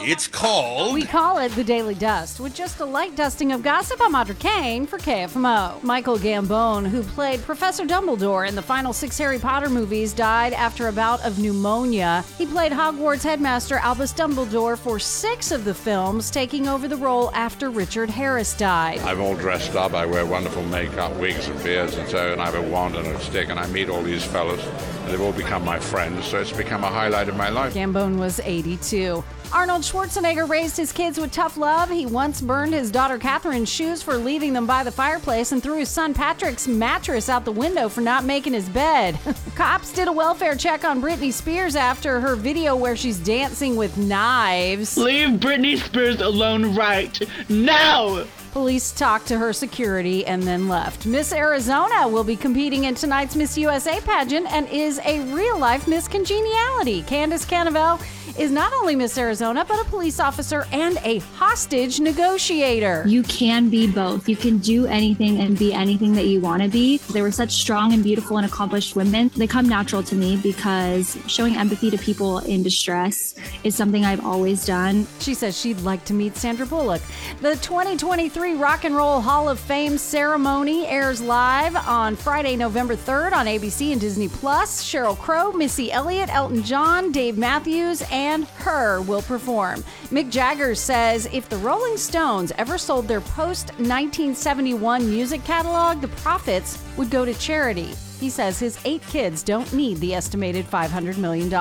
It's 0.00 0.26
called. 0.26 0.94
We 0.94 1.04
call 1.04 1.38
it 1.38 1.52
the 1.52 1.64
Daily 1.64 1.94
Dust, 1.94 2.40
with 2.40 2.54
just 2.54 2.80
a 2.80 2.84
light 2.84 3.16
dusting 3.16 3.52
of 3.52 3.62
gossip. 3.62 4.00
I'm 4.00 4.14
Audrey 4.14 4.34
Kane 4.36 4.86
for 4.86 4.98
KFMO. 4.98 5.82
Michael 5.82 6.18
Gambon, 6.18 6.86
who 6.86 7.02
played 7.02 7.42
Professor 7.42 7.84
Dumbledore 7.84 8.48
in 8.48 8.54
the 8.54 8.62
final 8.62 8.92
six 8.92 9.18
Harry 9.18 9.38
Potter 9.38 9.68
movies, 9.68 10.12
died 10.12 10.52
after 10.52 10.88
a 10.88 10.92
bout 10.92 11.24
of 11.24 11.38
pneumonia. 11.38 12.24
He 12.38 12.46
played 12.46 12.72
Hogwarts 12.72 13.22
headmaster 13.22 13.76
Albus 13.78 14.12
Dumbledore 14.12 14.78
for 14.78 14.98
six 14.98 15.50
of 15.50 15.64
the 15.64 15.74
films, 15.74 16.30
taking 16.30 16.68
over 16.68 16.88
the 16.88 16.96
role 16.96 17.30
after 17.34 17.70
Richard 17.70 18.10
Harris 18.10 18.54
died. 18.56 19.00
I'm 19.00 19.20
all 19.20 19.34
dressed 19.36 19.74
up. 19.74 19.94
I 19.94 20.06
wear 20.06 20.24
wonderful 20.24 20.62
makeup, 20.64 21.12
wigs 21.16 21.48
and 21.48 21.62
beards 21.62 21.96
and 21.96 22.08
so, 22.08 22.32
and 22.32 22.40
I 22.40 22.46
have 22.46 22.54
a 22.54 22.62
wand 22.70 22.96
and 22.96 23.06
a 23.06 23.20
stick, 23.20 23.48
and 23.48 23.58
I 23.58 23.66
meet 23.68 23.88
all 23.88 24.02
these 24.02 24.24
fellows. 24.24 24.60
And 25.04 25.12
they've 25.12 25.20
all 25.20 25.32
become 25.32 25.64
my 25.64 25.78
friends, 25.78 26.24
so 26.26 26.40
it's 26.40 26.52
become 26.52 26.84
a 26.84 26.88
highlight 26.88 27.28
of 27.28 27.36
my 27.36 27.50
life. 27.50 27.74
Gambon 27.74 28.18
was 28.18 28.40
82. 28.40 29.22
Arnold 29.54 29.82
Schwarzenegger 29.82 30.48
raised 30.48 30.76
his 30.76 30.90
kids 30.90 31.16
with 31.16 31.30
tough 31.30 31.56
love. 31.56 31.88
He 31.88 32.06
once 32.06 32.40
burned 32.40 32.74
his 32.74 32.90
daughter 32.90 33.18
Catherine's 33.18 33.68
shoes 33.68 34.02
for 34.02 34.16
leaving 34.16 34.52
them 34.52 34.66
by 34.66 34.82
the 34.82 34.90
fireplace 34.90 35.52
and 35.52 35.62
threw 35.62 35.78
his 35.78 35.88
son 35.88 36.12
Patrick's 36.12 36.66
mattress 36.66 37.28
out 37.28 37.44
the 37.44 37.52
window 37.52 37.88
for 37.88 38.00
not 38.00 38.24
making 38.24 38.52
his 38.52 38.68
bed. 38.68 39.16
Cops 39.54 39.92
did 39.92 40.08
a 40.08 40.12
welfare 40.12 40.56
check 40.56 40.84
on 40.84 41.00
Britney 41.00 41.32
Spears 41.32 41.76
after 41.76 42.18
her 42.18 42.34
video 42.34 42.74
where 42.74 42.96
she's 42.96 43.18
dancing 43.20 43.76
with 43.76 43.96
knives. 43.96 44.96
Leave 44.96 45.38
Britney 45.38 45.78
Spears 45.78 46.20
alone 46.20 46.74
right 46.74 47.16
now! 47.48 48.24
Police 48.54 48.92
talked 48.92 49.26
to 49.26 49.36
her 49.36 49.52
security 49.52 50.24
and 50.26 50.40
then 50.44 50.68
left. 50.68 51.06
Miss 51.06 51.32
Arizona 51.32 52.06
will 52.06 52.22
be 52.22 52.36
competing 52.36 52.84
in 52.84 52.94
tonight's 52.94 53.34
Miss 53.34 53.58
USA 53.58 54.00
pageant 54.00 54.46
and 54.52 54.68
is 54.68 55.00
a 55.04 55.18
real 55.34 55.58
life 55.58 55.88
Miss 55.88 56.06
Congeniality. 56.06 57.02
Candace 57.02 57.44
Kanavel 57.44 58.00
is 58.38 58.50
not 58.50 58.72
only 58.72 58.96
Miss 58.96 59.16
Arizona, 59.16 59.64
but 59.66 59.80
a 59.80 59.84
police 59.90 60.18
officer 60.18 60.66
and 60.72 60.98
a 61.04 61.18
hostage 61.34 62.00
negotiator. 62.00 63.04
You 63.06 63.22
can 63.24 63.70
be 63.70 63.86
both. 63.86 64.28
You 64.28 64.36
can 64.36 64.58
do 64.58 64.86
anything 64.86 65.40
and 65.40 65.58
be 65.58 65.72
anything 65.72 66.12
that 66.14 66.26
you 66.26 66.40
want 66.40 66.62
to 66.62 66.68
be. 66.68 66.98
They 67.12 67.22
were 67.22 67.30
such 67.30 67.52
strong 67.52 67.92
and 67.92 68.02
beautiful 68.02 68.36
and 68.36 68.46
accomplished 68.46 68.96
women. 68.96 69.30
They 69.36 69.46
come 69.46 69.68
natural 69.68 70.02
to 70.04 70.14
me 70.14 70.36
because 70.36 71.16
showing 71.26 71.56
empathy 71.56 71.90
to 71.90 71.98
people 71.98 72.38
in 72.38 72.62
distress 72.62 73.34
is 73.62 73.74
something 73.76 74.04
I've 74.04 74.24
always 74.24 74.64
done. 74.64 75.06
She 75.20 75.34
says 75.34 75.58
she'd 75.58 75.80
like 75.80 76.04
to 76.06 76.12
meet 76.12 76.36
Sandra 76.36 76.66
Bullock. 76.66 77.02
The 77.40 77.54
2023 77.56 78.43
Rock 78.52 78.84
and 78.84 78.94
Roll 78.94 79.22
Hall 79.22 79.48
of 79.48 79.58
Fame 79.58 79.96
ceremony 79.96 80.86
airs 80.86 81.22
live 81.22 81.74
on 81.74 82.14
Friday, 82.14 82.56
November 82.56 82.94
3rd 82.94 83.32
on 83.32 83.46
ABC 83.46 83.92
and 83.92 84.00
Disney 84.00 84.28
Plus. 84.28 84.84
Sheryl 84.84 85.18
Crow, 85.18 85.50
Missy 85.52 85.90
Elliott, 85.90 86.28
Elton 86.28 86.62
John, 86.62 87.10
Dave 87.10 87.38
Matthews, 87.38 88.02
and 88.12 88.44
her 88.44 89.00
will 89.00 89.22
perform. 89.22 89.82
Mick 90.10 90.30
Jagger 90.30 90.74
says 90.74 91.26
if 91.32 91.48
the 91.48 91.56
Rolling 91.56 91.96
Stones 91.96 92.52
ever 92.58 92.76
sold 92.76 93.08
their 93.08 93.22
post 93.22 93.68
1971 93.78 95.08
music 95.08 95.42
catalog, 95.44 96.02
the 96.02 96.08
profits 96.08 96.82
would 96.96 97.10
go 97.10 97.24
to 97.24 97.34
charity. 97.34 97.94
He 98.20 98.30
says 98.30 98.58
his 98.58 98.78
eight 98.84 99.02
kids 99.08 99.42
don't 99.42 99.70
need 99.72 99.98
the 99.98 100.14
estimated 100.14 100.66
$500 100.66 101.18
million. 101.18 101.52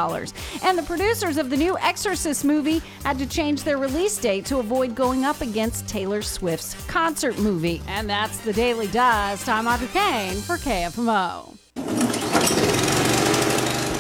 And 0.64 0.78
the 0.78 0.84
producers 0.84 1.38
of 1.38 1.50
the 1.50 1.58
new 1.58 1.78
Exorcist 1.80 2.46
movie 2.46 2.82
had 3.04 3.18
to 3.20 3.26
change 3.26 3.64
their 3.64 3.78
release 3.78 4.18
date 4.18 4.46
to 4.46 4.60
avoid 4.60 4.96
going 4.96 5.26
up 5.26 5.42
against 5.42 5.88
Taylor 5.88 6.22
Swift's 6.22 6.76
concert 6.86 7.38
movie. 7.40 7.82
And 7.88 8.10
that's 8.10 8.38
the 8.40 8.54
Daily 8.54 8.88
Dust. 8.88 9.50
I'm 9.50 9.68
Audrey 9.68 9.88
Kane 9.88 10.36
for 10.36 10.58
KFMO. 10.58 11.58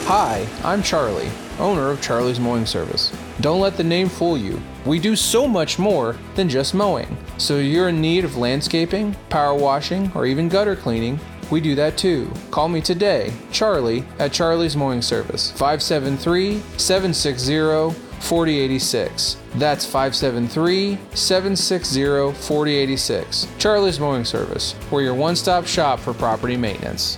Hi, 0.05 0.47
I'm 0.63 0.83
Charlie, 0.83 1.31
owner 1.59 1.89
of 1.89 2.01
Charlie's 2.01 2.39
Mowing 2.39 2.65
Service. 2.65 3.11
Don't 3.41 3.59
let 3.59 3.77
the 3.77 3.83
name 3.83 4.09
fool 4.09 4.37
you. 4.37 4.61
We 4.85 4.99
do 4.99 5.15
so 5.15 5.47
much 5.47 5.79
more 5.79 6.15
than 6.35 6.49
just 6.49 6.73
mowing. 6.73 7.17
So 7.37 7.57
you're 7.57 7.89
in 7.89 8.01
need 8.01 8.25
of 8.25 8.37
landscaping, 8.37 9.15
power 9.29 9.55
washing, 9.55 10.11
or 10.13 10.25
even 10.25 10.49
gutter 10.49 10.75
cleaning, 10.75 11.19
we 11.49 11.61
do 11.61 11.75
that 11.75 11.97
too. 11.97 12.31
Call 12.51 12.67
me 12.69 12.81
today, 12.81 13.31
Charlie, 13.51 14.05
at 14.17 14.33
Charlie's 14.33 14.75
Mowing 14.75 15.01
Service, 15.01 15.51
573 15.51 16.59
760 16.77 17.99
4086. 18.21 19.37
That's 19.55 19.85
573 19.85 20.97
760 21.13 22.33
4086. 22.41 23.47
Charlie's 23.59 23.99
Mowing 23.99 24.25
Service. 24.25 24.75
We're 24.89 25.03
your 25.03 25.13
one 25.13 25.35
stop 25.35 25.67
shop 25.67 25.99
for 25.99 26.13
property 26.13 26.57
maintenance. 26.57 27.17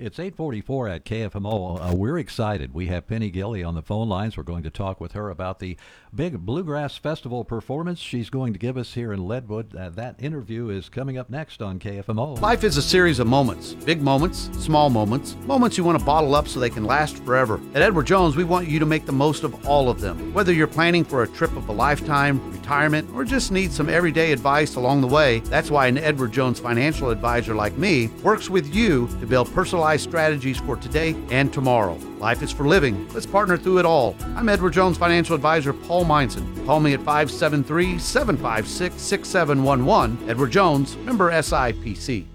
It's 0.00 0.18
844 0.18 0.88
at 0.88 1.04
KFMO. 1.04 1.90
Uh, 1.90 1.94
we're 1.94 2.16
excited. 2.16 2.72
We 2.72 2.86
have 2.86 3.06
Penny 3.06 3.30
Gilley 3.30 3.62
on 3.62 3.74
the 3.74 3.82
phone 3.82 4.08
lines. 4.08 4.34
We're 4.34 4.44
going 4.44 4.62
to 4.62 4.70
talk 4.70 4.98
with 4.98 5.12
her 5.12 5.28
about 5.28 5.58
the 5.58 5.76
big 6.14 6.38
Bluegrass 6.38 6.96
Festival 6.96 7.44
performance 7.44 7.98
she's 7.98 8.30
going 8.30 8.54
to 8.54 8.58
give 8.58 8.78
us 8.78 8.94
here 8.94 9.12
in 9.12 9.20
Leadwood. 9.20 9.78
Uh, 9.78 9.90
that 9.90 10.16
interview 10.18 10.70
is 10.70 10.88
coming 10.88 11.18
up 11.18 11.28
next 11.28 11.60
on 11.60 11.78
KFMO. 11.78 12.40
Life 12.40 12.64
is 12.64 12.78
a 12.78 12.82
series 12.82 13.18
of 13.18 13.26
moments 13.26 13.74
big 13.74 14.00
moments, 14.00 14.48
small 14.58 14.88
moments, 14.88 15.36
moments 15.44 15.76
you 15.76 15.84
want 15.84 15.98
to 15.98 16.04
bottle 16.04 16.34
up 16.34 16.48
so 16.48 16.60
they 16.60 16.70
can 16.70 16.84
last 16.84 17.22
forever. 17.24 17.60
At 17.74 17.82
Edward 17.82 18.06
Jones, 18.06 18.36
we 18.36 18.44
want 18.44 18.68
you 18.68 18.78
to 18.78 18.86
make 18.86 19.04
the 19.04 19.12
most 19.12 19.44
of 19.44 19.66
all 19.66 19.90
of 19.90 20.00
them. 20.00 20.32
Whether 20.32 20.54
you're 20.54 20.66
planning 20.66 21.04
for 21.04 21.24
a 21.24 21.28
trip 21.28 21.54
of 21.56 21.68
a 21.68 21.72
lifetime, 21.72 22.50
retirement, 22.52 23.10
or 23.14 23.22
just 23.24 23.52
need 23.52 23.70
some 23.70 23.90
everyday 23.90 24.32
advice 24.32 24.76
along 24.76 25.02
the 25.02 25.08
way, 25.08 25.40
that's 25.40 25.70
why 25.70 25.88
an 25.88 25.98
Edward 25.98 26.32
Jones 26.32 26.58
financial 26.58 27.10
advisor 27.10 27.54
like 27.54 27.76
me 27.76 28.06
works 28.22 28.48
with 28.48 28.74
you 28.74 29.06
to 29.20 29.26
build 29.26 29.52
personalized 29.52 29.89
strategies 29.96 30.58
for 30.58 30.76
today 30.76 31.16
and 31.30 31.52
tomorrow. 31.52 31.94
Life 32.18 32.42
is 32.42 32.50
for 32.50 32.66
living. 32.66 33.08
Let's 33.14 33.26
partner 33.26 33.56
through 33.56 33.78
it 33.78 33.84
all. 33.86 34.16
I'm 34.36 34.48
Edward 34.48 34.72
Jones 34.72 34.98
financial 34.98 35.34
advisor 35.34 35.72
Paul 35.72 36.04
Meinson. 36.04 36.66
Call 36.66 36.80
me 36.80 36.94
at 36.94 37.00
573 37.00 37.98
756 37.98 38.94
6711. 39.00 40.28
Edward 40.28 40.50
Jones, 40.50 40.96
member 40.98 41.30
SIPC. 41.30 42.26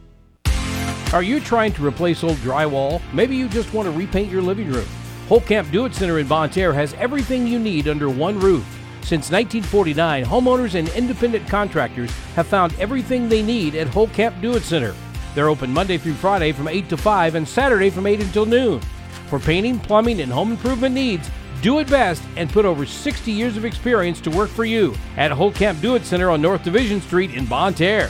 Are 1.13 1.23
you 1.23 1.39
trying 1.39 1.71
to 1.73 1.85
replace 1.85 2.23
old 2.23 2.37
drywall? 2.37 3.01
Maybe 3.13 3.35
you 3.35 3.47
just 3.47 3.73
want 3.73 3.85
to 3.87 3.91
repaint 3.91 4.31
your 4.31 4.41
living 4.41 4.71
room. 4.71 4.87
Holcamp 5.29 5.71
Do 5.71 5.85
It 5.85 5.93
Center 5.95 6.19
in 6.19 6.27
Bonne 6.27 6.49
Terre 6.49 6.73
has 6.73 6.93
everything 6.95 7.47
you 7.47 7.57
need 7.57 7.87
under 7.87 8.09
one 8.09 8.39
roof. 8.39 8.65
Since 9.01 9.31
1949, 9.31 10.25
homeowners 10.25 10.73
and 10.75 10.89
independent 10.89 11.47
contractors 11.47 12.11
have 12.35 12.47
found 12.47 12.73
everything 12.79 13.29
they 13.29 13.43
need 13.43 13.75
at 13.75 13.87
Holcamp 13.87 14.41
Do 14.41 14.55
It 14.55 14.63
Center. 14.63 14.95
They're 15.35 15.49
open 15.49 15.71
Monday 15.71 15.97
through 15.97 16.13
Friday 16.13 16.53
from 16.53 16.69
8 16.69 16.87
to 16.89 16.97
5 16.97 17.35
and 17.35 17.47
Saturday 17.47 17.89
from 17.89 18.07
8 18.07 18.21
until 18.21 18.45
noon. 18.45 18.79
For 19.27 19.37
painting, 19.37 19.79
plumbing, 19.79 20.21
and 20.21 20.31
home 20.31 20.51
improvement 20.51 20.95
needs, 20.95 21.29
do 21.61 21.79
it 21.79 21.89
best 21.89 22.23
and 22.37 22.49
put 22.49 22.63
over 22.63 22.85
60 22.85 23.31
years 23.31 23.57
of 23.57 23.65
experience 23.65 24.21
to 24.21 24.29
work 24.29 24.49
for 24.49 24.63
you 24.63 24.95
at 25.17 25.31
Holcamp 25.31 25.81
Do 25.81 25.95
It 25.95 26.05
Center 26.05 26.29
on 26.29 26.41
North 26.41 26.63
Division 26.63 27.01
Street 27.01 27.33
in 27.33 27.45
Bonne 27.45 27.73
Terre. 27.73 28.09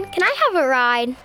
can 0.11 0.23
I 0.23 0.35
have 0.45 0.63
a 0.63 0.67
ride? 0.67 1.15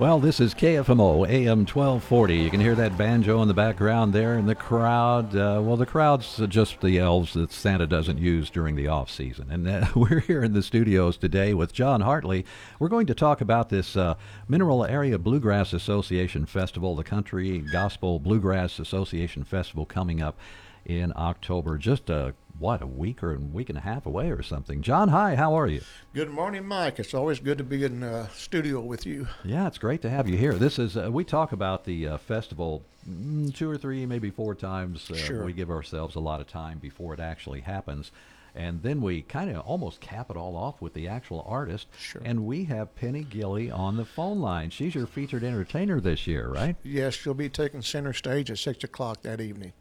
Well, 0.00 0.18
this 0.18 0.40
is 0.40 0.54
KFMO 0.54 1.28
AM 1.28 1.66
1240. 1.66 2.34
You 2.34 2.48
can 2.48 2.60
hear 2.60 2.74
that 2.74 2.96
banjo 2.96 3.42
in 3.42 3.48
the 3.48 3.54
background 3.54 4.14
there, 4.14 4.38
and 4.38 4.48
the 4.48 4.54
crowd. 4.54 5.36
Uh, 5.36 5.60
well, 5.62 5.76
the 5.76 5.84
crowd's 5.84 6.40
just 6.48 6.80
the 6.80 6.98
elves 6.98 7.34
that 7.34 7.52
Santa 7.52 7.86
doesn't 7.86 8.16
use 8.16 8.48
during 8.48 8.76
the 8.76 8.88
off 8.88 9.10
season. 9.10 9.50
And 9.50 9.68
uh, 9.68 9.88
we're 9.94 10.20
here 10.20 10.42
in 10.42 10.54
the 10.54 10.62
studios 10.62 11.18
today 11.18 11.52
with 11.52 11.74
John 11.74 12.00
Hartley. 12.00 12.46
We're 12.78 12.88
going 12.88 13.08
to 13.08 13.14
talk 13.14 13.42
about 13.42 13.68
this 13.68 13.94
uh, 13.94 14.14
Mineral 14.48 14.86
Area 14.86 15.18
Bluegrass 15.18 15.74
Association 15.74 16.46
Festival, 16.46 16.96
the 16.96 17.04
Country 17.04 17.58
Gospel 17.58 18.18
Bluegrass 18.20 18.78
Association 18.78 19.44
Festival 19.44 19.84
coming 19.84 20.22
up 20.22 20.38
in 20.84 21.12
October. 21.16 21.78
Just 21.78 22.10
a 22.10 22.34
what 22.58 22.82
a 22.82 22.86
week 22.86 23.22
or 23.22 23.34
a 23.34 23.38
week 23.38 23.70
and 23.70 23.78
a 23.78 23.80
half 23.80 24.04
away 24.04 24.30
or 24.30 24.42
something. 24.42 24.82
John, 24.82 25.08
hi, 25.08 25.34
how 25.34 25.54
are 25.54 25.66
you? 25.66 25.80
Good 26.14 26.28
morning, 26.28 26.66
Mike. 26.66 26.98
It's 26.98 27.14
always 27.14 27.40
good 27.40 27.56
to 27.56 27.64
be 27.64 27.84
in 27.84 28.02
uh, 28.02 28.28
studio 28.28 28.80
with 28.80 29.06
you. 29.06 29.28
Yeah, 29.44 29.66
it's 29.66 29.78
great 29.78 30.02
to 30.02 30.10
have 30.10 30.28
you 30.28 30.36
here. 30.36 30.52
This 30.52 30.78
is 30.78 30.94
uh, 30.96 31.10
we 31.10 31.24
talk 31.24 31.52
about 31.52 31.84
the 31.84 32.06
uh, 32.06 32.18
festival 32.18 32.82
mm, 33.08 33.54
two 33.54 33.70
or 33.70 33.78
three, 33.78 34.04
maybe 34.04 34.30
four 34.30 34.54
times. 34.54 35.10
Uh, 35.10 35.16
Sure. 35.16 35.44
We 35.44 35.54
give 35.54 35.70
ourselves 35.70 36.16
a 36.16 36.20
lot 36.20 36.40
of 36.40 36.48
time 36.48 36.78
before 36.78 37.14
it 37.14 37.20
actually 37.20 37.60
happens. 37.60 38.12
And 38.54 38.82
then 38.82 39.00
we 39.00 39.22
kind 39.22 39.48
of 39.50 39.60
almost 39.64 40.00
cap 40.00 40.28
it 40.28 40.36
all 40.36 40.56
off 40.56 40.82
with 40.82 40.92
the 40.92 41.06
actual 41.06 41.44
artist. 41.48 41.86
Sure. 41.98 42.20
And 42.24 42.44
we 42.46 42.64
have 42.64 42.94
Penny 42.96 43.22
Gilley 43.22 43.70
on 43.70 43.96
the 43.96 44.04
phone 44.04 44.40
line. 44.40 44.70
She's 44.70 44.94
your 44.94 45.06
featured 45.06 45.44
entertainer 45.44 46.00
this 46.00 46.26
year, 46.26 46.48
right? 46.48 46.74
Yes, 46.82 47.14
she'll 47.14 47.32
be 47.32 47.48
taking 47.48 47.80
center 47.80 48.12
stage 48.12 48.50
at 48.50 48.58
six 48.58 48.82
o'clock 48.82 49.22
that 49.22 49.40
evening. 49.40 49.72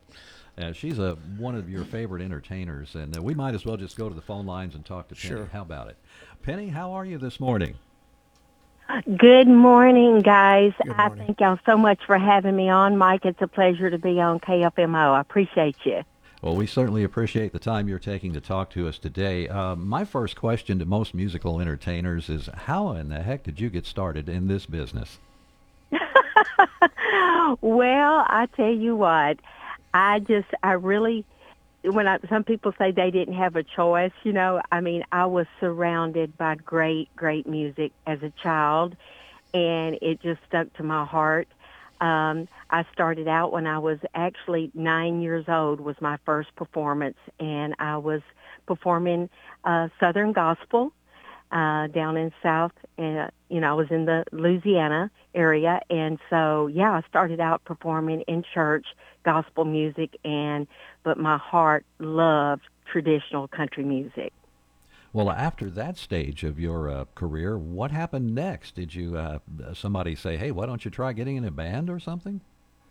Uh, 0.60 0.74
she's 0.74 1.00
a 1.00 1.14
one 1.38 1.56
of 1.56 1.70
your 1.70 1.86
favorite 1.86 2.22
entertainers, 2.22 2.96
and 2.96 3.18
uh, 3.18 3.22
we 3.22 3.34
might 3.34 3.56
as 3.56 3.66
well 3.66 3.78
just 3.78 3.96
go 3.96 4.10
to 4.10 4.16
the 4.16 4.22
phone 4.22 4.46
lines 4.46 4.76
and 4.76 4.86
talk 4.86 5.08
to 5.08 5.16
Penny. 5.16 5.36
Sure. 5.36 5.50
How 5.54 5.62
about 5.62 5.88
it, 5.88 5.98
Penny? 6.44 6.68
How 6.68 6.92
are 6.92 7.06
you 7.06 7.18
this 7.18 7.40
morning? 7.40 7.76
Good 9.18 9.48
morning, 9.48 10.20
guys. 10.20 10.74
Good 10.84 10.98
morning. 10.98 11.22
I 11.22 11.26
thank 11.26 11.40
y'all 11.40 11.60
so 11.66 11.78
much 11.78 12.00
for 12.06 12.18
having 12.18 12.56
me 12.56 12.70
on, 12.70 12.98
Mike. 12.98 13.24
It's 13.24 13.42
a 13.42 13.48
pleasure 13.48 13.90
to 13.90 14.00
be 14.00 14.20
on 14.20 14.40
KFMO. 14.40 15.14
I 15.14 15.22
appreciate 15.22 15.78
you. 15.86 16.02
Well, 16.42 16.56
we 16.56 16.66
certainly 16.66 17.04
appreciate 17.04 17.52
the 17.52 17.60
time 17.60 17.88
you're 17.88 18.00
taking 18.00 18.34
to 18.34 18.42
talk 18.42 18.70
to 18.72 18.88
us 18.88 18.98
today. 18.98 19.48
Uh, 19.48 19.76
my 19.76 20.06
first 20.06 20.36
question 20.36 20.80
to 20.80 20.86
most 20.86 21.14
musical 21.14 21.60
entertainers 21.60 22.30
is, 22.30 22.50
how 22.54 22.94
in 22.94 23.10
the 23.10 23.22
heck 23.22 23.44
did 23.44 23.60
you 23.60 23.70
get 23.70 23.86
started 23.86 24.28
in 24.28 24.48
this 24.48 24.66
business? 24.66 25.20
well, 27.62 28.26
I 28.28 28.48
tell 28.56 28.74
you 28.74 28.96
what, 28.96 29.38
I 29.94 30.20
just, 30.20 30.48
I 30.64 30.74
really, 30.74 31.26
when 31.84 32.08
I, 32.08 32.20
some 32.30 32.44
people 32.44 32.74
say 32.78 32.92
they 32.92 33.12
didn't 33.12 33.36
have 33.36 33.56
a 33.56 33.64
choice, 33.64 34.12
you 34.24 34.34
know, 34.34 34.62
I 34.72 34.82
mean, 34.82 35.04
I 35.12 35.26
was 35.26 35.48
surrounded 35.60 36.38
by 36.38 36.56
great, 36.56 37.14
great 37.16 37.48
music 37.48 37.92
as 38.06 38.22
a 38.22 38.32
child, 38.44 38.96
and 39.54 39.98
it 40.02 40.22
just 40.22 40.42
stuck 40.48 40.72
to 40.74 40.84
my 40.84 41.06
heart. 41.06 41.48
Um, 42.02 42.48
I 42.70 42.86
started 42.94 43.28
out 43.28 43.52
when 43.52 43.68
I 43.68 43.80
was 43.80 44.00
actually 44.14 44.72
nine 44.74 45.22
years 45.22 45.46
old 45.48 45.82
was 45.82 45.96
my 46.00 46.18
first 46.26 46.56
performance, 46.56 47.18
and 47.40 47.76
I 47.80 47.98
was 47.98 48.22
performing 48.68 49.30
uh, 49.64 49.90
Southern 50.00 50.32
gospel 50.32 50.94
uh, 51.52 51.88
down 51.88 52.16
in 52.16 52.32
South. 52.42 52.72
Uh, 52.98 53.28
you 53.50 53.60
know, 53.60 53.72
I 53.72 53.74
was 53.74 53.88
in 53.90 54.06
the 54.06 54.24
Louisiana 54.32 55.12
area, 55.34 55.82
and 55.90 56.20
so 56.30 56.68
yeah, 56.68 56.92
I 56.92 57.02
started 57.08 57.40
out 57.40 57.64
performing 57.66 58.22
in 58.22 58.44
church 58.54 58.86
gospel 59.24 59.66
music, 59.66 60.18
and 60.24 60.68
but 61.04 61.18
my 61.18 61.38
heart 61.38 61.86
loved 62.00 62.64
traditional 62.92 63.48
country 63.48 63.84
music. 63.84 64.34
Well, 65.12 65.32
after 65.32 65.72
that 65.72 65.98
stage 65.98 66.44
of 66.44 66.60
your 66.60 66.88
uh, 66.88 67.06
career, 67.16 67.58
what 67.58 67.90
happened 67.90 68.36
next? 68.36 68.76
Did 68.76 68.94
you 68.94 69.18
uh, 69.18 69.40
somebody 69.74 70.16
say, 70.16 70.38
"Hey, 70.38 70.52
why 70.52 70.66
don't 70.66 70.86
you 70.86 70.92
try 70.92 71.14
getting 71.14 71.36
in 71.36 71.46
a 71.46 71.52
band 71.52 71.90
or 71.90 72.00
something"? 72.00 72.42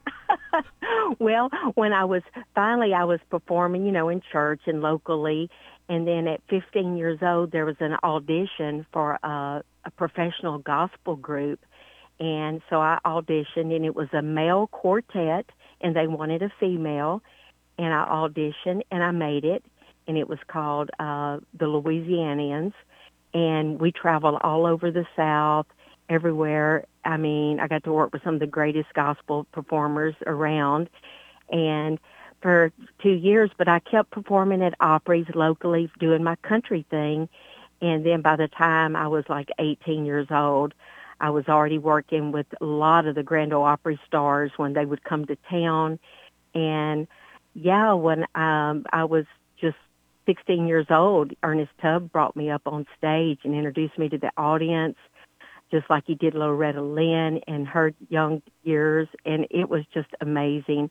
well, 1.18 1.50
when 1.74 1.92
I 1.92 2.04
was 2.04 2.22
finally, 2.54 2.94
I 2.94 3.04
was 3.04 3.20
performing, 3.30 3.86
you 3.86 3.92
know, 3.92 4.09
in 4.09 4.22
church 4.32 4.62
and 4.66 4.80
locally, 4.80 5.50
and 5.88 6.06
then 6.06 6.28
at 6.28 6.40
15 6.50 6.96
years 6.96 7.18
old, 7.22 7.52
there 7.52 7.64
was 7.64 7.76
an 7.80 7.96
audition 8.02 8.86
for 8.92 9.18
a, 9.22 9.62
a 9.89 9.91
professional 9.91 10.59
gospel 10.59 11.16
group, 11.16 11.61
and 12.20 12.61
so 12.68 12.80
I 12.80 12.99
auditioned, 13.07 13.74
and 13.74 13.84
it 13.84 13.97
was 13.97 14.09
a 14.12 14.22
male 14.22 14.66
quartet, 14.66 15.47
and 15.80 15.97
they 15.97 16.07
wanted 16.07 16.43
a 16.43 16.53
female, 16.61 17.22
and 17.78 17.95
I 17.95 18.05
auditioned, 18.07 18.82
and 18.91 19.03
I 19.03 19.12
made 19.12 19.45
it, 19.45 19.64
and 20.07 20.18
it 20.18 20.28
was 20.28 20.39
called 20.47 20.91
uh, 20.99 21.39
the 21.59 21.66
Louisianians, 21.66 22.74
and 23.32 23.80
we 23.80 23.91
traveled 23.91 24.39
all 24.43 24.66
over 24.66 24.91
the 24.91 25.07
South, 25.16 25.66
everywhere. 26.11 26.84
I 27.05 27.16
mean, 27.16 27.61
I 27.61 27.68
got 27.68 27.84
to 27.84 27.93
work 27.93 28.12
with 28.12 28.22
some 28.24 28.34
of 28.34 28.41
the 28.41 28.47
greatest 28.47 28.93
gospel 28.95 29.47
performers 29.53 30.14
around, 30.26 30.91
and 31.51 31.99
for 32.43 32.72
two 33.03 33.14
years. 33.14 33.51
But 33.57 33.68
I 33.68 33.78
kept 33.78 34.11
performing 34.11 34.62
at 34.62 34.74
Opry's 34.80 35.26
locally, 35.34 35.91
doing 35.99 36.22
my 36.22 36.36
country 36.36 36.84
thing, 36.91 37.28
and 37.81 38.05
then 38.05 38.22
by 38.22 38.37
the 38.37 38.49
time 38.49 38.97
I 38.97 39.09
was 39.09 39.24
like 39.29 39.49
18 39.59 40.05
years 40.05 40.29
old, 40.31 40.74
I 41.20 41.31
was 41.31 41.49
already 41.49 41.79
working 41.79 42.33
with 42.33 42.47
a 42.61 42.64
lot 42.64 43.07
of 43.07 43.14
the 43.14 43.22
Grand 43.22 43.53
Ole 43.53 43.64
Opry 43.64 43.99
stars 44.07 44.53
when 44.57 44.72
they 44.72 44.85
would 44.85 45.03
come 45.05 45.26
to 45.26 45.37
town, 45.51 45.99
and 46.55 47.07
yeah, 47.55 47.93
when 47.93 48.24
um, 48.35 48.87
I 48.93 49.05
was 49.05 49.24
just 49.61 49.76
16 50.26 50.66
years 50.66 50.87
old, 50.91 51.33
Ernest 51.43 51.72
Tubb 51.81 52.12
brought 52.12 52.37
me 52.37 52.51
up 52.51 52.62
on 52.66 52.87
stage 52.97 53.41
and 53.45 53.55
introduced 53.55 53.99
me 53.99 54.09
to 54.11 54.18
the 54.18 54.31
audience, 54.37 54.97
just 55.70 55.89
like 55.91 56.05
he 56.07 56.14
did 56.14 56.35
Loretta 56.35 56.83
Lynn 56.83 57.39
in 57.49 57.64
her 57.64 57.93
young 58.09 58.43
years, 58.62 59.09
and 59.24 59.47
it 59.51 59.68
was 59.68 59.85
just 59.93 60.09
amazing. 60.20 60.91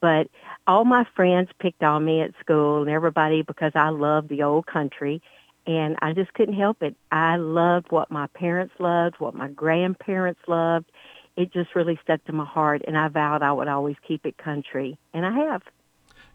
But 0.00 0.28
all 0.66 0.84
my 0.84 1.06
friends 1.14 1.50
picked 1.58 1.82
on 1.82 2.04
me 2.04 2.22
at 2.22 2.32
school 2.40 2.80
and 2.80 2.90
everybody 2.90 3.42
because 3.42 3.72
I 3.74 3.90
loved 3.90 4.30
the 4.30 4.42
old 4.42 4.66
country, 4.66 5.20
and 5.66 5.96
I 6.02 6.12
just 6.12 6.32
couldn't 6.34 6.54
help 6.54 6.82
it. 6.82 6.96
I 7.12 7.36
loved 7.36 7.86
what 7.90 8.10
my 8.10 8.26
parents 8.28 8.74
loved, 8.78 9.16
what 9.18 9.34
my 9.34 9.48
grandparents 9.48 10.40
loved. 10.48 10.86
It 11.36 11.52
just 11.52 11.74
really 11.74 11.98
stuck 12.02 12.24
to 12.24 12.32
my 12.32 12.44
heart, 12.44 12.82
and 12.86 12.98
I 12.98 13.08
vowed 13.08 13.42
I 13.42 13.52
would 13.52 13.68
always 13.68 13.96
keep 14.06 14.26
it 14.26 14.36
country, 14.36 14.98
and 15.14 15.24
I 15.24 15.32
have. 15.32 15.62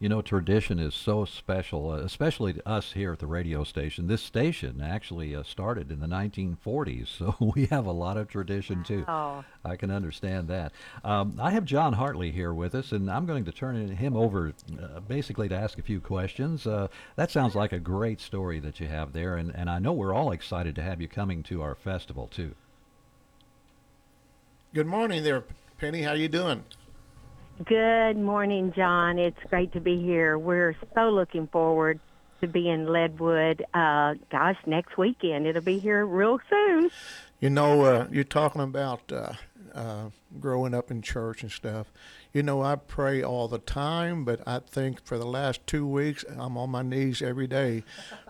You 0.05 0.09
know, 0.09 0.21
tradition 0.21 0.77
is 0.77 0.93
so 0.93 1.25
special, 1.25 1.89
uh, 1.89 1.95
especially 1.95 2.53
to 2.53 2.69
us 2.69 2.91
here 2.91 3.13
at 3.13 3.17
the 3.17 3.25
radio 3.25 3.63
station. 3.63 4.05
This 4.05 4.21
station 4.21 4.79
actually 4.79 5.35
uh, 5.35 5.41
started 5.41 5.91
in 5.91 5.99
the 5.99 6.05
1940s, 6.05 7.07
so 7.17 7.35
we 7.39 7.65
have 7.65 7.87
a 7.87 7.91
lot 7.91 8.15
of 8.15 8.27
tradition 8.27 8.83
too. 8.83 9.03
Wow. 9.07 9.43
I 9.63 9.75
can 9.75 9.89
understand 9.89 10.47
that. 10.49 10.73
Um, 11.03 11.39
I 11.41 11.49
have 11.49 11.65
John 11.65 11.93
Hartley 11.93 12.29
here 12.29 12.53
with 12.53 12.75
us, 12.75 12.91
and 12.91 13.09
I'm 13.09 13.25
going 13.25 13.45
to 13.45 13.51
turn 13.51 13.95
him 13.95 14.15
over 14.15 14.53
uh, 14.79 14.99
basically 14.99 15.49
to 15.49 15.55
ask 15.55 15.79
a 15.79 15.81
few 15.81 15.99
questions. 15.99 16.67
Uh, 16.67 16.89
that 17.15 17.31
sounds 17.31 17.55
like 17.55 17.71
a 17.71 17.79
great 17.79 18.21
story 18.21 18.59
that 18.59 18.79
you 18.79 18.85
have 18.85 19.11
there, 19.11 19.35
and, 19.35 19.55
and 19.55 19.71
I 19.71 19.79
know 19.79 19.93
we're 19.93 20.13
all 20.13 20.31
excited 20.31 20.75
to 20.75 20.83
have 20.83 21.01
you 21.01 21.07
coming 21.07 21.41
to 21.45 21.63
our 21.63 21.73
festival 21.73 22.27
too. 22.27 22.53
Good 24.71 24.85
morning 24.85 25.23
there, 25.23 25.45
Penny. 25.79 26.03
How 26.03 26.13
you 26.13 26.27
doing? 26.27 26.63
Good 27.63 28.17
morning, 28.17 28.73
John. 28.75 29.17
It's 29.17 29.39
great 29.49 29.71
to 29.73 29.79
be 29.79 30.01
here. 30.01 30.37
We're 30.37 30.75
so 30.93 31.09
looking 31.09 31.47
forward 31.47 32.01
to 32.41 32.47
being 32.47 32.65
in 32.65 32.85
Leadwood. 32.87 33.61
Uh, 33.73 34.15
gosh, 34.29 34.57
next 34.65 34.97
weekend. 34.97 35.47
It'll 35.47 35.61
be 35.61 35.79
here 35.79 36.05
real 36.05 36.37
soon. 36.49 36.91
You 37.39 37.49
know, 37.49 37.83
uh, 37.83 38.07
you're 38.11 38.25
talking 38.25 38.61
about 38.61 39.09
uh, 39.09 39.33
uh, 39.73 40.09
growing 40.37 40.73
up 40.73 40.91
in 40.91 41.01
church 41.01 41.43
and 41.43 41.51
stuff. 41.51 41.93
You 42.33 42.43
know, 42.43 42.61
I 42.61 42.75
pray 42.75 43.23
all 43.23 43.47
the 43.47 43.59
time, 43.59 44.25
but 44.25 44.45
I 44.45 44.59
think 44.59 45.05
for 45.05 45.17
the 45.17 45.25
last 45.25 45.65
two 45.65 45.87
weeks, 45.87 46.25
I'm 46.37 46.57
on 46.57 46.71
my 46.71 46.81
knees 46.81 47.21
every 47.21 47.47
day 47.47 47.83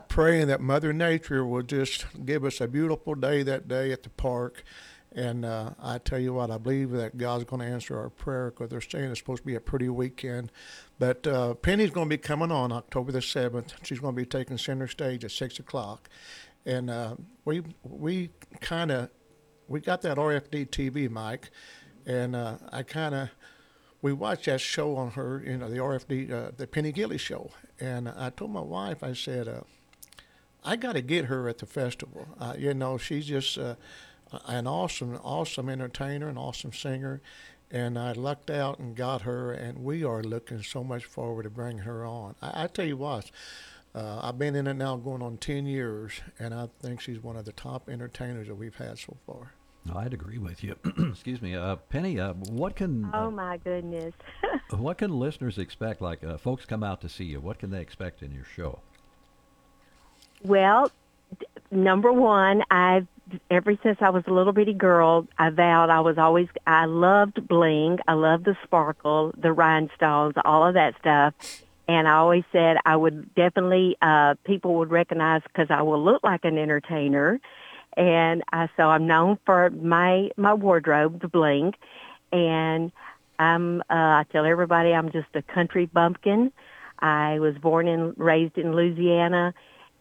praying 0.07 0.47
that 0.47 0.61
Mother 0.61 0.93
Nature 0.93 1.43
will 1.43 1.63
just 1.63 2.05
give 2.25 2.45
us 2.45 2.61
a 2.61 2.67
beautiful 2.67 3.15
day 3.15 3.41
that 3.41 3.67
day 3.67 3.91
at 3.91 4.03
the 4.03 4.09
park. 4.11 4.63
And 5.15 5.45
uh, 5.45 5.69
I 5.81 5.97
tell 5.97 6.19
you 6.19 6.33
what, 6.33 6.51
I 6.51 6.57
believe 6.57 6.91
that 6.91 7.17
God's 7.17 7.45
going 7.45 7.61
to 7.61 7.65
answer 7.65 7.97
our 7.97 8.09
prayer 8.09 8.51
because 8.51 8.69
they're 8.69 8.81
saying 8.81 9.11
it's 9.11 9.19
supposed 9.19 9.43
to 9.43 9.47
be 9.47 9.55
a 9.55 9.61
pretty 9.61 9.87
weekend. 9.87 10.51
But 10.99 11.25
uh, 11.25 11.53
Penny's 11.53 11.89
going 11.91 12.09
to 12.09 12.13
be 12.13 12.17
coming 12.17 12.51
on 12.51 12.73
October 12.73 13.13
the 13.13 13.19
7th. 13.19 13.73
She's 13.83 13.99
going 13.99 14.13
to 14.13 14.21
be 14.21 14.25
taking 14.25 14.57
center 14.57 14.89
stage 14.89 15.23
at 15.23 15.31
6 15.31 15.59
o'clock. 15.59 16.09
And 16.65 16.89
uh, 16.89 17.15
we 17.45 17.63
we 17.83 18.31
kind 18.59 18.91
of, 18.91 19.09
we 19.69 19.79
got 19.79 20.01
that 20.01 20.17
RFD 20.17 20.67
TV 20.69 21.09
mic, 21.09 21.49
and 22.05 22.35
uh, 22.35 22.57
I 22.71 22.83
kind 22.83 23.15
of, 23.15 23.29
we 24.01 24.11
watched 24.11 24.45
that 24.45 24.59
show 24.59 24.97
on 24.97 25.11
her, 25.11 25.41
you 25.45 25.57
know, 25.57 25.69
the 25.69 25.77
RFD, 25.77 26.31
uh, 26.31 26.51
the 26.57 26.67
Penny 26.67 26.91
Gilley 26.91 27.19
show. 27.19 27.51
And 27.79 28.09
I 28.09 28.31
told 28.31 28.51
my 28.51 28.61
wife, 28.61 29.01
I 29.01 29.13
said, 29.13 29.47
uh, 29.47 29.61
I 30.63 30.75
got 30.75 30.93
to 30.93 31.01
get 31.01 31.25
her 31.25 31.47
at 31.47 31.59
the 31.59 31.67
festival. 31.67 32.27
You 32.57 32.73
know, 32.73 32.97
she's 32.97 33.27
just 33.27 33.59
an 34.47 34.67
awesome, 34.67 35.19
awesome 35.23 35.69
entertainer, 35.69 36.27
an 36.27 36.37
awesome 36.37 36.73
singer, 36.73 37.21
and 37.71 37.97
I 37.97 38.13
lucked 38.13 38.49
out 38.49 38.79
and 38.79 38.95
got 38.95 39.21
her, 39.21 39.51
and 39.51 39.83
we 39.83 40.03
are 40.03 40.23
looking 40.23 40.63
so 40.63 40.83
much 40.83 41.05
forward 41.05 41.43
to 41.43 41.49
bringing 41.49 41.79
her 41.79 42.05
on. 42.05 42.35
I, 42.41 42.63
I 42.63 42.67
tell 42.67 42.85
you 42.85 42.97
what, 42.97 43.31
uh, 43.93 44.19
I've 44.21 44.37
been 44.37 44.55
in 44.55 44.67
it 44.67 44.73
now 44.75 44.97
going 44.97 45.21
on 45.21 45.37
10 45.37 45.65
years, 45.65 46.21
and 46.39 46.53
I 46.53 46.67
think 46.81 47.01
she's 47.01 47.21
one 47.23 47.37
of 47.37 47.45
the 47.45 47.53
top 47.53 47.89
entertainers 47.89 48.47
that 48.47 48.55
we've 48.55 48.75
had 48.75 48.99
so 48.99 49.17
far. 49.25 49.53
I'd 49.93 50.13
agree 50.13 50.37
with 50.37 50.63
you. 50.63 50.75
Excuse 51.11 51.41
me, 51.41 51.55
uh, 51.55 51.75
Penny. 51.75 52.19
Uh, 52.19 52.33
what 52.33 52.75
can 52.75 53.09
Oh 53.13 53.29
my 53.29 53.57
goodness. 53.57 54.13
what 54.71 54.97
can 54.97 55.11
listeners 55.19 55.59
expect? 55.59 56.01
Like 56.01 56.23
uh, 56.23 56.37
folks 56.37 56.65
come 56.65 56.83
out 56.83 57.01
to 57.01 57.09
see 57.09 57.25
you. 57.25 57.39
What 57.39 57.59
can 57.59 57.69
they 57.69 57.81
expect 57.81 58.23
in 58.23 58.31
your 58.31 58.45
show? 58.45 58.79
Well, 60.43 60.91
d- 61.39 61.45
number 61.69 62.11
one, 62.11 62.63
I've 62.71 63.07
ever 63.49 63.77
since 63.83 63.97
I 64.01 64.09
was 64.09 64.23
a 64.27 64.31
little 64.31 64.53
bitty 64.53 64.73
girl, 64.73 65.27
I 65.37 65.49
vowed 65.49 65.89
I 65.89 66.01
was 66.01 66.17
always 66.17 66.47
I 66.65 66.85
loved 66.85 67.47
bling, 67.47 67.99
I 68.07 68.13
loved 68.13 68.45
the 68.45 68.55
sparkle, 68.63 69.33
the 69.37 69.51
rhinestones, 69.51 70.35
all 70.43 70.67
of 70.67 70.75
that 70.75 70.95
stuff. 70.99 71.33
And 71.87 72.07
I 72.07 72.13
always 72.13 72.43
said 72.51 72.77
I 72.85 72.95
would 72.95 73.33
definitely 73.35 73.97
uh 74.01 74.35
people 74.45 74.75
would 74.75 74.91
recognize 74.91 75.41
cuz 75.53 75.67
I 75.69 75.81
will 75.81 76.03
look 76.03 76.23
like 76.23 76.45
an 76.45 76.57
entertainer. 76.57 77.39
And 77.97 78.43
I 78.51 78.69
so 78.77 78.83
I'm 78.83 79.07
known 79.07 79.39
for 79.45 79.69
my 79.69 80.29
my 80.37 80.53
wardrobe, 80.53 81.21
the 81.21 81.27
bling. 81.27 81.73
And 82.31 82.91
I'm 83.39 83.81
uh 83.81 84.21
I 84.21 84.25
tell 84.31 84.45
everybody 84.45 84.93
I'm 84.93 85.11
just 85.11 85.29
a 85.35 85.41
country 85.41 85.85
bumpkin. 85.85 86.51
I 86.99 87.39
was 87.39 87.57
born 87.57 87.87
and 87.87 88.13
raised 88.17 88.57
in 88.57 88.73
Louisiana 88.73 89.53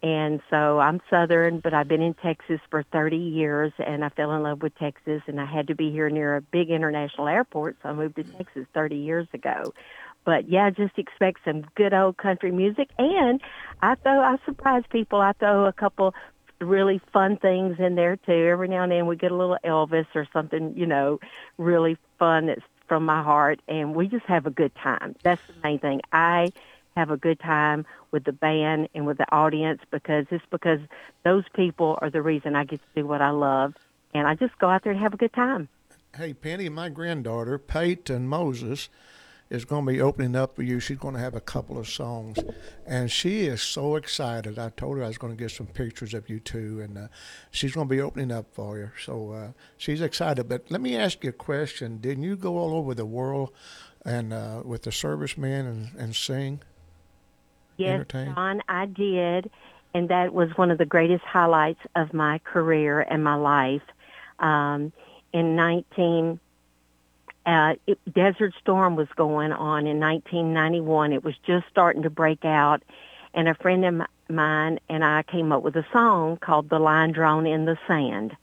and 0.05 0.43
so 0.51 0.81
I'm 0.81 1.01
Southern, 1.09 1.61
but 1.61 1.73
I've 1.73 1.89
been 1.89 2.03
in 2.03 2.13
Texas 2.13 2.61
for 2.71 2.83
30 2.93 3.17
years, 3.17 3.73
and 3.79 4.05
I 4.05 4.11
fell 4.11 4.33
in 4.33 4.43
love 4.43 4.61
with 4.61 4.75
Texas, 4.75 5.23
and 5.27 5.41
I 5.41 5.47
had 5.47 5.69
to 5.69 5.75
be 5.75 5.91
here 5.91 6.11
near 6.11 6.37
a 6.37 6.43
big 6.43 6.69
international 6.69 7.27
airport, 7.27 7.79
so 7.83 7.89
I 7.89 7.95
moved 7.95 8.17
to 8.17 8.25
mm. 8.25 8.37
Texas 8.37 8.67
30 8.75 8.97
years 8.97 9.27
ago. 9.33 9.73
But 10.27 10.47
yeah, 10.47 10.69
just 10.69 10.99
expect 10.99 11.39
some 11.47 11.63
good 11.75 11.95
old 11.95 12.19
country 12.19 12.53
music, 12.53 12.91
and 12.99 13.41
I 13.81 13.95
throw 13.95 14.21
I 14.21 14.37
surprise 14.45 14.83
people. 14.91 15.23
I 15.23 15.33
throw 15.33 15.65
a 15.65 15.73
couple 15.73 16.15
really 16.61 17.01
fun 17.15 17.39
things 17.39 17.77
in 17.79 17.95
there 17.95 18.17
too. 18.17 18.33
Every 18.33 18.69
now 18.69 18.83
and 18.83 18.93
then 18.93 19.07
we 19.07 19.17
get 19.17 19.33
a 19.33 19.37
little 19.37 19.57
Elvis 19.65 20.07
or 20.15 20.29
something, 20.35 20.75
you 20.77 20.85
know, 20.85 21.19
really 21.57 21.97
fun 22.19 22.49
that's 22.49 22.61
from 22.89 23.07
my 23.07 23.23
heart, 23.23 23.61
and 23.69 23.95
we 23.95 24.09
just 24.09 24.27
have 24.27 24.45
a 24.45 24.51
good 24.51 24.73
time. 24.75 25.17
That's 25.23 25.41
the 25.47 25.55
main 25.63 25.79
thing. 25.79 26.03
I 26.13 26.53
have 26.97 27.11
a 27.11 27.17
good 27.17 27.41
time 27.41 27.87
with 28.11 28.25
the 28.25 28.33
band 28.33 28.89
and 28.95 29.07
with 29.07 29.19
the 29.19 29.31
audience 29.33 29.81
because 29.91 30.27
it's 30.31 30.45
because 30.51 30.81
those 31.25 31.45
people 31.55 31.99
are 32.01 32.11
the 32.11 32.23
reason 32.23 32.55
I 32.55 32.65
get 32.65 32.81
to 32.81 33.03
do 33.03 33.07
what 33.07 33.21
I 33.21 33.31
love. 33.31 33.75
And 34.13 34.29
I 34.29 34.35
just 34.35 34.57
go 34.59 34.69
out 34.69 34.85
there 34.85 34.93
and 34.93 35.01
have 35.01 35.15
a 35.15 35.17
good 35.17 35.33
time. 35.33 35.69
Hey, 36.17 36.33
Penny, 36.33 36.69
my 36.69 36.89
granddaughter, 36.89 37.59
Peyton 37.59 38.29
Moses, 38.29 38.89
is 39.51 39.65
going 39.65 39.85
to 39.85 39.93
be 39.93 40.01
opening 40.01 40.37
up 40.37 40.55
for 40.55 40.63
you. 40.63 40.79
She's 40.79 40.99
going 40.99 41.15
to 41.15 41.21
have 41.21 41.35
a 41.35 41.41
couple 41.41 41.77
of 41.77 41.89
songs, 41.89 42.39
and 42.87 43.11
she 43.11 43.47
is 43.47 43.63
so 43.63 43.97
excited. 43.97 44.59
I 44.59 44.71
told 44.71 44.97
her 44.97 45.05
I 45.05 45.09
was 45.09 45.19
going 45.19 45.37
to 45.37 45.43
get 45.43 45.51
some 45.51 45.67
pictures 45.67 46.15
of 46.15 46.31
you 46.31 46.41
too, 46.41 46.81
and 46.81 46.97
uh, 46.97 47.09
she's 47.51 47.73
going 47.73 47.89
to 47.89 47.95
be 47.95 48.01
opening 48.01 48.31
up 48.31 48.47
for 48.53 48.79
you. 48.79 48.91
So 49.05 49.33
uh, 49.33 49.49
she's 49.77 50.01
excited. 50.01 50.49
But 50.49 50.71
let 50.71 50.81
me 50.81 50.97
ask 50.97 51.23
you 51.25 51.31
a 51.31 51.33
question: 51.33 51.99
Didn't 51.99 52.23
you 52.25 52.37
go 52.37 52.57
all 52.57 52.75
over 52.75 52.95
the 52.95 53.07
world 53.07 53.51
and 54.05 54.33
uh, 54.33 54.63
with 54.65 54.83
the 54.83 54.93
servicemen 54.93 55.67
and, 55.67 55.89
and 55.99 56.17
sing? 56.17 56.63
Yes? 57.77 58.07
John, 58.11 58.63
I 58.69 58.87
did, 58.87 59.51
and 59.95 60.09
that 60.09 60.33
was 60.33 60.51
one 60.57 60.71
of 60.71 60.79
the 60.79 60.87
greatest 60.87 61.25
highlights 61.25 61.81
of 61.95 62.13
my 62.13 62.39
career 62.39 63.01
and 63.01 63.23
my 63.23 63.35
life. 63.35 63.83
Um, 64.39 64.93
in 65.33 65.57
19, 65.57 66.39
uh, 67.47 67.75
it, 67.87 67.99
Desert 68.13 68.55
Storm 68.61 68.97
was 68.97 69.09
going 69.17 69.53
on 69.53 69.87
in 69.87 70.01
1991. 70.01 71.13
It 71.13 71.25
was 71.25 71.35
just 71.47 71.67
starting 71.71 72.03
to 72.03 72.11
break 72.11 72.45
out, 72.45 72.83
and 73.35 73.49
a 73.49 73.55
friend 73.55 73.85
of 73.85 74.07
mine 74.29 74.81
and 74.89 75.05
I 75.05 75.23
came 75.25 75.53
up 75.53 75.63
with 75.63 75.77
a 75.77 75.87
song 75.93 76.39
called 76.39 76.71
"The 76.71 76.79
Line 76.79 77.13
Drawn 77.13 77.47
in 77.47 77.65
the 77.65 77.77
Sand." 77.87 78.37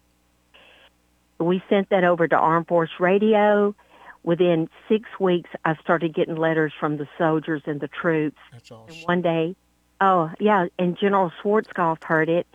We 1.39 1.63
sent 1.69 1.89
that 1.89 2.03
over 2.03 2.27
to 2.27 2.35
Armed 2.35 2.67
Force 2.67 2.91
Radio 2.99 3.75
within 4.23 4.69
six 4.87 5.09
weeks, 5.19 5.49
I 5.65 5.75
started 5.77 6.13
getting 6.13 6.35
letters 6.35 6.73
from 6.79 6.97
the 6.97 7.07
soldiers 7.17 7.63
and 7.65 7.79
the 7.79 7.87
troops. 7.87 8.37
That's 8.51 8.71
awesome. 8.71 8.95
And 8.95 9.03
one 9.05 9.21
day, 9.21 9.55
oh 9.99 10.31
yeah, 10.39 10.67
and 10.77 10.97
General 10.97 11.31
Schwarzkopf 11.41 12.03
heard 12.03 12.29
it, 12.29 12.47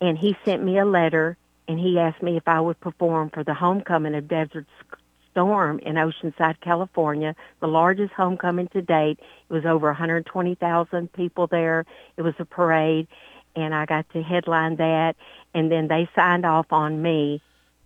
and 0.00 0.18
he 0.18 0.36
sent 0.44 0.62
me 0.62 0.78
a 0.78 0.84
letter, 0.84 1.36
and 1.68 1.78
he 1.78 1.98
asked 1.98 2.22
me 2.22 2.36
if 2.36 2.48
I 2.48 2.60
would 2.60 2.80
perform 2.80 3.30
for 3.30 3.44
the 3.44 3.54
homecoming 3.54 4.14
of 4.14 4.28
Desert 4.28 4.66
Storm 5.30 5.78
in 5.80 5.94
Oceanside, 5.94 6.60
California, 6.60 7.34
the 7.60 7.68
largest 7.68 8.12
homecoming 8.12 8.68
to 8.68 8.82
date. 8.82 9.18
It 9.48 9.52
was 9.52 9.64
over 9.64 9.86
120,000 9.88 11.12
people 11.12 11.46
there. 11.46 11.86
It 12.16 12.22
was 12.22 12.34
a 12.38 12.44
parade, 12.44 13.08
and 13.56 13.74
I 13.74 13.86
got 13.86 14.08
to 14.12 14.22
headline 14.22 14.76
that, 14.76 15.14
and 15.54 15.70
then 15.70 15.88
they 15.88 16.08
signed 16.14 16.44
off 16.44 16.66
on 16.70 17.00
me 17.00 17.40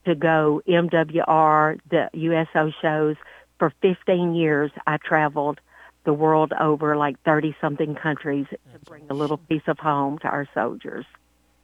to 0.06 0.14
go 0.14 0.62
MWR, 0.66 1.78
the 1.90 2.08
USO 2.12 2.72
shows. 2.80 3.16
For 3.58 3.72
15 3.80 4.34
years, 4.34 4.70
I 4.86 4.98
traveled 4.98 5.60
the 6.04 6.12
world 6.12 6.52
over, 6.58 6.96
like 6.96 7.20
30 7.22 7.56
something 7.60 7.94
countries, 7.94 8.46
to 8.50 8.78
bring 8.84 9.04
a 9.08 9.14
little 9.14 9.38
piece 9.38 9.62
of 9.66 9.78
home 9.78 10.18
to 10.18 10.28
our 10.28 10.46
soldiers. 10.54 11.04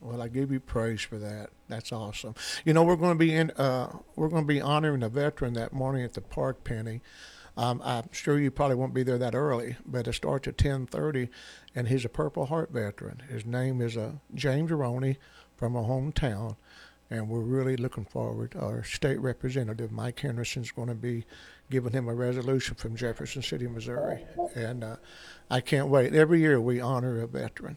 Well, 0.01 0.20
I 0.20 0.28
give 0.28 0.51
you 0.51 0.59
praise 0.59 1.03
for 1.03 1.18
that. 1.18 1.51
That's 1.68 1.93
awesome. 1.93 2.34
You 2.64 2.72
know, 2.72 2.82
we're 2.82 2.97
going 2.97 3.12
to 3.12 3.18
be 3.18 3.34
in. 3.34 3.51
Uh, 3.53 3.97
we're 4.16 4.28
going 4.28 4.43
to 4.43 4.49
be 4.49 4.61
honoring 4.61 5.03
a 5.03 5.09
veteran 5.09 5.55
that 5.55 5.72
morning 5.72 6.03
at 6.03 6.14
the 6.14 6.20
park, 6.20 6.64
Penny. 6.64 7.01
Um, 7.57 7.80
I'm 7.84 8.09
sure 8.12 8.38
you 8.38 8.51
probably 8.51 8.76
won't 8.76 8.95
be 8.95 9.03
there 9.03 9.18
that 9.18 9.34
early, 9.34 9.76
but 9.86 10.09
it 10.09 10.14
starts 10.14 10.49
at 10.49 10.57
10:30, 10.57 11.28
and 11.74 11.88
he's 11.88 12.05
a 12.05 12.09
Purple 12.09 12.47
Heart 12.47 12.70
veteran. 12.72 13.22
His 13.28 13.47
name 13.47 13.80
is 13.80 13.97
uh, 13.97 14.12
James 14.34 14.70
Roney 14.70 15.18
from 15.57 15.76
a 15.76 15.82
hometown, 15.82 16.57
and 17.13 17.29
we're 17.29 17.41
really 17.41 17.77
looking 17.77 18.07
forward. 18.07 18.57
Our 18.59 18.83
state 18.85 19.21
representative 19.21 19.93
Mike 19.93 20.21
Henderson, 20.21 20.63
is 20.63 20.73
going 20.73 20.89
to 20.89 20.95
be 20.95 21.25
giving 21.71 21.93
him 21.93 22.09
a 22.09 22.15
resolution 22.15 22.75
from 22.75 22.97
Jefferson 22.97 23.43
City, 23.43 23.67
Missouri, 23.67 24.25
and 24.55 24.83
uh, 24.83 24.97
I 25.51 25.61
can't 25.61 25.89
wait. 25.89 26.15
Every 26.15 26.41
year 26.41 26.61
we 26.61 26.81
honor 26.81 27.21
a 27.21 27.27
veteran. 27.27 27.77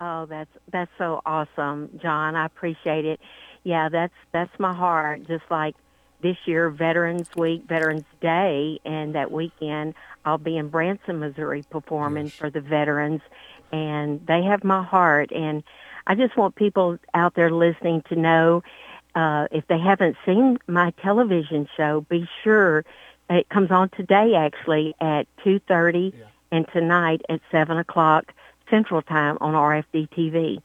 Oh, 0.00 0.26
that's 0.26 0.50
that's 0.72 0.90
so 0.98 1.22
awesome, 1.24 2.00
John. 2.02 2.34
I 2.34 2.46
appreciate 2.46 3.04
it. 3.04 3.20
Yeah, 3.62 3.88
that's 3.88 4.14
that's 4.32 4.58
my 4.58 4.74
heart. 4.74 5.26
Just 5.28 5.44
like 5.48 5.76
this 6.20 6.36
year, 6.44 6.70
Veterans 6.70 7.28
Week, 7.36 7.62
Veterans 7.68 8.04
Day, 8.20 8.80
and 8.84 9.14
that 9.14 9.30
weekend, 9.30 9.94
I'll 10.24 10.38
be 10.38 10.56
in 10.56 10.68
Branson, 10.70 11.20
Missouri, 11.20 11.64
performing 11.70 12.30
for 12.30 12.50
the 12.50 12.60
veterans, 12.60 13.20
and 13.72 14.26
they 14.26 14.42
have 14.42 14.64
my 14.64 14.82
heart. 14.82 15.30
And 15.30 15.62
I 16.06 16.14
just 16.14 16.36
want 16.36 16.54
people 16.54 16.98
out 17.14 17.34
there 17.34 17.50
listening 17.50 18.02
to 18.08 18.16
know 18.16 18.62
uh, 19.14 19.46
if 19.52 19.66
they 19.68 19.78
haven't 19.78 20.16
seen 20.26 20.58
my 20.66 20.90
television 21.02 21.68
show, 21.76 22.04
be 22.08 22.28
sure 22.42 22.84
it 23.30 23.48
comes 23.48 23.70
on 23.70 23.88
today 23.90 24.34
actually 24.34 24.94
at 25.00 25.26
two 25.42 25.60
thirty, 25.60 26.12
and 26.50 26.66
tonight 26.72 27.22
at 27.28 27.40
seven 27.50 27.78
o'clock 27.78 28.32
Central 28.70 29.02
Time 29.02 29.38
on 29.40 29.54
RFD 29.54 30.08
TV. 30.10 30.60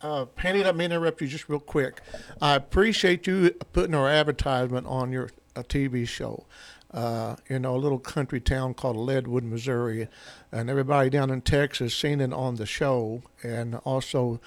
Uh, 0.00 0.24
Penny, 0.24 0.64
let 0.64 0.74
me 0.74 0.84
interrupt 0.84 1.20
you 1.20 1.28
just 1.28 1.48
real 1.48 1.60
quick. 1.60 2.00
I 2.40 2.54
appreciate 2.54 3.26
you 3.26 3.50
putting 3.72 3.94
our 3.94 4.08
advertisement 4.08 4.86
on 4.88 5.12
your 5.12 5.30
uh, 5.54 5.62
TV 5.62 6.08
show. 6.08 6.46
Uh, 6.92 7.36
know, 7.58 7.74
a 7.74 7.78
little 7.78 7.98
country 7.98 8.38
town 8.38 8.74
called 8.74 8.96
Leadwood, 8.96 9.44
Missouri, 9.44 10.08
and 10.50 10.68
everybody 10.68 11.08
down 11.08 11.30
in 11.30 11.40
Texas 11.40 11.94
seen 11.94 12.20
it 12.20 12.32
on 12.34 12.56
the 12.56 12.66
show, 12.66 13.22
and 13.42 13.76
also 13.76 14.40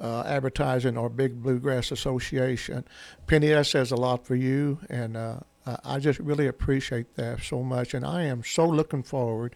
uh, 0.00 0.22
advertising 0.26 0.96
our 0.96 1.10
Big 1.10 1.42
Bluegrass 1.42 1.90
Association. 1.90 2.86
Penny, 3.26 3.48
that 3.48 3.66
says 3.66 3.90
a 3.92 3.96
lot 3.96 4.26
for 4.26 4.34
you, 4.34 4.78
and 4.88 5.14
uh, 5.14 5.40
I- 5.66 5.78
I 5.84 5.98
just 5.98 6.18
really 6.20 6.46
appreciate 6.46 7.16
that 7.16 7.42
so 7.42 7.62
much, 7.62 7.92
and 7.92 8.04
I 8.04 8.22
am 8.22 8.42
so 8.44 8.66
looking 8.66 9.02
forward 9.02 9.54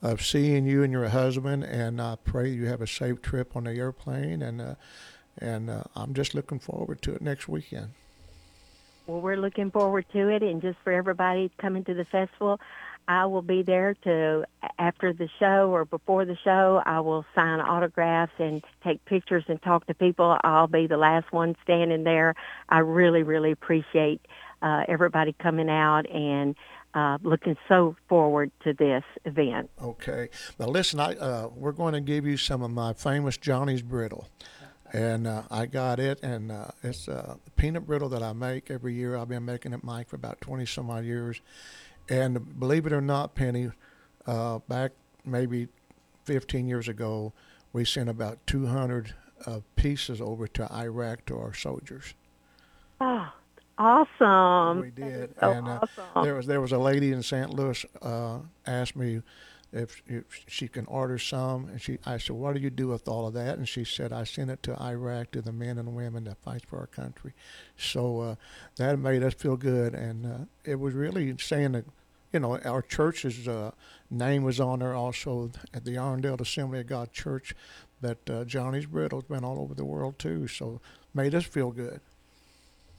of 0.00 0.24
seeing 0.24 0.66
you 0.66 0.84
and 0.84 0.92
your 0.92 1.08
husband, 1.08 1.64
and 1.64 2.00
I 2.00 2.16
pray 2.22 2.48
you 2.48 2.66
have 2.66 2.80
a 2.80 2.86
safe 2.86 3.22
trip 3.22 3.56
on 3.56 3.64
the 3.64 3.72
airplane, 3.72 4.40
and 4.40 4.60
uh, 4.60 4.74
and 5.38 5.68
uh, 5.70 5.82
I'm 5.96 6.14
just 6.14 6.34
looking 6.34 6.58
forward 6.60 7.02
to 7.02 7.14
it 7.14 7.22
next 7.22 7.48
weekend. 7.48 7.90
Well, 9.12 9.20
we're 9.20 9.36
looking 9.36 9.70
forward 9.70 10.06
to 10.14 10.28
it, 10.28 10.42
and 10.42 10.62
just 10.62 10.78
for 10.82 10.90
everybody 10.90 11.52
coming 11.60 11.84
to 11.84 11.92
the 11.92 12.06
festival, 12.06 12.58
I 13.06 13.26
will 13.26 13.42
be 13.42 13.62
there 13.62 13.92
to 14.04 14.46
after 14.78 15.12
the 15.12 15.28
show 15.38 15.68
or 15.70 15.84
before 15.84 16.24
the 16.24 16.38
show. 16.42 16.80
I 16.86 17.00
will 17.00 17.26
sign 17.34 17.60
autographs 17.60 18.32
and 18.38 18.64
take 18.82 19.04
pictures 19.04 19.44
and 19.48 19.60
talk 19.60 19.86
to 19.88 19.94
people. 19.94 20.38
I'll 20.42 20.66
be 20.66 20.86
the 20.86 20.96
last 20.96 21.30
one 21.30 21.56
standing 21.62 22.04
there. 22.04 22.34
I 22.70 22.78
really, 22.78 23.22
really 23.22 23.50
appreciate 23.50 24.22
uh, 24.62 24.84
everybody 24.88 25.34
coming 25.38 25.68
out 25.68 26.08
and 26.10 26.54
uh, 26.94 27.18
looking 27.22 27.56
so 27.68 27.96
forward 28.08 28.50
to 28.64 28.72
this 28.72 29.04
event. 29.26 29.68
Okay. 29.82 30.30
Now 30.58 30.68
listen, 30.68 31.00
I 31.00 31.16
uh, 31.16 31.48
we're 31.54 31.72
going 31.72 31.92
to 31.92 32.00
give 32.00 32.24
you 32.24 32.38
some 32.38 32.62
of 32.62 32.70
my 32.70 32.94
famous 32.94 33.36
Johnny's 33.36 33.82
brittle, 33.82 34.28
and 34.92 35.26
uh, 35.26 35.42
I 35.50 35.66
got 35.66 35.98
it, 35.98 36.22
and 36.22 36.52
uh, 36.52 36.68
it's 36.82 37.08
uh, 37.08 37.36
peanut 37.56 37.86
brittle 37.86 38.08
that 38.10 38.22
I 38.22 38.32
make 38.32 38.70
every 38.70 38.94
year. 38.94 39.16
I've 39.16 39.28
been 39.28 39.44
making 39.44 39.72
it, 39.72 39.82
Mike, 39.82 40.08
for 40.08 40.16
about 40.16 40.40
twenty 40.40 40.66
some 40.66 40.90
odd 40.90 41.04
years, 41.04 41.40
and 42.08 42.58
believe 42.60 42.86
it 42.86 42.92
or 42.92 43.00
not, 43.00 43.34
Penny, 43.34 43.70
uh, 44.26 44.58
back 44.68 44.92
maybe 45.24 45.68
fifteen 46.24 46.68
years 46.68 46.88
ago, 46.88 47.32
we 47.72 47.84
sent 47.84 48.10
about 48.10 48.38
two 48.46 48.66
hundred 48.66 49.14
uh, 49.46 49.60
pieces 49.76 50.20
over 50.20 50.46
to 50.48 50.70
Iraq 50.72 51.24
to 51.26 51.38
our 51.38 51.54
soldiers. 51.54 52.14
Oh, 53.00 53.32
awesome! 53.78 54.80
We 54.82 54.90
did, 54.90 55.34
so 55.40 55.50
and 55.52 55.68
uh, 55.68 55.80
awesome. 55.82 56.24
there 56.24 56.34
was 56.34 56.46
there 56.46 56.60
was 56.60 56.72
a 56.72 56.78
lady 56.78 57.12
in 57.12 57.22
St. 57.22 57.50
Louis 57.50 57.84
uh, 58.02 58.40
asked 58.66 58.96
me 58.96 59.22
if, 59.72 60.02
if 60.06 60.24
she 60.46 60.68
can 60.68 60.86
order 60.86 61.18
some, 61.18 61.68
and 61.68 61.80
she 61.80 61.98
I 62.04 62.18
said, 62.18 62.36
"What 62.36 62.54
do 62.54 62.60
you 62.60 62.70
do 62.70 62.88
with 62.88 63.08
all 63.08 63.26
of 63.26 63.34
that?" 63.34 63.58
And 63.58 63.68
she 63.68 63.84
said, 63.84 64.12
"I 64.12 64.24
send 64.24 64.50
it 64.50 64.62
to 64.64 64.80
Iraq 64.80 65.30
to 65.32 65.42
the 65.42 65.52
men 65.52 65.78
and 65.78 65.94
women 65.94 66.24
that 66.24 66.38
fight 66.38 66.66
for 66.66 66.78
our 66.78 66.86
country." 66.86 67.32
So 67.76 68.20
uh, 68.20 68.34
that 68.76 68.98
made 68.98 69.22
us 69.22 69.34
feel 69.34 69.56
good, 69.56 69.94
and 69.94 70.26
uh, 70.26 70.44
it 70.64 70.78
was 70.78 70.94
really 70.94 71.34
saying 71.38 71.72
that. 71.72 71.84
You 72.32 72.40
know, 72.40 72.58
our 72.60 72.80
church's 72.80 73.46
uh, 73.46 73.72
name 74.10 74.42
was 74.42 74.58
on 74.58 74.78
there 74.78 74.94
also 74.94 75.50
at 75.74 75.84
the 75.84 75.96
Arndale 75.96 76.40
Assembly 76.40 76.80
of 76.80 76.86
God 76.86 77.12
Church, 77.12 77.54
but 78.00 78.18
uh, 78.30 78.46
Johnny's 78.46 78.86
Brittle's 78.86 79.24
been 79.24 79.44
all 79.44 79.58
over 79.58 79.74
the 79.74 79.84
world 79.84 80.18
too, 80.18 80.48
so 80.48 80.80
made 81.12 81.34
us 81.34 81.44
feel 81.44 81.70
good. 81.70 82.00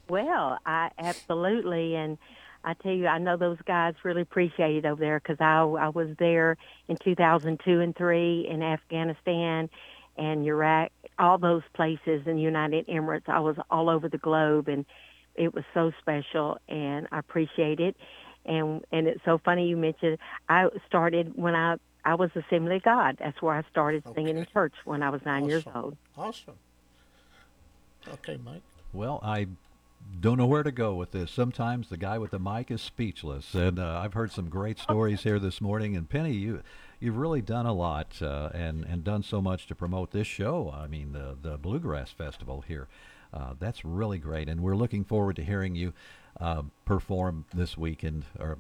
Well, 0.07 0.59
I 0.65 0.91
absolutely, 0.99 1.95
and 1.95 2.19
I 2.63 2.73
tell 2.75 2.93
you, 2.93 3.07
I 3.07 3.17
know 3.17 3.37
those 3.37 3.57
guys 3.65 3.93
really 4.03 4.21
appreciate 4.21 4.77
it 4.77 4.85
over 4.85 4.99
there 4.99 5.19
because 5.19 5.37
I 5.39 5.61
I 5.61 5.89
was 5.89 6.09
there 6.17 6.57
in 6.87 6.97
2002 6.97 7.81
and 7.81 7.95
three 7.95 8.47
in 8.49 8.63
Afghanistan 8.63 9.69
and 10.17 10.45
Iraq, 10.45 10.91
all 11.17 11.37
those 11.37 11.63
places 11.73 12.25
in 12.25 12.35
the 12.35 12.41
United 12.41 12.87
Emirates. 12.87 13.27
I 13.27 13.39
was 13.39 13.55
all 13.69 13.89
over 13.89 14.07
the 14.07 14.17
globe, 14.17 14.67
and 14.67 14.85
it 15.35 15.53
was 15.53 15.63
so 15.73 15.91
special, 15.99 16.57
and 16.69 17.07
I 17.11 17.19
appreciate 17.19 17.79
it. 17.79 17.95
And 18.45 18.83
and 18.91 19.07
it's 19.07 19.23
so 19.25 19.39
funny 19.43 19.67
you 19.67 19.77
mentioned 19.77 20.17
I 20.49 20.67
started 20.87 21.35
when 21.35 21.55
I 21.55 21.77
I 22.05 22.15
was 22.15 22.29
Assembly 22.35 22.77
of 22.77 22.83
God. 22.83 23.17
That's 23.19 23.41
where 23.41 23.55
I 23.55 23.63
started 23.71 24.03
singing 24.13 24.37
in 24.37 24.45
church 24.45 24.73
when 24.85 25.01
I 25.01 25.09
was 25.09 25.21
nine 25.25 25.45
years 25.45 25.63
old. 25.73 25.97
Awesome. 26.17 26.55
Okay, 28.07 28.37
Mike. 28.43 28.61
Well, 28.91 29.21
I 29.23 29.47
don't 30.19 30.37
know 30.37 30.45
where 30.45 30.63
to 30.63 30.71
go 30.71 30.95
with 30.95 31.11
this. 31.11 31.31
Sometimes 31.31 31.89
the 31.89 31.97
guy 31.97 32.17
with 32.17 32.31
the 32.31 32.39
mic 32.39 32.71
is 32.71 32.81
speechless, 32.81 33.53
and 33.53 33.79
uh, 33.79 33.99
I've 34.03 34.13
heard 34.13 34.31
some 34.31 34.49
great 34.49 34.79
stories 34.79 35.23
here 35.23 35.39
this 35.39 35.61
morning. 35.61 35.95
And 35.95 36.09
Penny, 36.09 36.33
you 36.33 36.61
you've 36.99 37.17
really 37.17 37.41
done 37.41 37.65
a 37.65 37.73
lot 37.73 38.21
uh, 38.21 38.49
and 38.53 38.85
and 38.85 39.03
done 39.03 39.23
so 39.23 39.41
much 39.41 39.67
to 39.67 39.75
promote 39.75 40.11
this 40.11 40.27
show. 40.27 40.73
I 40.75 40.87
mean, 40.87 41.13
the 41.13 41.37
the 41.41 41.57
Bluegrass 41.57 42.11
Festival 42.11 42.61
here. 42.61 42.87
Uh, 43.33 43.55
that's 43.59 43.83
really 43.83 44.19
great, 44.19 44.47
and 44.47 44.61
we're 44.61 44.75
looking 44.75 45.03
forward 45.03 45.35
to 45.37 45.43
hearing 45.43 45.73
you 45.75 45.93
uh, 46.39 46.61
perform 46.85 47.45
this 47.53 47.77
weekend 47.77 48.25
or 48.39 48.59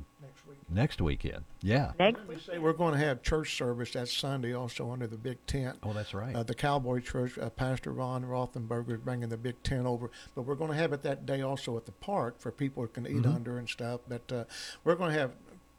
next 0.73 1.01
weekend, 1.01 1.43
yeah. 1.61 1.91
Next 1.99 2.21
we 2.27 2.37
say 2.39 2.57
we're 2.57 2.73
going 2.73 2.93
to 2.93 2.99
have 2.99 3.21
church 3.21 3.55
service 3.57 3.91
that 3.91 4.07
Sunday 4.09 4.53
also 4.53 4.91
under 4.91 5.07
the 5.07 5.17
big 5.17 5.37
tent. 5.45 5.77
Oh, 5.83 5.93
that's 5.93 6.13
right. 6.13 6.35
Uh, 6.35 6.43
the 6.43 6.53
Cowboy 6.55 6.99
Church, 7.01 7.37
uh, 7.37 7.49
Pastor 7.49 7.91
Ron 7.91 8.23
Rothenberger 8.23 8.93
is 8.93 8.99
bringing 8.99 9.29
the 9.29 9.37
big 9.37 9.61
tent 9.63 9.85
over, 9.85 10.09
but 10.35 10.43
we're 10.43 10.55
going 10.55 10.71
to 10.71 10.77
have 10.77 10.93
it 10.93 11.03
that 11.03 11.25
day 11.25 11.41
also 11.41 11.77
at 11.77 11.85
the 11.85 11.91
park 11.91 12.39
for 12.39 12.51
people 12.51 12.83
who 12.83 12.89
can 12.89 13.05
eat 13.07 13.23
Mhm. 13.23 13.35
under 13.35 13.57
and 13.57 13.69
stuff. 13.69 14.01
But 14.07 14.31
uh, 14.31 14.43
we're 14.83 14.95
going 14.95 15.13
to 15.13 15.19
have 15.19 15.31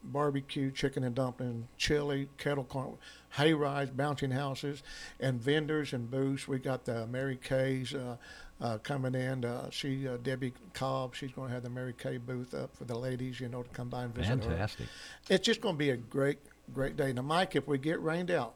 barbecue, 0.03 0.69
chicken 0.71 1.03
and 1.03 1.15
dumpling, 1.15 1.67
chili, 1.77 2.29
kettle 2.37 2.63
corn, 2.63 2.95
hay 3.31 3.53
rides, 3.53 3.89
bouncing 3.91 4.29
houses, 4.31 4.83
and 5.19 5.41
vendors 5.41 5.93
and 5.93 6.11
booths. 6.11 6.47
We 6.47 6.59
got 6.59 6.85
the 6.85 7.07
Mary 7.07 7.37
Kay's 7.41 7.93
uh, 7.93 8.17
uh, 8.61 8.77
coming 8.79 9.15
in. 9.15 9.45
Uh, 9.45 9.69
she, 9.69 10.07
uh, 10.07 10.17
Debbie 10.23 10.53
Cobb, 10.73 11.15
she's 11.15 11.31
going 11.31 11.49
to 11.49 11.53
have 11.53 11.63
the 11.63 11.69
Mary 11.69 11.93
Kay 11.97 12.17
booth 12.17 12.53
up 12.53 12.75
for 12.75 12.85
the 12.85 12.97
ladies, 12.97 13.39
you 13.39 13.49
know, 13.49 13.63
to 13.63 13.69
come 13.69 13.89
by 13.89 14.03
and 14.03 14.15
visit 14.15 14.43
her. 14.43 14.49
Fantastic. 14.49 14.87
It's 15.29 15.45
just 15.45 15.61
going 15.61 15.75
to 15.75 15.79
be 15.79 15.89
a 15.89 15.97
great, 15.97 16.39
great 16.73 16.95
day. 16.95 17.13
Now, 17.13 17.23
Mike, 17.23 17.55
if 17.55 17.67
we 17.67 17.77
get 17.77 18.01
rained 18.01 18.31
out, 18.31 18.53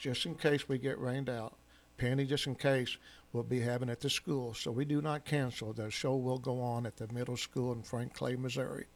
just 0.00 0.26
in 0.26 0.34
case 0.34 0.68
we 0.68 0.78
get 0.78 0.98
rained 0.98 1.30
out, 1.30 1.54
Penny, 1.96 2.24
just 2.24 2.46
in 2.46 2.56
case, 2.56 2.96
we'll 3.32 3.44
be 3.44 3.60
having 3.60 3.88
at 3.88 4.00
the 4.00 4.10
school. 4.10 4.52
So 4.54 4.72
we 4.72 4.84
do 4.84 5.00
not 5.00 5.24
cancel. 5.24 5.72
The 5.72 5.90
show 5.90 6.16
will 6.16 6.38
go 6.38 6.60
on 6.60 6.86
at 6.86 6.96
the 6.96 7.06
middle 7.12 7.36
school 7.36 7.72
in 7.72 7.82
Frankclay, 7.82 8.36
Missouri. 8.36 8.86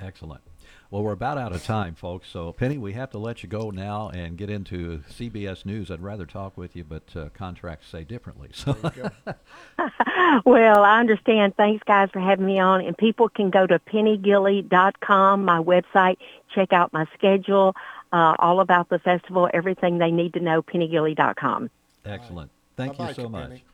Excellent. 0.00 0.42
Well, 0.90 1.02
we're 1.02 1.12
about 1.12 1.36
out 1.36 1.52
of 1.52 1.62
time, 1.64 1.94
folks. 1.94 2.30
So, 2.30 2.50
Penny, 2.52 2.78
we 2.78 2.94
have 2.94 3.10
to 3.10 3.18
let 3.18 3.42
you 3.42 3.48
go 3.48 3.70
now 3.70 4.08
and 4.08 4.38
get 4.38 4.48
into 4.48 5.02
CBS 5.10 5.66
News. 5.66 5.90
I'd 5.90 6.00
rather 6.00 6.24
talk 6.24 6.56
with 6.56 6.74
you, 6.74 6.82
but 6.82 7.14
uh, 7.14 7.28
contracts 7.34 7.88
say 7.88 8.04
differently. 8.04 8.48
So, 8.54 8.74
well, 10.46 10.82
I 10.84 11.00
understand. 11.00 11.56
Thanks, 11.56 11.82
guys, 11.86 12.08
for 12.10 12.20
having 12.20 12.46
me 12.46 12.58
on. 12.58 12.84
And 12.86 12.96
people 12.96 13.28
can 13.28 13.50
go 13.50 13.66
to 13.66 13.78
pennygilley.com, 13.78 15.44
my 15.44 15.58
website, 15.58 16.16
check 16.54 16.72
out 16.72 16.92
my 16.94 17.04
schedule, 17.14 17.76
uh, 18.12 18.34
all 18.38 18.60
about 18.60 18.88
the 18.88 18.98
festival, 18.98 19.50
everything 19.52 19.98
they 19.98 20.10
need 20.10 20.32
to 20.34 20.40
know, 20.40 20.62
pennygilley.com. 20.62 21.70
excellent. 22.06 22.50
Thank 22.76 22.92
you 22.92 22.98
Bye-bye, 22.98 23.12
so 23.12 23.28
much. 23.28 23.48
Penny. 23.48 23.64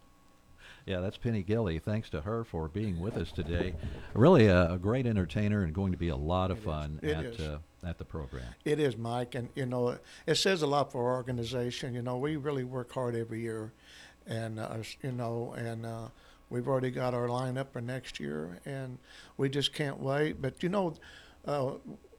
Yeah, 0.86 1.00
that's 1.00 1.16
Penny 1.16 1.42
Gilley. 1.42 1.78
Thanks 1.78 2.10
to 2.10 2.20
her 2.20 2.44
for 2.44 2.68
being 2.68 3.00
with 3.00 3.16
us 3.16 3.32
today. 3.32 3.74
Really 4.12 4.46
a, 4.46 4.72
a 4.72 4.78
great 4.78 5.06
entertainer 5.06 5.62
and 5.62 5.72
going 5.74 5.92
to 5.92 5.98
be 5.98 6.08
a 6.08 6.16
lot 6.16 6.50
of 6.50 6.58
fun 6.58 7.00
at 7.02 7.40
uh, 7.40 7.58
at 7.82 7.98
the 7.98 8.04
program. 8.04 8.44
It 8.64 8.78
is, 8.78 8.96
Mike, 8.96 9.34
and 9.34 9.48
you 9.54 9.64
know, 9.64 9.98
it 10.26 10.34
says 10.34 10.62
a 10.62 10.66
lot 10.66 10.92
for 10.92 11.08
our 11.08 11.16
organization. 11.16 11.94
You 11.94 12.02
know, 12.02 12.18
we 12.18 12.36
really 12.36 12.64
work 12.64 12.92
hard 12.92 13.14
every 13.14 13.40
year, 13.40 13.72
and 14.26 14.60
uh, 14.60 14.76
you 15.02 15.12
know, 15.12 15.54
and 15.56 15.86
uh, 15.86 16.08
we've 16.50 16.68
already 16.68 16.90
got 16.90 17.14
our 17.14 17.28
lineup 17.28 17.72
for 17.72 17.80
next 17.80 18.20
year, 18.20 18.60
and 18.66 18.98
we 19.38 19.48
just 19.48 19.72
can't 19.72 19.98
wait. 19.98 20.42
But 20.42 20.62
you 20.62 20.68
know, 20.68 20.94
uh, 21.46 21.72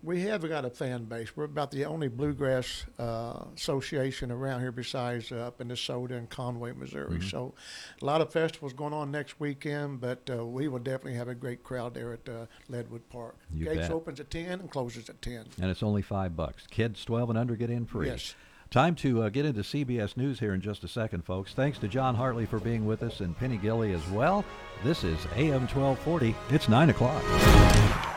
we 0.05 0.21
have 0.21 0.47
got 0.47 0.63
a 0.65 0.69
fan 0.69 1.05
base. 1.05 1.35
We're 1.35 1.45
about 1.45 1.71
the 1.71 1.85
only 1.85 2.07
bluegrass 2.07 2.85
uh, 2.99 3.45
association 3.55 4.31
around 4.31 4.61
here 4.61 4.71
besides 4.71 5.31
uh, 5.31 5.37
up 5.47 5.59
in 5.61 5.69
DeSoto 5.69 6.11
and 6.11 6.29
Conway, 6.29 6.73
Missouri. 6.73 7.17
Mhm. 7.17 7.29
So, 7.29 7.53
a 8.01 8.05
lot 8.05 8.21
of 8.21 8.31
festivals 8.31 8.73
going 8.73 8.93
on 8.93 9.11
next 9.11 9.39
weekend, 9.39 9.99
but 10.01 10.29
uh, 10.29 10.45
we 10.45 10.67
will 10.67 10.79
definitely 10.79 11.15
have 11.15 11.27
a 11.27 11.35
great 11.35 11.63
crowd 11.63 11.93
there 11.95 12.13
at 12.13 12.29
uh, 12.29 12.45
Leadwood 12.69 13.01
Park. 13.09 13.35
You 13.53 13.65
Gates 13.65 13.79
bet. 13.81 13.91
opens 13.91 14.19
at 14.19 14.29
ten 14.29 14.59
and 14.59 14.69
closes 14.69 15.09
at 15.09 15.21
ten. 15.21 15.45
And 15.59 15.71
it's 15.71 15.81
only 15.83 16.01
five 16.03 16.35
bucks. 16.35 16.67
Kids 16.69 17.03
12 17.03 17.31
and 17.31 17.39
under 17.39 17.55
get 17.55 17.69
in 17.69 17.85
free. 17.85 18.07
Yes. 18.07 18.35
Time 18.71 18.95
to 18.95 19.23
uh, 19.23 19.29
get 19.29 19.45
into 19.45 19.61
CBS 19.61 20.17
News 20.17 20.39
here 20.39 20.53
in 20.53 20.61
just 20.61 20.83
a 20.83 20.87
second, 20.87 21.23
folks. 21.23 21.53
Thanks 21.53 21.77
to 21.79 21.87
John 21.87 22.15
Hartley 22.15 22.45
for 22.45 22.59
being 22.59 22.85
with 22.85 23.03
us 23.03 23.21
and 23.21 23.37
Penny 23.37 23.57
Gilley 23.57 23.93
as 23.93 24.05
well. 24.09 24.43
This 24.83 25.03
is 25.03 25.19
AM 25.35 25.67
1240. 25.67 26.35
It's 26.49 26.67
9 26.67 26.89
o'clock. 26.89 28.14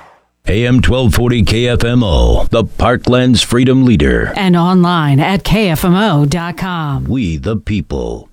AM 0.51 0.77
1240 0.77 1.43
KFMO, 1.43 2.49
the 2.49 2.65
Parkland's 2.65 3.43
freedom 3.43 3.85
leader. 3.85 4.33
And 4.35 4.57
online 4.57 5.21
at 5.21 5.45
KFMO.com. 5.45 7.05
We 7.05 7.37
the 7.37 7.57
people. 7.59 8.28